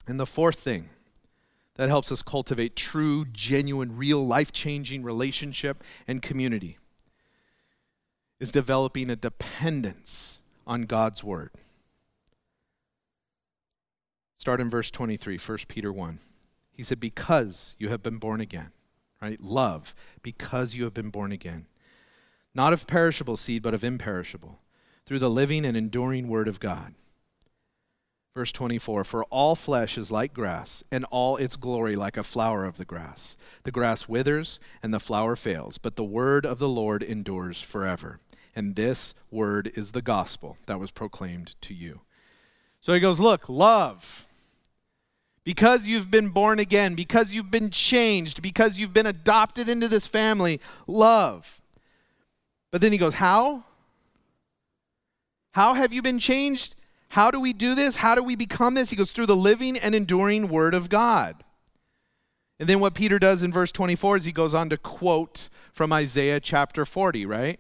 And 0.08 0.18
the 0.18 0.26
fourth 0.26 0.60
thing 0.60 0.88
that 1.74 1.90
helps 1.90 2.10
us 2.10 2.22
cultivate 2.22 2.78
true, 2.78 3.26
genuine, 3.34 3.98
real, 3.98 4.26
life 4.26 4.54
changing 4.54 5.04
relationship 5.04 5.84
and 6.08 6.22
community 6.22 6.78
is 8.40 8.52
developing 8.52 9.10
a 9.10 9.16
dependence 9.16 10.40
on 10.68 10.84
God's 10.84 11.24
word. 11.24 11.52
Start 14.38 14.62
in 14.62 14.70
verse 14.70 14.92
23, 14.92 15.38
1 15.38 15.58
Peter 15.68 15.92
1. 15.92 16.20
He 16.72 16.84
said, 16.84 17.00
Because 17.00 17.76
you 17.80 17.90
have 17.90 18.04
been 18.04 18.18
born 18.18 18.42
again, 18.42 18.72
right? 19.22 19.42
Love, 19.42 19.96
because 20.22 20.76
you 20.76 20.84
have 20.84 20.94
been 20.94 21.10
born 21.10 21.32
again. 21.32 21.68
Not 22.54 22.74
of 22.74 22.88
perishable 22.88 23.38
seed, 23.38 23.64
but 23.64 23.74
of 23.74 23.84
imperishable, 23.84 24.60
through 25.06 25.20
the 25.20 25.30
living 25.30 25.66
and 25.66 25.76
enduring 25.76 26.28
word 26.28 26.48
of 26.48 26.60
God. 26.60 26.94
Verse 28.36 28.52
24 28.52 29.06
For 29.06 29.24
all 29.26 29.56
flesh 29.56 29.98
is 29.98 30.12
like 30.12 30.34
grass, 30.34 30.84
and 30.92 31.06
all 31.06 31.38
its 31.38 31.56
glory 31.56 31.96
like 31.96 32.18
a 32.18 32.24
flower 32.24 32.66
of 32.66 32.78
the 32.78 32.86
grass. 32.86 33.38
The 33.64 33.72
grass 33.72 34.10
withers, 34.10 34.60
and 34.84 34.94
the 34.94 35.00
flower 35.00 35.36
fails, 35.38 35.78
but 35.78 35.96
the 35.96 36.04
word 36.04 36.46
of 36.46 36.60
the 36.60 36.70
Lord 36.70 37.02
endures 37.02 37.62
forever. 37.62 38.20
And 38.56 38.76
this 38.76 39.14
word 39.30 39.72
is 39.76 39.92
the 39.92 40.02
gospel 40.02 40.58
that 40.66 40.80
was 40.80 40.92
proclaimed 40.92 41.56
to 41.62 41.74
you. 41.74 42.02
So 42.80 42.94
he 42.94 43.00
goes, 43.00 43.20
Look, 43.20 43.50
love. 43.50 44.28
Because 45.44 45.86
you've 45.86 46.10
been 46.10 46.30
born 46.30 46.58
again, 46.58 46.96
because 46.96 47.34
you've 47.34 47.52
been 47.52 47.70
changed, 47.70 48.42
because 48.42 48.80
you've 48.80 48.94
been 48.94 49.06
adopted 49.06 49.70
into 49.70 49.88
this 49.88 50.08
family, 50.08 50.60
love. 50.88 51.62
But 52.72 52.82
then 52.82 52.92
he 52.92 52.98
goes, 52.98 53.16
How? 53.16 53.64
How 55.52 55.74
have 55.74 55.94
you 55.94 56.02
been 56.02 56.20
changed? 56.20 56.76
How 57.10 57.32
do 57.32 57.40
we 57.40 57.54
do 57.54 57.76
this? 57.76 57.98
How 57.98 58.16
do 58.16 58.24
we 58.24 58.36
become 58.36 58.74
this? 58.74 58.90
He 58.90 58.96
goes 58.96 59.12
through 59.12 59.28
the 59.28 59.36
living 59.36 59.78
and 59.78 59.96
enduring 59.96 60.48
word 60.48 60.74
of 60.74 60.90
God. 60.90 61.44
And 62.60 62.68
then 62.68 62.80
what 62.80 62.94
Peter 62.94 63.20
does 63.20 63.44
in 63.44 63.54
verse 63.54 63.72
24 63.72 64.18
is 64.18 64.26
he 64.26 64.32
goes 64.32 64.54
on 64.54 64.70
to 64.70 64.78
quote 64.78 65.50
from 65.72 65.94
Isaiah 65.94 66.40
chapter 66.40 66.86
40, 66.86 67.26
right? 67.26 67.60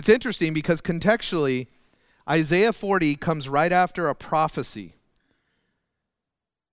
It's 0.00 0.08
interesting 0.08 0.54
because 0.54 0.80
contextually, 0.80 1.66
Isaiah 2.26 2.72
40 2.72 3.16
comes 3.16 3.50
right 3.50 3.70
after 3.70 4.08
a 4.08 4.14
prophecy 4.14 4.94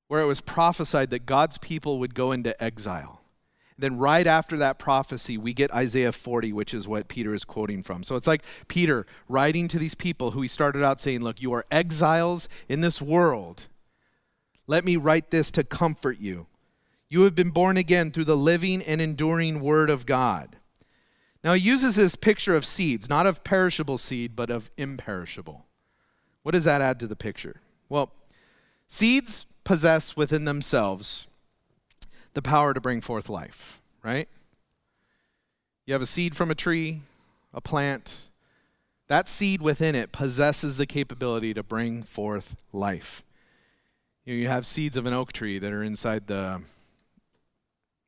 where 0.08 0.22
it 0.22 0.26
was 0.26 0.40
prophesied 0.40 1.10
that 1.10 1.26
God's 1.26 1.58
people 1.58 2.00
would 2.00 2.16
go 2.16 2.32
into 2.32 2.64
exile. 2.64 3.20
Then, 3.78 3.98
right 3.98 4.26
after 4.26 4.56
that 4.56 4.80
prophecy, 4.80 5.38
we 5.38 5.54
get 5.54 5.74
Isaiah 5.74 6.14
40, 6.14 6.54
which 6.54 6.74
is 6.74 6.88
what 6.88 7.10
Peter 7.10 7.34
is 7.34 7.44
quoting 7.44 7.84
from. 7.84 8.02
So 8.02 8.16
it's 8.16 8.28
like 8.28 8.44
Peter 8.70 9.06
writing 9.28 9.68
to 9.68 9.78
these 9.78 9.94
people 9.94 10.32
who 10.32 10.42
he 10.42 10.48
started 10.48 10.82
out 10.82 11.02
saying, 11.02 11.20
Look, 11.20 11.42
you 11.42 11.52
are 11.52 11.66
exiles 11.70 12.48
in 12.70 12.80
this 12.80 13.02
world. 13.02 13.68
Let 14.68 14.86
me 14.86 14.96
write 14.96 15.32
this 15.32 15.52
to 15.52 15.66
comfort 15.66 16.22
you. 16.22 16.48
You 17.10 17.24
have 17.24 17.36
been 17.36 17.50
born 17.50 17.76
again 17.76 18.10
through 18.12 18.24
the 18.24 18.38
living 18.38 18.82
and 18.82 19.02
enduring 19.02 19.60
Word 19.60 19.90
of 19.90 20.06
God. 20.06 20.57
Now, 21.44 21.54
he 21.54 21.62
uses 21.62 21.96
this 21.96 22.16
picture 22.16 22.56
of 22.56 22.66
seeds, 22.66 23.10
not 23.10 23.26
of 23.26 23.44
perishable 23.44 23.98
seed, 23.98 24.36
but 24.36 24.50
of 24.50 24.72
imperishable. 24.78 25.66
What 26.44 26.52
does 26.54 26.64
that 26.64 26.82
add 26.82 27.00
to 27.02 27.08
the 27.08 27.16
picture? 27.16 27.62
Well, 27.90 28.12
seeds 28.88 29.46
possess 29.64 30.16
within 30.16 30.46
themselves 30.46 31.28
the 32.34 32.42
power 32.42 32.74
to 32.74 32.82
bring 32.82 33.02
forth 33.02 33.30
life, 33.30 33.82
right? 34.04 34.28
You 35.86 35.94
have 35.94 36.02
a 36.02 36.06
seed 36.06 36.36
from 36.36 36.52
a 36.52 36.56
tree, 36.56 37.02
a 37.54 37.62
plant. 37.62 38.22
That 39.08 39.30
seed 39.30 39.62
within 39.62 39.96
it 39.96 40.12
possesses 40.12 40.78
the 40.78 40.86
capability 40.86 41.54
to 41.54 41.64
bring 41.64 42.04
forth 42.04 42.56
life. 42.74 43.24
You, 44.26 44.34
know, 44.34 44.40
you 44.42 44.48
have 44.50 44.66
seeds 44.66 44.98
of 44.98 45.06
an 45.06 45.14
oak 45.14 45.32
tree 45.32 45.60
that 45.60 45.72
are 45.72 45.84
inside 45.84 46.28
the, 46.28 46.62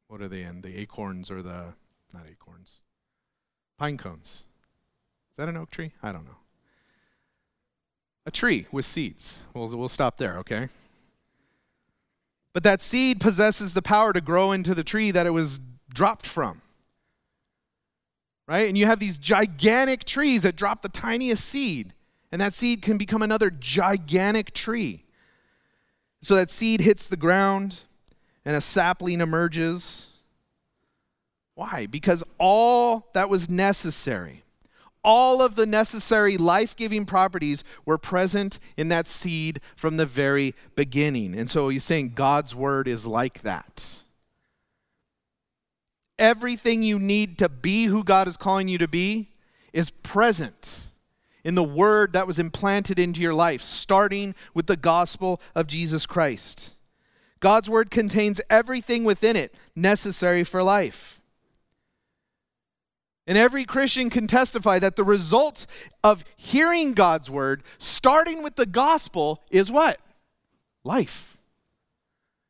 what 0.07 0.21
are 0.21 0.27
they 0.27 0.41
in? 0.41 0.61
The 0.61 0.77
acorns 0.77 1.31
or 1.31 1.41
the, 1.41 1.73
not 2.13 2.23
acorns, 2.29 2.78
pine 3.79 3.97
cones. 3.97 4.43
Is 5.31 5.37
that 5.37 5.47
an 5.47 5.55
oak 5.55 5.71
tree? 5.71 5.93
I 6.03 6.11
don't 6.11 6.25
know. 6.25 6.35
A 8.25 8.31
tree 8.31 8.67
with 8.71 8.85
seeds. 8.85 9.45
We'll, 9.53 9.75
we'll 9.75 9.89
stop 9.89 10.17
there, 10.17 10.37
okay? 10.39 10.67
But 12.53 12.63
that 12.63 12.81
seed 12.81 13.21
possesses 13.21 13.73
the 13.73 13.81
power 13.81 14.11
to 14.11 14.19
grow 14.19 14.51
into 14.51 14.75
the 14.75 14.83
tree 14.83 15.11
that 15.11 15.25
it 15.25 15.29
was 15.29 15.59
dropped 15.93 16.25
from. 16.25 16.61
Right? 18.47 18.67
And 18.67 18.77
you 18.77 18.85
have 18.85 18.99
these 18.99 19.17
gigantic 19.17 20.03
trees 20.03 20.43
that 20.43 20.57
drop 20.57 20.81
the 20.81 20.89
tiniest 20.89 21.45
seed, 21.45 21.93
and 22.31 22.41
that 22.41 22.53
seed 22.53 22.81
can 22.81 22.97
become 22.97 23.21
another 23.21 23.49
gigantic 23.49 24.53
tree. 24.53 25.05
So 26.21 26.35
that 26.35 26.51
seed 26.51 26.81
hits 26.81 27.07
the 27.07 27.15
ground, 27.15 27.79
and 28.43 28.57
a 28.57 28.61
sapling 28.61 29.21
emerges. 29.21 30.07
Why? 31.59 31.87
Because 31.87 32.23
all 32.37 33.09
that 33.13 33.29
was 33.29 33.49
necessary 33.49 34.43
all 35.03 35.41
of 35.41 35.55
the 35.55 35.65
necessary 35.65 36.37
life 36.37 36.75
giving 36.75 37.05
properties 37.05 37.63
were 37.85 37.97
present 37.97 38.59
in 38.75 38.89
that 38.89 39.07
seed 39.07 39.61
from 39.75 39.97
the 39.97 40.05
very 40.05 40.53
beginning. 40.75 41.35
And 41.37 41.49
so 41.49 41.69
he's 41.69 41.83
saying 41.83 42.13
God's 42.15 42.53
word 42.53 42.87
is 42.87 43.07
like 43.07 43.41
that. 43.43 44.03
Everything 46.17 46.83
you 46.83 46.99
need 46.99 47.37
to 47.37 47.47
be 47.47 47.85
who 47.85 48.03
God 48.03 48.27
is 48.27 48.35
calling 48.35 48.67
you 48.67 48.77
to 48.77 48.87
be 48.87 49.29
is 49.71 49.89
present 49.89 50.87
in 51.45 51.55
the 51.55 51.63
word 51.63 52.11
that 52.11 52.27
was 52.27 52.37
implanted 52.37 52.99
into 52.99 53.21
your 53.21 53.33
life, 53.33 53.61
starting 53.61 54.35
with 54.53 54.67
the 54.67 54.75
gospel 54.75 55.39
of 55.55 55.67
Jesus 55.67 56.05
Christ. 56.05 56.75
God's 57.39 57.69
word 57.69 57.89
contains 57.89 58.41
everything 58.49 59.05
within 59.05 59.37
it 59.37 59.55
necessary 59.77 60.43
for 60.43 60.61
life. 60.61 61.18
And 63.29 63.37
every 63.37 63.63
Christian 63.63 64.09
can 64.09 64.25
testify 64.25 64.79
that 64.79 64.95
the 64.95 65.03
result 65.03 65.67
of 66.03 66.25
hearing 66.35 66.93
God's 66.93 67.29
word, 67.29 67.61
starting 67.77 68.41
with 68.41 68.55
the 68.55 68.65
gospel, 68.65 69.43
is 69.51 69.69
what? 69.69 69.99
Life. 70.83 71.39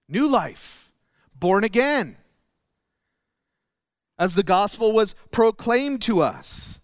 New 0.07 0.29
life. 0.29 0.89
Born 1.37 1.65
again. 1.65 2.15
As 4.17 4.35
the 4.35 4.43
gospel 4.43 4.93
was 4.93 5.15
proclaimed 5.31 6.01
to 6.03 6.21
us, 6.21 6.79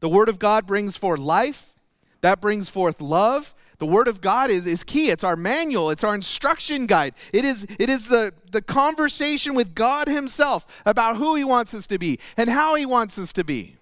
the 0.00 0.08
word 0.08 0.30
of 0.30 0.38
God 0.38 0.66
brings 0.66 0.96
forth 0.96 1.20
life, 1.20 1.74
that 2.22 2.40
brings 2.40 2.70
forth 2.70 3.02
love, 3.02 3.54
the 3.80 3.86
Word 3.86 4.08
of 4.08 4.20
God 4.20 4.50
is, 4.50 4.66
is 4.66 4.84
key. 4.84 5.08
It's 5.08 5.24
our 5.24 5.36
manual, 5.36 5.90
it's 5.90 6.04
our 6.04 6.14
instruction 6.14 6.86
guide. 6.86 7.14
It 7.32 7.46
is, 7.46 7.66
it 7.78 7.88
is 7.88 8.08
the, 8.08 8.32
the 8.52 8.60
conversation 8.62 9.54
with 9.54 9.74
God 9.74 10.06
Himself 10.06 10.66
about 10.84 11.16
who 11.16 11.34
He 11.34 11.42
wants 11.42 11.72
us 11.74 11.86
to 11.88 11.98
be 11.98 12.18
and 12.36 12.50
how 12.50 12.74
He 12.74 12.84
wants 12.84 13.18
us 13.18 13.32
to 13.32 13.42
be. 13.42 13.76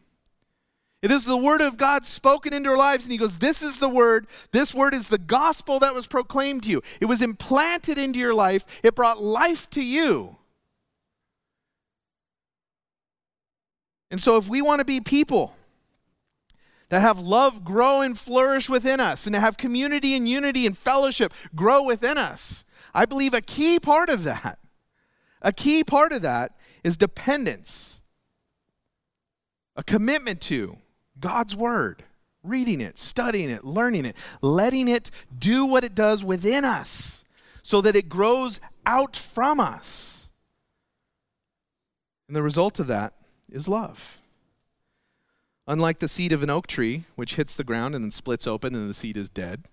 It 1.03 1.11
is 1.11 1.25
the 1.25 1.37
Word 1.37 1.61
of 1.61 1.77
God 1.77 2.07
spoken 2.07 2.55
into 2.55 2.71
our 2.71 2.77
lives, 2.77 3.05
and 3.05 3.13
He 3.13 3.19
goes, 3.19 3.39
This 3.39 3.61
is 3.61 3.81
the 3.81 3.89
Word. 3.89 4.29
This 4.53 4.73
Word 4.73 4.95
is 4.95 5.09
the 5.09 5.19
gospel 5.19 5.81
that 5.81 5.95
was 5.95 6.07
proclaimed 6.07 6.63
to 6.63 6.71
you. 6.71 6.83
It 7.01 7.07
was 7.07 7.21
implanted 7.21 7.99
into 7.99 8.21
your 8.21 8.35
life, 8.35 8.65
it 8.85 8.95
brought 8.95 9.21
life 9.21 9.69
to 9.71 9.83
you. 9.83 10.37
And 14.13 14.23
so, 14.23 14.37
if 14.37 14.49
we 14.49 14.63
want 14.63 14.79
to 14.79 14.85
be 14.85 15.01
people 15.01 15.57
that 16.89 17.03
have 17.03 17.19
love 17.19 17.65
grow 17.65 18.01
and 18.01 18.19
flourish 18.19 18.69
within 18.69 19.01
us, 19.01 19.27
and 19.27 19.35
to 19.35 19.41
have 19.41 19.57
community 19.57 20.15
and 20.15 20.29
unity 20.29 20.67
and 20.67 20.77
fellowship 20.77 21.33
grow 21.55 21.83
within 21.83 22.17
us. 22.17 22.65
I 22.95 23.05
believe 23.05 23.35
a 23.35 23.41
key 23.41 23.79
part 23.79 24.09
of 24.09 24.25
that, 24.25 24.59
a 25.43 25.53
key 25.53 25.85
part 25.85 26.13
of 26.13 26.23
that 26.23 26.57
is 26.83 26.97
dependence, 26.97 28.01
a 29.77 29.83
commitment 29.83 30.41
to 30.43 30.79
God's 31.21 31.55
Word, 31.55 32.05
reading 32.43 32.81
it, 32.81 32.99
studying 32.99 33.51
it, 33.51 33.65
learning 33.65 34.05
it, 34.05 34.17
letting 34.41 34.89
it 34.89 35.11
do 35.39 35.67
what 35.67 35.85
it 35.85 35.95
does 35.95 36.25
within 36.25 36.65
us 36.65 37.25
so 37.63 37.81
that 37.83 37.95
it 37.95 38.09
grows 38.09 38.61
out 38.87 39.15
from 39.15 39.61
us. 39.61 40.31
And 42.29 42.37
the 42.37 42.43
result 42.43 42.79
of 42.79 42.87
that 42.87 43.15
is 43.51 43.69
love. 43.69 44.18
Unlike 45.69 45.99
the 45.99 46.09
seed 46.09 46.33
of 46.33 46.43
an 46.43 46.49
oak 46.49 46.67
tree, 46.67 47.05
which 47.15 47.35
hits 47.35 47.55
the 47.55 47.63
ground 47.63 47.95
and 47.95 48.03
then 48.03 48.11
splits 48.11 48.47
open 48.47 48.75
and 48.75 48.89
the 48.89 48.95
seed 48.95 49.19
is 49.19 49.29
dead, 49.29 49.65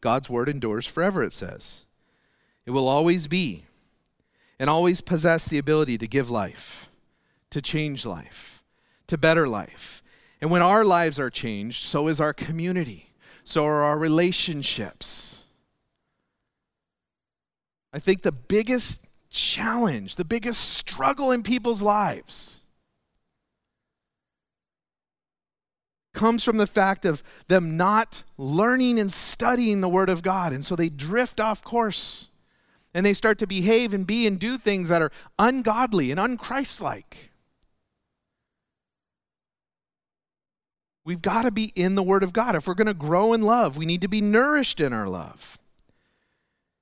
God's 0.00 0.28
word 0.28 0.48
endures 0.48 0.86
forever, 0.86 1.22
it 1.22 1.32
says. 1.32 1.84
It 2.66 2.72
will 2.72 2.88
always 2.88 3.28
be 3.28 3.62
and 4.58 4.68
always 4.68 5.00
possess 5.00 5.46
the 5.46 5.58
ability 5.58 5.98
to 5.98 6.08
give 6.08 6.30
life, 6.30 6.90
to 7.50 7.62
change 7.62 8.04
life, 8.04 8.64
to 9.06 9.16
better 9.16 9.46
life. 9.46 10.02
And 10.40 10.50
when 10.50 10.62
our 10.62 10.84
lives 10.84 11.20
are 11.20 11.30
changed, 11.30 11.84
so 11.84 12.08
is 12.08 12.20
our 12.20 12.32
community, 12.32 13.10
so 13.44 13.64
are 13.66 13.82
our 13.84 13.98
relationships. 13.98 15.44
I 17.92 18.00
think 18.00 18.22
the 18.22 18.32
biggest 18.32 19.00
challenge, 19.30 20.16
the 20.16 20.24
biggest 20.24 20.70
struggle 20.70 21.30
in 21.30 21.44
people's 21.44 21.82
lives 21.82 22.59
comes 26.12 26.42
from 26.44 26.56
the 26.56 26.66
fact 26.66 27.04
of 27.04 27.22
them 27.48 27.76
not 27.76 28.24
learning 28.36 28.98
and 28.98 29.12
studying 29.12 29.80
the 29.80 29.88
Word 29.88 30.08
of 30.08 30.22
God. 30.22 30.52
And 30.52 30.64
so 30.64 30.74
they 30.74 30.88
drift 30.88 31.40
off 31.40 31.62
course 31.62 32.28
and 32.92 33.06
they 33.06 33.14
start 33.14 33.38
to 33.38 33.46
behave 33.46 33.94
and 33.94 34.06
be 34.06 34.26
and 34.26 34.38
do 34.38 34.58
things 34.58 34.88
that 34.88 35.02
are 35.02 35.12
ungodly 35.38 36.10
and 36.10 36.18
unchristlike. 36.18 37.30
We've 41.04 41.22
got 41.22 41.42
to 41.42 41.50
be 41.50 41.72
in 41.74 41.94
the 41.94 42.02
Word 42.02 42.22
of 42.22 42.32
God. 42.32 42.54
If 42.54 42.66
we're 42.66 42.74
going 42.74 42.86
to 42.86 42.94
grow 42.94 43.32
in 43.32 43.42
love, 43.42 43.76
we 43.76 43.86
need 43.86 44.02
to 44.02 44.08
be 44.08 44.20
nourished 44.20 44.80
in 44.80 44.92
our 44.92 45.08
love. 45.08 45.58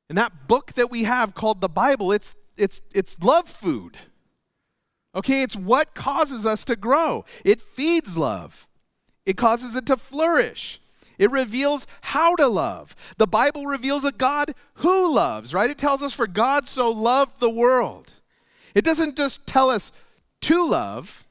And 0.08 0.18
that 0.18 0.48
book 0.48 0.72
that 0.74 0.90
we 0.90 1.04
have 1.04 1.34
called 1.34 1.60
the 1.60 1.68
Bible, 1.68 2.12
it's, 2.12 2.34
it's, 2.56 2.80
it's 2.92 3.16
love 3.20 3.48
food. 3.48 3.98
Okay, 5.14 5.42
it's 5.42 5.56
what 5.56 5.94
causes 5.94 6.46
us 6.46 6.64
to 6.64 6.76
grow. 6.76 7.24
It 7.44 7.60
feeds 7.60 8.16
love, 8.16 8.67
it 9.28 9.36
causes 9.36 9.74
it 9.76 9.84
to 9.84 9.98
flourish. 9.98 10.80
It 11.18 11.30
reveals 11.30 11.86
how 12.00 12.34
to 12.36 12.46
love. 12.46 12.96
The 13.18 13.26
Bible 13.26 13.66
reveals 13.66 14.06
a 14.06 14.10
God 14.10 14.54
who 14.76 15.12
loves, 15.14 15.52
right? 15.52 15.68
It 15.68 15.76
tells 15.76 16.02
us, 16.02 16.14
for 16.14 16.26
God 16.26 16.66
so 16.66 16.90
loved 16.90 17.38
the 17.38 17.50
world. 17.50 18.14
It 18.74 18.84
doesn't 18.84 19.18
just 19.18 19.46
tell 19.46 19.68
us 19.68 19.92
to 20.40 20.66
love, 20.66 21.26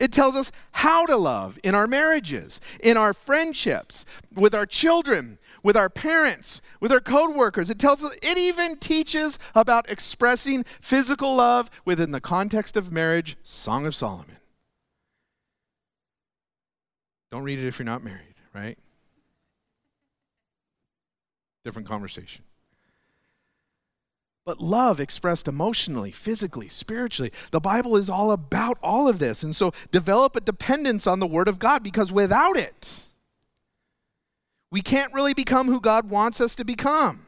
it 0.00 0.10
tells 0.10 0.34
us 0.34 0.50
how 0.72 1.06
to 1.06 1.16
love 1.16 1.60
in 1.62 1.74
our 1.74 1.86
marriages, 1.86 2.60
in 2.82 2.96
our 2.96 3.14
friendships, 3.14 4.04
with 4.34 4.52
our 4.52 4.66
children, 4.66 5.38
with 5.62 5.76
our 5.76 5.88
parents, 5.88 6.60
with 6.80 6.90
our 6.90 7.00
coworkers. 7.00 7.70
It 7.70 7.78
tells 7.78 8.02
us 8.02 8.16
it 8.22 8.36
even 8.36 8.76
teaches 8.76 9.38
about 9.54 9.88
expressing 9.88 10.64
physical 10.80 11.36
love 11.36 11.70
within 11.84 12.10
the 12.10 12.20
context 12.20 12.76
of 12.76 12.92
marriage, 12.92 13.36
Song 13.44 13.86
of 13.86 13.94
Solomon. 13.94 14.35
Don't 17.30 17.42
read 17.42 17.58
it 17.58 17.66
if 17.66 17.78
you're 17.78 17.86
not 17.86 18.04
married, 18.04 18.34
right? 18.54 18.78
Different 21.64 21.88
conversation. 21.88 22.44
But 24.44 24.60
love 24.60 25.00
expressed 25.00 25.48
emotionally, 25.48 26.12
physically, 26.12 26.68
spiritually. 26.68 27.32
The 27.50 27.58
Bible 27.58 27.96
is 27.96 28.08
all 28.08 28.30
about 28.30 28.78
all 28.80 29.08
of 29.08 29.18
this. 29.18 29.42
And 29.42 29.56
so 29.56 29.72
develop 29.90 30.36
a 30.36 30.40
dependence 30.40 31.04
on 31.08 31.18
the 31.18 31.26
Word 31.26 31.48
of 31.48 31.58
God 31.58 31.82
because 31.82 32.12
without 32.12 32.56
it, 32.56 33.06
we 34.70 34.82
can't 34.82 35.12
really 35.12 35.34
become 35.34 35.66
who 35.66 35.80
God 35.80 36.08
wants 36.08 36.40
us 36.40 36.54
to 36.56 36.64
become, 36.64 37.26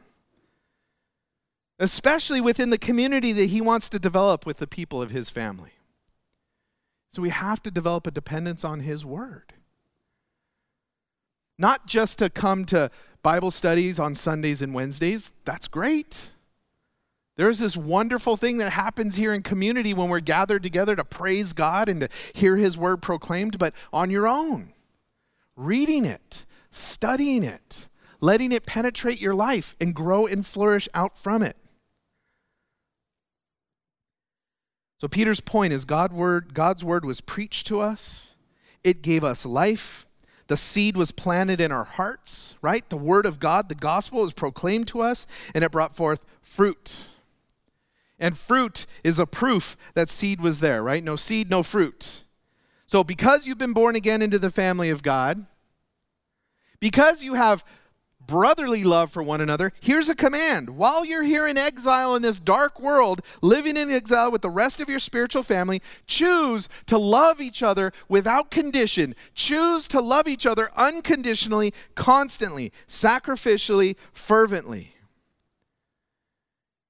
especially 1.77 2.39
within 2.39 2.69
the 2.69 2.77
community 2.77 3.33
that 3.33 3.49
He 3.49 3.59
wants 3.59 3.89
to 3.89 3.99
develop 3.99 4.45
with 4.45 4.57
the 4.57 4.67
people 4.67 5.01
of 5.01 5.11
His 5.11 5.29
family. 5.29 5.71
So 7.11 7.21
we 7.21 7.29
have 7.29 7.61
to 7.63 7.71
develop 7.71 8.07
a 8.07 8.11
dependence 8.11 8.63
on 8.63 8.79
His 8.79 9.05
Word. 9.05 9.53
Not 11.59 11.85
just 11.85 12.17
to 12.19 12.29
come 12.29 12.63
to 12.67 12.89
Bible 13.21 13.51
studies 13.51 13.99
on 13.99 14.15
Sundays 14.15 14.61
and 14.61 14.73
Wednesdays, 14.73 15.33
that's 15.43 15.67
great. 15.67 16.31
There's 17.35 17.59
this 17.59 17.75
wonderful 17.75 18.37
thing 18.37 18.57
that 18.57 18.71
happens 18.71 19.17
here 19.17 19.33
in 19.33 19.43
community 19.43 19.93
when 19.93 20.09
we're 20.09 20.21
gathered 20.21 20.63
together 20.63 20.95
to 20.95 21.03
praise 21.03 21.51
God 21.51 21.89
and 21.89 21.99
to 21.99 22.09
hear 22.33 22.55
His 22.55 22.77
word 22.77 23.01
proclaimed, 23.01 23.59
but 23.59 23.73
on 23.91 24.09
your 24.09 24.25
own, 24.27 24.73
reading 25.57 26.05
it, 26.05 26.45
studying 26.71 27.43
it, 27.43 27.89
letting 28.21 28.53
it 28.53 28.65
penetrate 28.65 29.21
your 29.21 29.35
life 29.35 29.75
and 29.81 29.93
grow 29.93 30.25
and 30.25 30.45
flourish 30.45 30.87
out 30.93 31.17
from 31.17 31.43
it. 31.43 31.57
So 34.97 35.09
Peter's 35.09 35.41
point 35.41 35.73
is 35.73 35.83
God 35.83 36.13
word, 36.13 36.53
God's 36.53 36.85
word 36.85 37.03
was 37.03 37.19
preached 37.19 37.67
to 37.67 37.81
us. 37.81 38.35
It 38.81 39.01
gave 39.01 39.25
us 39.25 39.45
life. 39.45 40.08
The 40.49 40.57
seed 40.57 40.97
was 40.97 41.11
planted 41.11 41.61
in 41.61 41.71
our 41.71 41.83
hearts, 41.83 42.55
right? 42.59 42.87
The 42.89 42.97
word 42.97 43.27
of 43.27 43.39
God, 43.39 43.69
the 43.69 43.75
gospel 43.75 44.23
was 44.23 44.33
proclaimed 44.33 44.87
to 44.87 44.99
us 44.99 45.27
and 45.53 45.63
it 45.63 45.71
brought 45.71 45.95
forth 45.95 46.25
fruit. 46.41 47.05
And 48.19 48.35
fruit 48.35 48.87
is 49.03 49.19
a 49.19 49.27
proof 49.27 49.77
that 49.93 50.09
seed 50.09 50.41
was 50.41 50.59
there, 50.59 50.81
right? 50.81 51.03
No 51.03 51.15
seed, 51.15 51.51
no 51.51 51.61
fruit. 51.61 52.23
So 52.87 53.03
because 53.03 53.45
you've 53.45 53.59
been 53.59 53.73
born 53.73 53.95
again 53.95 54.23
into 54.23 54.39
the 54.39 54.49
family 54.49 54.89
of 54.89 55.03
God, 55.03 55.45
because 56.79 57.23
you 57.23 57.35
have 57.35 57.63
brotherly 58.29 58.83
love 58.83 59.11
for 59.11 59.23
one 59.23 59.41
another, 59.41 59.73
here's 59.81 60.07
a 60.07 60.15
command. 60.15 60.69
While 60.69 61.03
you're 61.03 61.23
here 61.23 61.47
in 61.47 61.57
exile 61.57 62.15
in 62.15 62.21
this 62.21 62.39
dark 62.39 62.79
world, 62.79 63.21
living 63.41 63.75
in 63.75 63.89
exile 63.89 64.31
with 64.31 64.43
the 64.43 64.49
rest 64.49 64.79
of 64.79 64.87
your 64.87 64.99
spiritual 64.99 65.41
family, 65.41 65.81
choose 66.05 66.69
to 66.85 66.97
love 66.97 67.41
each 67.41 67.63
other 67.63 67.91
without 68.07 68.51
condition. 68.51 69.15
Choose 69.33 69.87
to 69.87 69.99
love 69.99 70.27
each 70.27 70.45
other 70.45 70.69
unconditionally, 70.75 71.73
constantly, 71.95 72.71
sacrificially, 72.87 73.95
fervently. 74.13 74.93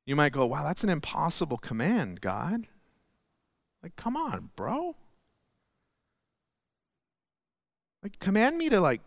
You 0.05 0.15
might 0.15 0.33
go, 0.33 0.45
wow, 0.45 0.63
that's 0.63 0.83
an 0.83 0.89
impossible 0.89 1.57
command, 1.57 2.19
God. 2.19 2.67
Like, 3.81 3.95
come 3.95 4.17
on, 4.17 4.49
bro. 4.55 4.95
Like, 8.03 8.19
command 8.19 8.57
me 8.57 8.69
to, 8.69 8.81
like, 8.81 9.01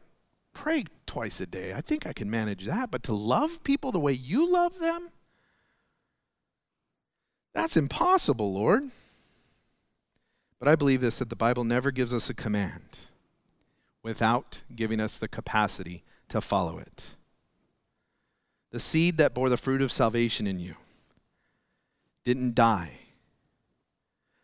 pray 0.53 0.84
twice 1.07 1.40
a 1.40 1.46
day. 1.46 1.72
I 1.72 1.80
think 1.80 2.07
I 2.07 2.12
can 2.12 2.30
manage 2.30 2.66
that. 2.66 2.90
But 2.90 3.03
to 3.05 3.14
love 3.14 3.62
people 3.64 3.92
the 3.92 4.00
way 4.00 4.12
you 4.12 4.50
love 4.50 4.78
them? 4.78 5.11
That's 7.55 7.76
impossible, 7.76 8.53
Lord. 8.53 8.90
But 10.59 10.68
I 10.68 10.76
believe 10.76 11.00
this 11.00 11.18
that 11.18 11.28
the 11.28 11.36
Bible 11.36 11.64
never 11.64 11.90
gives 11.90 12.14
us 12.14 12.30
a 12.30 12.34
command 12.34 12.98
without 14.03 14.62
giving 14.74 15.00
us 15.00 15.18
the 15.18 15.28
capacity 15.28 16.03
to 16.28 16.40
follow 16.40 16.78
it. 16.78 17.16
The 18.70 18.80
seed 18.80 19.18
that 19.18 19.34
bore 19.34 19.48
the 19.48 19.57
fruit 19.57 19.82
of 19.82 19.92
salvation 19.92 20.46
in 20.46 20.59
you 20.59 20.76
didn't 22.24 22.55
die. 22.55 22.92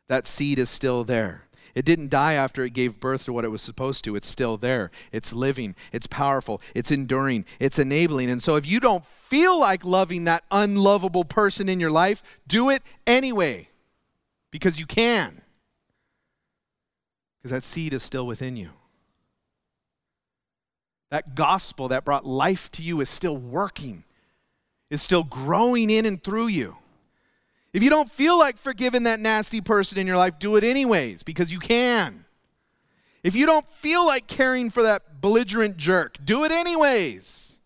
That 0.08 0.26
seed 0.26 0.58
is 0.58 0.68
still 0.68 1.04
there. 1.04 1.44
It 1.78 1.84
didn't 1.84 2.10
die 2.10 2.32
after 2.32 2.64
it 2.64 2.72
gave 2.72 2.98
birth 2.98 3.26
to 3.26 3.32
what 3.32 3.44
it 3.44 3.52
was 3.52 3.62
supposed 3.62 4.02
to. 4.02 4.16
It's 4.16 4.26
still 4.26 4.56
there. 4.56 4.90
It's 5.12 5.32
living. 5.32 5.76
It's 5.92 6.08
powerful. 6.08 6.60
It's 6.74 6.90
enduring. 6.90 7.44
It's 7.60 7.78
enabling. 7.78 8.30
And 8.30 8.42
so 8.42 8.56
if 8.56 8.68
you 8.68 8.80
don't 8.80 9.06
feel 9.06 9.60
like 9.60 9.84
loving 9.84 10.24
that 10.24 10.42
unlovable 10.50 11.24
person 11.24 11.68
in 11.68 11.78
your 11.78 11.92
life, 11.92 12.20
do 12.48 12.68
it 12.68 12.82
anyway 13.06 13.68
because 14.50 14.80
you 14.80 14.86
can. 14.86 15.40
Because 17.38 17.52
that 17.52 17.62
seed 17.62 17.94
is 17.94 18.02
still 18.02 18.26
within 18.26 18.56
you. 18.56 18.70
That 21.12 21.36
gospel 21.36 21.86
that 21.90 22.04
brought 22.04 22.26
life 22.26 22.72
to 22.72 22.82
you 22.82 23.00
is 23.00 23.08
still 23.08 23.36
working, 23.36 24.02
is 24.90 25.00
still 25.00 25.22
growing 25.22 25.90
in 25.90 26.06
and 26.06 26.20
through 26.20 26.48
you. 26.48 26.76
If 27.78 27.84
you 27.84 27.90
don't 27.90 28.10
feel 28.10 28.36
like 28.36 28.56
forgiving 28.56 29.04
that 29.04 29.20
nasty 29.20 29.60
person 29.60 29.98
in 29.98 30.06
your 30.08 30.16
life, 30.16 30.40
do 30.40 30.56
it 30.56 30.64
anyways 30.64 31.22
because 31.22 31.52
you 31.52 31.60
can. 31.60 32.24
If 33.22 33.36
you 33.36 33.46
don't 33.46 33.70
feel 33.70 34.04
like 34.04 34.26
caring 34.26 34.68
for 34.68 34.82
that 34.82 35.20
belligerent 35.20 35.76
jerk, 35.76 36.16
do 36.24 36.42
it 36.42 36.50
anyways. 36.50 37.56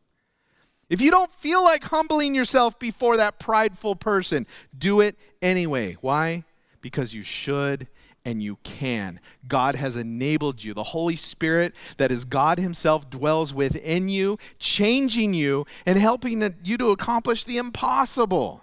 If 0.90 1.00
you 1.00 1.10
don't 1.10 1.32
feel 1.36 1.64
like 1.64 1.84
humbling 1.84 2.34
yourself 2.34 2.78
before 2.78 3.16
that 3.16 3.38
prideful 3.38 3.96
person, 3.96 4.46
do 4.76 5.00
it 5.00 5.16
anyway. 5.40 5.96
Why? 6.02 6.44
Because 6.82 7.14
you 7.14 7.22
should 7.22 7.88
and 8.22 8.42
you 8.42 8.58
can. 8.64 9.18
God 9.48 9.76
has 9.76 9.96
enabled 9.96 10.62
you. 10.62 10.74
The 10.74 10.82
Holy 10.82 11.16
Spirit, 11.16 11.74
that 11.96 12.12
is 12.12 12.26
God 12.26 12.58
Himself, 12.58 13.08
dwells 13.08 13.54
within 13.54 14.10
you, 14.10 14.38
changing 14.58 15.32
you 15.32 15.64
and 15.86 15.98
helping 15.98 16.54
you 16.64 16.76
to 16.76 16.90
accomplish 16.90 17.44
the 17.44 17.56
impossible. 17.56 18.62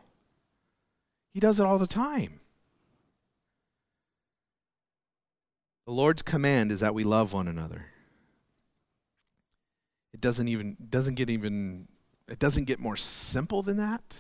He 1.34 1.40
does 1.40 1.60
it 1.60 1.66
all 1.66 1.78
the 1.78 1.88
time. 1.88 2.40
The 5.86 5.92
Lord's 5.92 6.22
command 6.22 6.72
is 6.72 6.82
that 6.82 6.94
we 6.94 7.04
love 7.04 7.34
one 7.34 7.48
another. 7.48 7.88
It 10.14 10.22
doesn't 10.22 10.48
even 10.48 10.78
doesn't 10.90 11.16
get 11.16 11.30
even 11.30 11.88
it 12.28 12.40
doesn't 12.40 12.66
get 12.66 12.80
more 12.80 12.96
simple 12.96 13.64
than 13.64 13.78
that, 13.78 14.18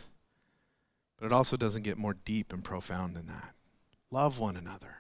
but 1.18 1.28
it 1.28 1.34
also 1.34 1.57
doesn't 1.57 1.84
get 1.84 1.97
more 1.97 2.16
deep 2.26 2.53
and 2.53 2.64
profound 2.64 3.16
than 3.16 3.28
that. 3.28 3.53
Love 4.12 4.39
one 4.39 4.57
another. 4.57 4.95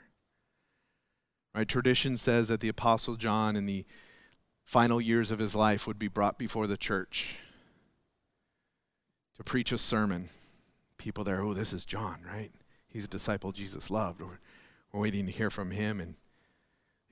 Right? 1.55 1.67
Tradition 1.67 2.17
says 2.17 2.47
that 2.49 2.59
the 2.59 2.69
Apostle 2.69 3.15
John 3.15 3.55
in 3.55 3.65
the 3.65 3.85
final 4.63 5.01
years 5.01 5.31
of 5.31 5.39
his 5.39 5.55
life 5.55 5.87
would 5.87 5.97
be 5.97 6.07
brought 6.07 6.37
before 6.37 6.67
the 6.67 6.77
church 6.77 7.39
to 9.37 9.43
preach 9.43 9.71
a 9.71 9.77
sermon. 9.79 10.29
People 10.99 11.23
there, 11.23 11.41
oh, 11.41 11.55
this 11.55 11.73
is 11.73 11.83
John, 11.85 12.21
right? 12.31 12.51
He's 12.87 13.05
a 13.05 13.09
disciple 13.09 13.51
Jesus 13.51 13.89
loved. 13.89 14.21
We're, 14.21 14.39
we're 14.91 15.01
waiting 15.01 15.25
to 15.25 15.31
hear 15.31 15.49
from 15.49 15.71
him. 15.71 15.99
And 15.99 16.13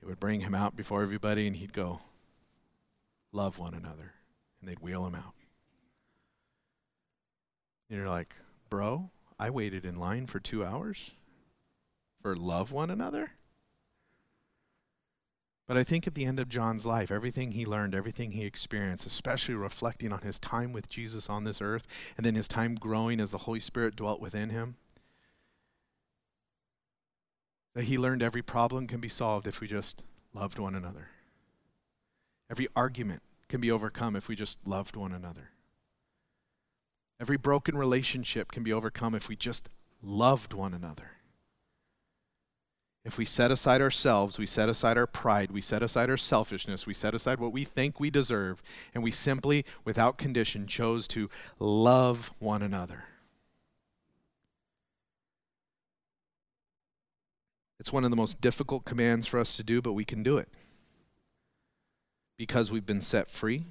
they 0.00 0.06
would 0.06 0.20
bring 0.20 0.42
him 0.42 0.54
out 0.54 0.76
before 0.76 1.02
everybody, 1.02 1.48
and 1.48 1.56
he'd 1.56 1.72
go, 1.72 2.00
Love 3.32 3.58
one 3.58 3.74
another. 3.74 4.12
And 4.60 4.68
they'd 4.68 4.78
wheel 4.78 5.06
him 5.06 5.16
out. 5.16 5.34
And 7.90 7.98
you're 7.98 8.08
like, 8.08 8.34
Bro, 8.70 9.10
I 9.38 9.50
waited 9.50 9.84
in 9.84 9.96
line 9.96 10.26
for 10.26 10.38
two 10.38 10.64
hours 10.64 11.12
for 12.22 12.36
love 12.36 12.72
one 12.72 12.90
another? 12.90 13.32
But 15.68 15.76
I 15.76 15.84
think 15.84 16.06
at 16.06 16.14
the 16.14 16.24
end 16.24 16.40
of 16.40 16.48
John's 16.48 16.86
life, 16.86 17.12
everything 17.12 17.52
he 17.52 17.66
learned, 17.66 17.94
everything 17.94 18.30
he 18.30 18.44
experienced, 18.44 19.06
especially 19.06 19.54
reflecting 19.54 20.14
on 20.14 20.22
his 20.22 20.38
time 20.38 20.72
with 20.72 20.88
Jesus 20.88 21.28
on 21.28 21.44
this 21.44 21.60
earth, 21.60 21.86
and 22.16 22.24
then 22.24 22.34
his 22.34 22.48
time 22.48 22.74
growing 22.74 23.20
as 23.20 23.32
the 23.32 23.38
Holy 23.38 23.60
Spirit 23.60 23.94
dwelt 23.94 24.18
within 24.18 24.48
him, 24.48 24.76
that 27.74 27.84
he 27.84 27.98
learned 27.98 28.22
every 28.22 28.40
problem 28.40 28.86
can 28.86 28.98
be 28.98 29.10
solved 29.10 29.46
if 29.46 29.60
we 29.60 29.68
just 29.68 30.06
loved 30.32 30.58
one 30.58 30.74
another. 30.74 31.10
Every 32.50 32.68
argument 32.74 33.20
can 33.50 33.60
be 33.60 33.70
overcome 33.70 34.16
if 34.16 34.26
we 34.26 34.36
just 34.36 34.58
loved 34.66 34.96
one 34.96 35.12
another. 35.12 35.50
Every 37.20 37.36
broken 37.36 37.76
relationship 37.76 38.52
can 38.52 38.62
be 38.62 38.72
overcome 38.72 39.14
if 39.14 39.28
we 39.28 39.36
just 39.36 39.68
loved 40.02 40.54
one 40.54 40.72
another. 40.72 41.17
If 43.08 43.16
we 43.16 43.24
set 43.24 43.50
aside 43.50 43.80
ourselves, 43.80 44.38
we 44.38 44.44
set 44.44 44.68
aside 44.68 44.98
our 44.98 45.06
pride, 45.06 45.50
we 45.50 45.62
set 45.62 45.82
aside 45.82 46.10
our 46.10 46.18
selfishness, 46.18 46.86
we 46.86 46.92
set 46.92 47.14
aside 47.14 47.40
what 47.40 47.54
we 47.54 47.64
think 47.64 47.98
we 47.98 48.10
deserve, 48.10 48.62
and 48.94 49.02
we 49.02 49.10
simply, 49.10 49.64
without 49.82 50.18
condition, 50.18 50.66
chose 50.66 51.08
to 51.08 51.30
love 51.58 52.30
one 52.38 52.60
another. 52.60 53.04
It's 57.80 57.94
one 57.94 58.04
of 58.04 58.10
the 58.10 58.16
most 58.16 58.42
difficult 58.42 58.84
commands 58.84 59.26
for 59.26 59.40
us 59.40 59.56
to 59.56 59.62
do, 59.62 59.80
but 59.80 59.94
we 59.94 60.04
can 60.04 60.22
do 60.22 60.36
it. 60.36 60.50
Because 62.36 62.70
we've 62.70 62.84
been 62.84 63.00
set 63.00 63.30
free, 63.30 63.62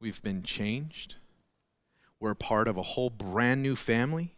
we've 0.00 0.20
been 0.24 0.42
changed, 0.42 1.14
we're 2.18 2.34
part 2.34 2.66
of 2.66 2.76
a 2.76 2.82
whole 2.82 3.10
brand 3.10 3.62
new 3.62 3.76
family. 3.76 4.32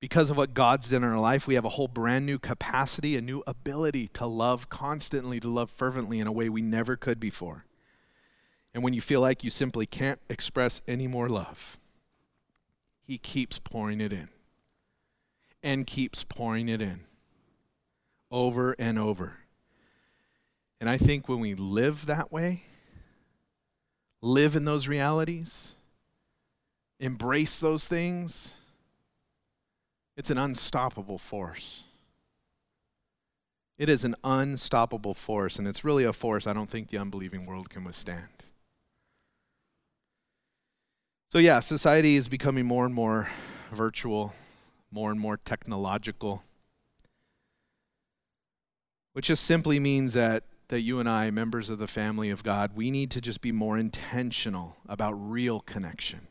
Because 0.00 0.30
of 0.30 0.36
what 0.36 0.54
God's 0.54 0.90
done 0.90 1.02
in 1.02 1.10
our 1.10 1.18
life, 1.18 1.48
we 1.48 1.54
have 1.54 1.64
a 1.64 1.70
whole 1.70 1.88
brand 1.88 2.24
new 2.24 2.38
capacity, 2.38 3.16
a 3.16 3.20
new 3.20 3.42
ability 3.46 4.08
to 4.08 4.26
love 4.26 4.68
constantly, 4.68 5.40
to 5.40 5.48
love 5.48 5.70
fervently 5.70 6.20
in 6.20 6.26
a 6.26 6.32
way 6.32 6.48
we 6.48 6.62
never 6.62 6.96
could 6.96 7.18
before. 7.18 7.64
And 8.72 8.84
when 8.84 8.94
you 8.94 9.00
feel 9.00 9.20
like 9.20 9.42
you 9.42 9.50
simply 9.50 9.86
can't 9.86 10.20
express 10.28 10.82
any 10.86 11.08
more 11.08 11.28
love, 11.28 11.78
He 13.02 13.18
keeps 13.18 13.58
pouring 13.58 14.00
it 14.00 14.12
in 14.12 14.28
and 15.64 15.86
keeps 15.86 16.22
pouring 16.22 16.68
it 16.68 16.80
in 16.80 17.00
over 18.30 18.76
and 18.78 18.98
over. 18.98 19.38
And 20.80 20.88
I 20.88 20.96
think 20.96 21.28
when 21.28 21.40
we 21.40 21.54
live 21.56 22.06
that 22.06 22.30
way, 22.30 22.62
live 24.20 24.54
in 24.54 24.64
those 24.64 24.86
realities, 24.86 25.74
embrace 27.00 27.58
those 27.58 27.88
things, 27.88 28.54
it's 30.18 30.30
an 30.30 30.36
unstoppable 30.36 31.16
force. 31.16 31.84
It 33.78 33.88
is 33.88 34.02
an 34.02 34.16
unstoppable 34.24 35.14
force, 35.14 35.60
and 35.60 35.68
it's 35.68 35.84
really 35.84 36.02
a 36.02 36.12
force 36.12 36.48
I 36.48 36.52
don't 36.52 36.68
think 36.68 36.90
the 36.90 36.98
unbelieving 36.98 37.46
world 37.46 37.70
can 37.70 37.84
withstand. 37.84 38.44
So, 41.30 41.38
yeah, 41.38 41.60
society 41.60 42.16
is 42.16 42.28
becoming 42.28 42.66
more 42.66 42.84
and 42.84 42.92
more 42.92 43.28
virtual, 43.70 44.34
more 44.90 45.12
and 45.12 45.20
more 45.20 45.36
technological, 45.36 46.42
which 49.12 49.28
just 49.28 49.44
simply 49.44 49.78
means 49.78 50.14
that 50.14 50.42
that 50.66 50.82
you 50.82 51.00
and 51.00 51.08
I, 51.08 51.30
members 51.30 51.70
of 51.70 51.78
the 51.78 51.86
family 51.86 52.28
of 52.28 52.42
God, 52.42 52.72
we 52.74 52.90
need 52.90 53.10
to 53.12 53.22
just 53.22 53.40
be 53.40 53.52
more 53.52 53.78
intentional 53.78 54.76
about 54.86 55.12
real 55.12 55.60
connection. 55.60 56.27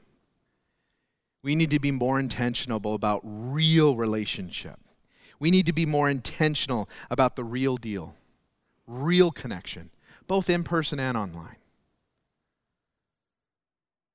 We 1.47 1.55
need 1.55 1.71
to 1.71 1.79
be 1.79 1.91
more 1.91 2.19
intentional 2.19 2.93
about 2.93 3.21
real 3.23 3.95
relationship. 3.95 4.81
We 5.39 5.49
need 5.49 5.65
to 5.67 5.71
be 5.71 5.85
more 5.85 6.09
intentional 6.09 6.89
about 7.09 7.37
the 7.37 7.45
real 7.45 7.77
deal, 7.77 8.15
real 8.85 9.31
connection, 9.31 9.91
both 10.27 10.49
in 10.49 10.65
person 10.65 10.99
and 10.99 11.15
online. 11.15 11.55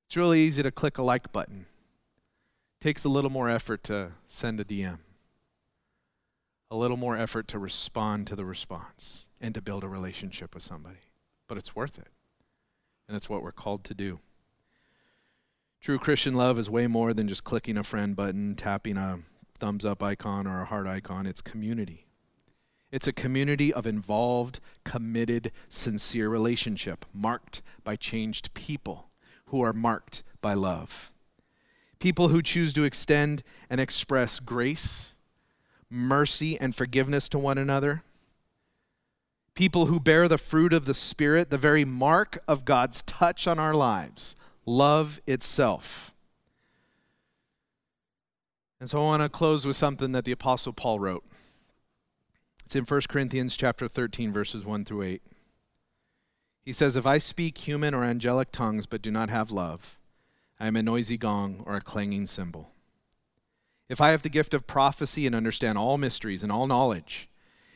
It's 0.07 0.17
really 0.19 0.41
easy 0.41 0.63
to 0.63 0.71
click 0.71 0.99
a 0.99 1.03
like 1.03 1.33
button. 1.33 1.65
It 2.79 2.85
takes 2.85 3.03
a 3.03 3.09
little 3.09 3.31
more 3.31 3.49
effort 3.49 3.83
to 3.85 4.13
send 4.27 4.61
a 4.61 4.65
DM. 4.67 4.99
A 6.71 6.77
little 6.77 6.99
more 6.99 7.17
effort 7.17 7.49
to 7.49 7.59
respond 7.59 8.27
to 8.27 8.37
the 8.37 8.45
response 8.45 9.31
and 9.41 9.55
to 9.55 9.63
build 9.63 9.85
a 9.85 9.89
relationship 9.89 10.53
with 10.53 10.65
somebody. 10.65 11.01
But 11.49 11.57
it's 11.57 11.75
worth 11.75 11.97
it. 11.97 12.09
And 13.09 13.17
it's 13.17 13.31
what 13.31 13.43
we're 13.43 13.53
called 13.53 13.85
to 13.85 13.95
do. 13.95 14.21
True 15.83 15.99
Christian 15.99 16.35
love 16.35 16.61
is 16.61 16.71
way 16.71 16.87
more 16.87 17.13
than 17.13 17.27
just 17.27 17.43
clicking 17.43 17.77
a 17.77 17.83
friend 17.83 18.15
button, 18.15 18.55
tapping 18.55 18.97
a 18.97 19.19
thumbs 19.59 19.85
up 19.85 20.01
icon 20.01 20.47
or 20.47 20.61
a 20.61 20.65
heart 20.65 20.87
icon. 20.87 21.27
It's 21.27 21.41
community. 21.41 22.07
It's 22.93 23.09
a 23.09 23.13
community 23.13 23.75
of 23.75 23.85
involved, 23.85 24.61
committed, 24.85 25.51
sincere 25.69 26.29
relationship 26.29 27.05
marked 27.13 27.63
by 27.83 27.97
changed 27.97 28.55
people 28.55 29.09
who 29.47 29.61
are 29.61 29.73
marked 29.73 30.23
by 30.41 30.55
love. 30.55 31.11
People 31.99 32.29
who 32.29 32.43
choose 32.43 32.73
to 32.75 32.85
extend 32.85 33.43
and 33.69 33.81
express 33.81 34.39
grace, 34.39 35.15
mercy, 35.91 36.57
and 36.61 36.77
forgiveness 36.77 37.29
to 37.31 37.41
one 37.41 37.59
another 37.59 38.05
people 39.55 39.87
who 39.87 40.01
bear 40.01 40.29
the 40.29 40.39
fruit 40.39 40.73
of 40.73 40.87
the 40.87 40.95
Spirit, 40.95 41.51
the 41.51 41.59
very 41.59 41.85
mark 41.85 42.43
of 42.49 42.65
God's 42.65 43.03
touch 43.03 43.47
on 43.47 43.59
our 43.59 43.75
lives, 43.75 44.35
love 44.65 45.21
itself. 45.27 46.15
And 48.81 48.91
so 48.91 48.99
I 48.99 49.03
want 49.03 49.23
to 49.23 49.29
close 49.29 49.65
with 49.65 49.77
something 49.77 50.13
that 50.13 50.25
the 50.25 50.33
apostle 50.33 50.73
Paul 50.73 50.99
wrote. 50.99 51.25
It's 52.65 52.75
in 52.75 52.85
1 52.85 53.03
Corinthians 53.09 53.57
chapter 53.57 53.87
13 53.87 54.33
verses 54.33 54.65
1 54.65 54.85
through 54.85 55.03
8. 55.03 55.23
He 56.65 56.73
says, 56.73 56.97
"If 56.97 57.07
I 57.07 57.19
speak 57.19 57.59
human 57.59 57.95
or 57.95 58.05
angelic 58.05 58.51
tongues 58.51 58.87
but 58.87 59.03
do 59.03 59.11
not 59.11 59.29
have 59.29 59.51
love, 59.51 59.99
I 60.59 60.69
am 60.69 60.77
a 60.77 60.83
noisy 60.83 61.17
gong 61.17 61.63
or 61.67 61.75
a 61.75 61.81
clanging 61.81 62.29
cymbal. 62.29 62.71
If 63.89 64.01
I 64.01 64.11
have 64.11 64.23
the 64.23 64.29
gift 64.29 64.55
of 64.55 64.67
prophecy 64.67 65.27
and 65.27 65.35
understand 65.35 65.77
all 65.77 65.99
mysteries 65.99 66.43
and 66.43 66.53
all 66.53 66.67
knowledge, 66.67 67.29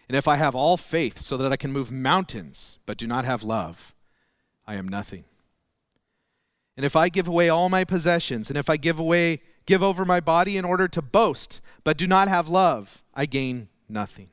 and 0.09 0.17
if 0.17 0.29
I 0.29 0.37
have 0.37 0.55
all 0.55 0.77
faith 0.77 1.21
so 1.21 1.37
that 1.37 1.53
I 1.53 1.57
can 1.57 1.73
move 1.73 1.91
mountains, 1.91 2.79
but 2.87 2.97
do 2.97 3.07
not 3.07 3.25
have 3.25 3.43
love, 3.43 3.95
I 4.67 4.77
am 4.77 4.89
nothing. 4.89 5.25
And 6.77 6.85
if 6.85 6.95
I 6.95 7.09
give 7.09 7.27
away 7.27 7.49
all 7.49 7.69
my 7.69 7.85
possessions, 7.85 8.51
and 8.51 8.59
if 8.59 8.69
I 8.69 8.77
give 8.77 8.99
away 8.99 9.41
give 9.67 9.83
over 9.83 10.05
my 10.05 10.21
body 10.21 10.57
in 10.57 10.65
order 10.65 10.89
to 10.89 11.03
boast, 11.03 11.61
but 11.85 11.99
do 11.99 12.07
not 12.07 12.29
have 12.29 12.49
love, 12.49 13.03
I 13.15 13.27
gain 13.27 13.69
nothing. 13.89 14.31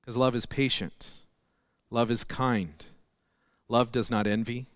Because 0.00 0.16
love 0.16 0.34
is 0.34 0.46
patient, 0.46 1.10
love 1.90 2.10
is 2.10 2.24
kind, 2.24 2.84
love 3.68 3.92
does 3.92 4.10
not 4.10 4.26
envy, 4.26 4.66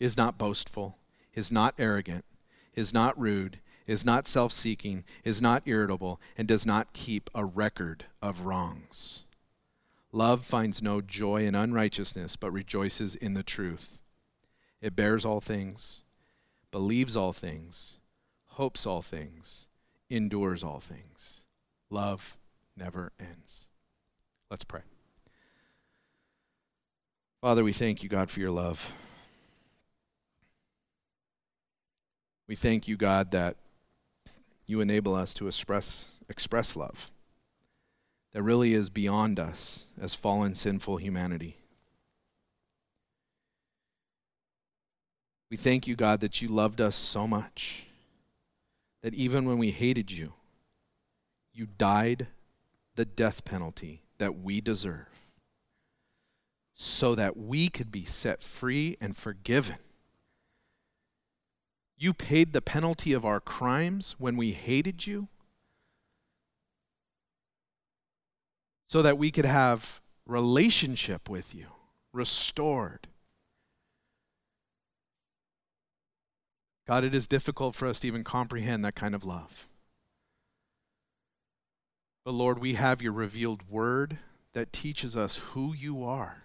is 0.00 0.16
not 0.16 0.38
boastful, 0.38 0.96
is 1.34 1.52
not 1.52 1.74
arrogant, 1.78 2.24
is 2.74 2.94
not 2.94 3.20
rude, 3.20 3.58
is 3.86 4.04
not 4.04 4.26
self 4.26 4.52
seeking, 4.52 5.04
is 5.24 5.40
not 5.40 5.62
irritable, 5.66 6.20
and 6.36 6.48
does 6.48 6.64
not 6.64 6.92
keep 6.92 7.30
a 7.34 7.44
record 7.44 8.06
of 8.22 8.46
wrongs. 8.46 9.24
Love 10.12 10.46
finds 10.46 10.82
no 10.82 11.00
joy 11.00 11.44
in 11.44 11.54
unrighteousness, 11.54 12.36
but 12.36 12.50
rejoices 12.50 13.14
in 13.14 13.34
the 13.34 13.42
truth. 13.42 13.98
It 14.80 14.94
bears 14.94 15.24
all 15.24 15.40
things, 15.40 16.02
believes 16.70 17.16
all 17.16 17.32
things, 17.32 17.96
hopes 18.46 18.86
all 18.86 19.02
things, 19.02 19.66
endures 20.10 20.62
all 20.62 20.80
things. 20.80 21.40
Love 21.90 22.36
never 22.76 23.12
ends. 23.18 23.66
Let's 24.50 24.64
pray. 24.64 24.82
Father, 27.40 27.64
we 27.64 27.72
thank 27.72 28.02
you, 28.02 28.08
God, 28.08 28.30
for 28.30 28.40
your 28.40 28.50
love. 28.50 28.92
We 32.48 32.54
thank 32.54 32.86
you, 32.86 32.96
God, 32.96 33.32
that 33.32 33.56
you 34.66 34.80
enable 34.80 35.14
us 35.14 35.34
to 35.34 35.46
express, 35.46 36.06
express 36.28 36.76
love 36.76 37.10
that 38.32 38.42
really 38.42 38.74
is 38.74 38.90
beyond 38.90 39.40
us 39.40 39.84
as 40.00 40.14
fallen, 40.14 40.54
sinful 40.54 40.98
humanity. 40.98 41.56
We 45.50 45.56
thank 45.56 45.86
you, 45.86 45.96
God, 45.96 46.20
that 46.20 46.42
you 46.42 46.48
loved 46.48 46.80
us 46.80 46.96
so 46.96 47.26
much 47.26 47.86
that 49.02 49.14
even 49.14 49.44
when 49.46 49.58
we 49.58 49.70
hated 49.70 50.10
you, 50.10 50.32
You 51.56 51.66
died 51.78 52.26
the 52.96 53.06
death 53.06 53.46
penalty 53.46 54.02
that 54.18 54.38
we 54.38 54.60
deserve 54.60 55.08
so 56.74 57.14
that 57.14 57.34
we 57.34 57.70
could 57.70 57.90
be 57.90 58.04
set 58.04 58.42
free 58.42 58.98
and 59.00 59.16
forgiven. 59.16 59.76
You 61.96 62.12
paid 62.12 62.52
the 62.52 62.60
penalty 62.60 63.14
of 63.14 63.24
our 63.24 63.40
crimes 63.40 64.16
when 64.18 64.36
we 64.36 64.52
hated 64.52 65.06
you 65.06 65.28
so 68.86 69.00
that 69.00 69.16
we 69.16 69.30
could 69.30 69.46
have 69.46 70.02
relationship 70.26 71.30
with 71.30 71.54
you 71.54 71.68
restored. 72.12 73.06
God, 76.86 77.02
it 77.02 77.14
is 77.14 77.26
difficult 77.26 77.74
for 77.74 77.86
us 77.88 78.00
to 78.00 78.06
even 78.06 78.22
comprehend 78.22 78.84
that 78.84 78.94
kind 78.94 79.14
of 79.14 79.24
love. 79.24 79.66
But 82.24 82.32
Lord, 82.32 82.60
we 82.60 82.74
have 82.74 83.02
your 83.02 83.12
revealed 83.12 83.68
word 83.68 84.18
that 84.52 84.72
teaches 84.72 85.16
us 85.16 85.36
who 85.36 85.74
you 85.74 86.04
are, 86.04 86.42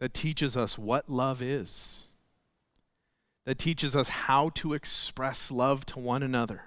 that 0.00 0.14
teaches 0.14 0.56
us 0.56 0.78
what 0.78 1.08
love 1.08 1.42
is, 1.42 2.04
that 3.44 3.58
teaches 3.58 3.96
us 3.96 4.08
how 4.08 4.50
to 4.50 4.74
express 4.74 5.50
love 5.50 5.84
to 5.86 5.98
one 5.98 6.22
another. 6.22 6.62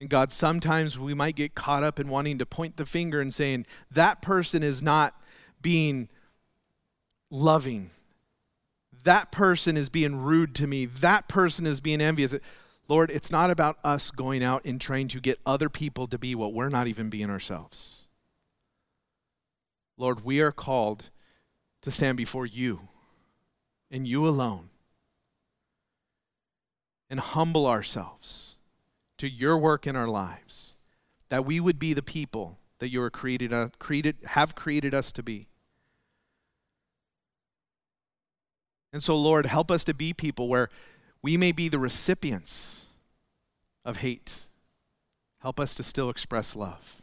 And 0.00 0.08
God, 0.08 0.32
sometimes 0.32 0.98
we 0.98 1.14
might 1.14 1.34
get 1.34 1.54
caught 1.54 1.82
up 1.82 1.98
in 1.98 2.08
wanting 2.08 2.38
to 2.38 2.46
point 2.46 2.76
the 2.76 2.86
finger 2.86 3.20
and 3.20 3.34
saying, 3.34 3.66
that 3.90 4.22
person 4.22 4.62
is 4.62 4.80
not 4.80 5.20
being 5.60 6.08
loving. 7.30 7.90
That 9.04 9.30
person 9.30 9.76
is 9.76 9.88
being 9.88 10.16
rude 10.16 10.54
to 10.56 10.66
me. 10.66 10.86
That 10.86 11.28
person 11.28 11.66
is 11.66 11.80
being 11.80 12.00
envious. 12.00 12.34
Lord, 12.88 13.10
it's 13.10 13.30
not 13.30 13.50
about 13.50 13.78
us 13.84 14.10
going 14.10 14.42
out 14.42 14.64
and 14.64 14.80
trying 14.80 15.08
to 15.08 15.20
get 15.20 15.38
other 15.44 15.68
people 15.68 16.06
to 16.06 16.18
be 16.18 16.34
what 16.34 16.52
we're 16.52 16.68
not 16.68 16.86
even 16.86 17.10
being 17.10 17.30
ourselves. 17.30 18.06
Lord, 19.96 20.24
we 20.24 20.40
are 20.40 20.52
called 20.52 21.10
to 21.82 21.90
stand 21.90 22.16
before 22.16 22.46
you 22.46 22.88
and 23.90 24.06
you 24.06 24.26
alone 24.26 24.70
and 27.10 27.20
humble 27.20 27.66
ourselves 27.66 28.56
to 29.18 29.28
your 29.28 29.58
work 29.58 29.86
in 29.86 29.96
our 29.96 30.06
lives, 30.06 30.76
that 31.28 31.44
we 31.44 31.58
would 31.60 31.78
be 31.78 31.92
the 31.92 32.02
people 32.02 32.58
that 32.78 32.90
you 32.90 33.02
are 33.02 33.10
created, 33.10 33.52
uh, 33.52 33.68
created, 33.78 34.16
have 34.24 34.54
created 34.54 34.94
us 34.94 35.10
to 35.12 35.22
be. 35.22 35.48
And 38.92 39.02
so, 39.02 39.16
Lord, 39.16 39.46
help 39.46 39.70
us 39.70 39.84
to 39.84 39.94
be 39.94 40.12
people 40.12 40.48
where 40.48 40.70
we 41.22 41.36
may 41.36 41.52
be 41.52 41.68
the 41.68 41.78
recipients 41.78 42.86
of 43.84 43.98
hate. 43.98 44.44
Help 45.40 45.60
us 45.60 45.74
to 45.74 45.82
still 45.82 46.10
express 46.10 46.56
love. 46.56 47.02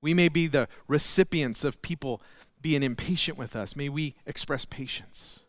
We 0.00 0.14
may 0.14 0.28
be 0.28 0.46
the 0.46 0.68
recipients 0.88 1.64
of 1.64 1.80
people 1.82 2.20
being 2.60 2.82
impatient 2.82 3.38
with 3.38 3.54
us. 3.54 3.76
May 3.76 3.88
we 3.88 4.14
express 4.26 4.64
patience. 4.64 5.40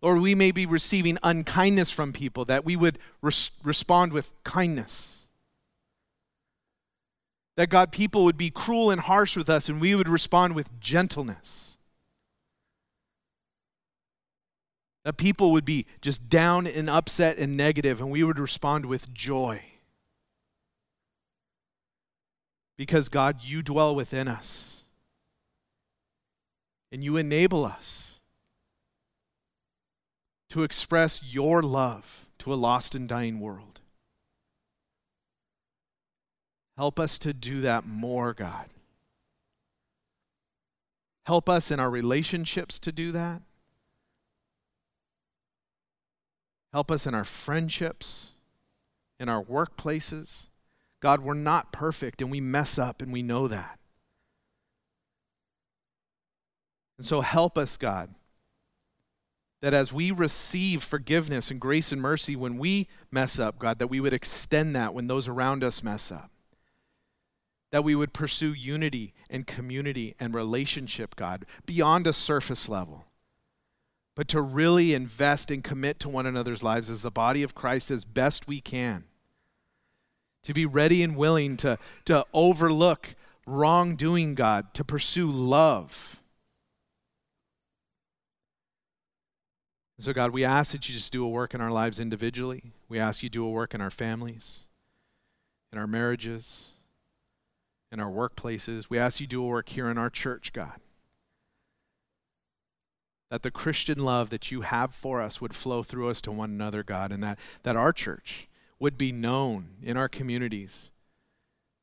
Lord, 0.00 0.20
we 0.20 0.34
may 0.34 0.52
be 0.52 0.66
receiving 0.66 1.18
unkindness 1.22 1.90
from 1.90 2.12
people, 2.12 2.44
that 2.44 2.64
we 2.64 2.76
would 2.76 2.98
res- 3.20 3.50
respond 3.64 4.12
with 4.12 4.32
kindness. 4.44 5.26
That 7.56 7.68
God, 7.68 7.90
people 7.90 8.24
would 8.24 8.36
be 8.36 8.50
cruel 8.50 8.90
and 8.90 9.00
harsh 9.00 9.36
with 9.36 9.50
us, 9.50 9.68
and 9.68 9.80
we 9.80 9.94
would 9.94 10.08
respond 10.08 10.54
with 10.54 10.78
gentleness. 10.80 11.77
That 15.08 15.16
people 15.16 15.52
would 15.52 15.64
be 15.64 15.86
just 16.02 16.28
down 16.28 16.66
and 16.66 16.90
upset 16.90 17.38
and 17.38 17.56
negative, 17.56 17.98
and 17.98 18.10
we 18.10 18.22
would 18.22 18.38
respond 18.38 18.84
with 18.84 19.10
joy. 19.14 19.62
Because, 22.76 23.08
God, 23.08 23.38
you 23.40 23.62
dwell 23.62 23.94
within 23.94 24.28
us, 24.28 24.82
and 26.92 27.02
you 27.02 27.16
enable 27.16 27.64
us 27.64 28.20
to 30.50 30.62
express 30.62 31.22
your 31.24 31.62
love 31.62 32.28
to 32.40 32.52
a 32.52 32.54
lost 32.54 32.94
and 32.94 33.08
dying 33.08 33.40
world. 33.40 33.80
Help 36.76 37.00
us 37.00 37.18
to 37.20 37.32
do 37.32 37.62
that 37.62 37.86
more, 37.86 38.34
God. 38.34 38.66
Help 41.24 41.48
us 41.48 41.70
in 41.70 41.80
our 41.80 41.88
relationships 41.88 42.78
to 42.80 42.92
do 42.92 43.10
that. 43.12 43.40
Help 46.72 46.90
us 46.90 47.06
in 47.06 47.14
our 47.14 47.24
friendships, 47.24 48.30
in 49.18 49.28
our 49.28 49.42
workplaces. 49.42 50.48
God, 51.00 51.20
we're 51.20 51.34
not 51.34 51.72
perfect 51.72 52.20
and 52.20 52.30
we 52.30 52.40
mess 52.40 52.78
up 52.78 53.00
and 53.00 53.12
we 53.12 53.22
know 53.22 53.48
that. 53.48 53.78
And 56.98 57.06
so 57.06 57.20
help 57.20 57.56
us, 57.56 57.76
God, 57.76 58.14
that 59.60 59.72
as 59.72 59.92
we 59.92 60.10
receive 60.10 60.82
forgiveness 60.82 61.50
and 61.50 61.60
grace 61.60 61.92
and 61.92 62.02
mercy 62.02 62.36
when 62.36 62.58
we 62.58 62.88
mess 63.10 63.38
up, 63.38 63.58
God, 63.58 63.78
that 63.78 63.86
we 63.86 64.00
would 64.00 64.12
extend 64.12 64.74
that 64.76 64.92
when 64.92 65.06
those 65.06 65.28
around 65.28 65.64
us 65.64 65.82
mess 65.82 66.12
up. 66.12 66.30
That 67.70 67.84
we 67.84 67.94
would 67.94 68.12
pursue 68.12 68.52
unity 68.52 69.14
and 69.28 69.46
community 69.46 70.14
and 70.18 70.34
relationship, 70.34 71.16
God, 71.16 71.44
beyond 71.66 72.06
a 72.06 72.12
surface 72.12 72.68
level 72.68 73.07
but 74.18 74.26
to 74.26 74.42
really 74.42 74.94
invest 74.94 75.48
and 75.48 75.62
commit 75.62 76.00
to 76.00 76.08
one 76.08 76.26
another's 76.26 76.60
lives 76.60 76.90
as 76.90 77.02
the 77.02 77.10
body 77.10 77.44
of 77.44 77.54
Christ 77.54 77.88
as 77.88 78.04
best 78.04 78.48
we 78.48 78.60
can. 78.60 79.04
To 80.42 80.52
be 80.52 80.66
ready 80.66 81.04
and 81.04 81.16
willing 81.16 81.56
to, 81.58 81.78
to 82.06 82.26
overlook 82.34 83.14
wrongdoing, 83.46 84.34
God, 84.34 84.74
to 84.74 84.82
pursue 84.82 85.30
love. 85.30 86.20
so, 90.00 90.12
God, 90.12 90.32
we 90.32 90.44
ask 90.44 90.72
that 90.72 90.88
you 90.88 90.96
just 90.96 91.12
do 91.12 91.24
a 91.24 91.28
work 91.28 91.54
in 91.54 91.60
our 91.60 91.70
lives 91.70 92.00
individually. 92.00 92.72
We 92.88 92.98
ask 92.98 93.22
you 93.22 93.28
do 93.28 93.44
a 93.44 93.50
work 93.50 93.72
in 93.72 93.80
our 93.80 93.88
families, 93.88 94.64
in 95.72 95.78
our 95.78 95.86
marriages, 95.86 96.70
in 97.92 98.00
our 98.00 98.10
workplaces. 98.10 98.90
We 98.90 98.98
ask 98.98 99.20
you 99.20 99.28
do 99.28 99.44
a 99.44 99.46
work 99.46 99.68
here 99.68 99.88
in 99.88 99.96
our 99.96 100.10
church, 100.10 100.52
God 100.52 100.80
that 103.30 103.42
the 103.42 103.50
Christian 103.50 103.98
love 103.98 104.30
that 104.30 104.50
you 104.50 104.62
have 104.62 104.94
for 104.94 105.20
us 105.20 105.40
would 105.40 105.54
flow 105.54 105.82
through 105.82 106.08
us 106.08 106.20
to 106.22 106.32
one 106.32 106.50
another, 106.50 106.82
God, 106.82 107.12
and 107.12 107.22
that, 107.22 107.38
that 107.62 107.76
our 107.76 107.92
church 107.92 108.48
would 108.78 108.96
be 108.96 109.12
known 109.12 109.76
in 109.82 109.96
our 109.96 110.08
communities 110.08 110.90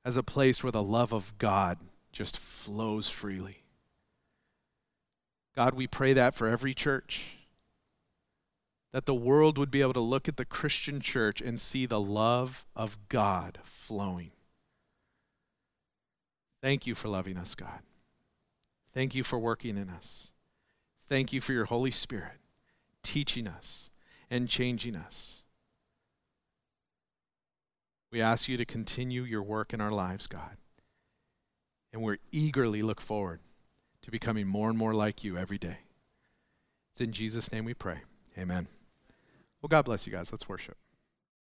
as 0.04 0.18
a 0.18 0.24
place 0.24 0.64
where 0.64 0.72
the 0.72 0.84
love 0.84 1.14
of 1.14 1.38
God 1.38 1.80
just 2.12 2.38
flows 2.38 3.10
freely. 3.10 3.64
God, 5.56 5.74
we 5.74 5.88
pray 5.88 6.14
that 6.14 6.36
for 6.36 6.48
every 6.48 6.74
church, 6.74 7.38
that 8.92 9.06
the 9.06 9.14
world 9.14 9.58
would 9.58 9.72
be 9.72 9.82
able 9.82 9.94
to 9.94 10.00
look 10.00 10.28
at 10.28 10.38
the 10.38 10.46
Christian 10.46 11.00
church 11.00 11.42
and 11.42 11.60
see 11.60 11.86
the 11.86 12.00
love 12.00 12.66
of 12.76 12.98
God 13.10 13.60
flowing. 13.64 14.32
Thank 16.62 16.88
you 16.88 16.96
for 16.96 17.10
loving 17.10 17.38
us, 17.38 17.56
God. 17.56 17.80
Thank 18.94 19.14
you 19.14 19.24
for 19.24 19.38
working 19.38 19.78
in 19.78 19.90
us. 19.90 20.32
Thank 21.08 21.34
you 21.34 21.42
for 21.42 21.54
your 21.54 21.66
Holy 21.66 21.92
Spirit 21.92 22.40
teaching 23.04 23.48
us 23.48 23.90
and 24.30 24.50
changing 24.50 24.96
us. 24.96 25.44
We 28.12 28.22
ask 28.22 28.48
you 28.48 28.58
to 28.58 28.66
continue 28.66 29.24
your 29.24 29.44
work 29.44 29.74
in 29.74 29.82
our 29.82 29.92
lives, 29.92 30.28
God. 30.28 30.58
And 31.94 32.02
we're 32.02 32.18
eagerly 32.32 32.82
look 32.82 33.00
forward 33.00 33.42
to 34.02 34.12
becoming 34.12 34.48
more 34.48 34.70
and 34.70 34.78
more 34.78 34.94
like 34.94 35.24
you 35.24 35.38
every 35.38 35.58
day. 35.58 35.78
It's 36.92 37.02
in 37.02 37.12
Jesus' 37.12 37.52
name 37.52 37.66
we 37.66 37.74
pray. 37.74 38.00
Amen. 38.38 38.68
Well, 39.62 39.68
God 39.68 39.86
bless 39.86 40.08
you 40.08 40.14
guys. 40.14 40.32
Let's 40.32 40.50
worship. 40.50 40.78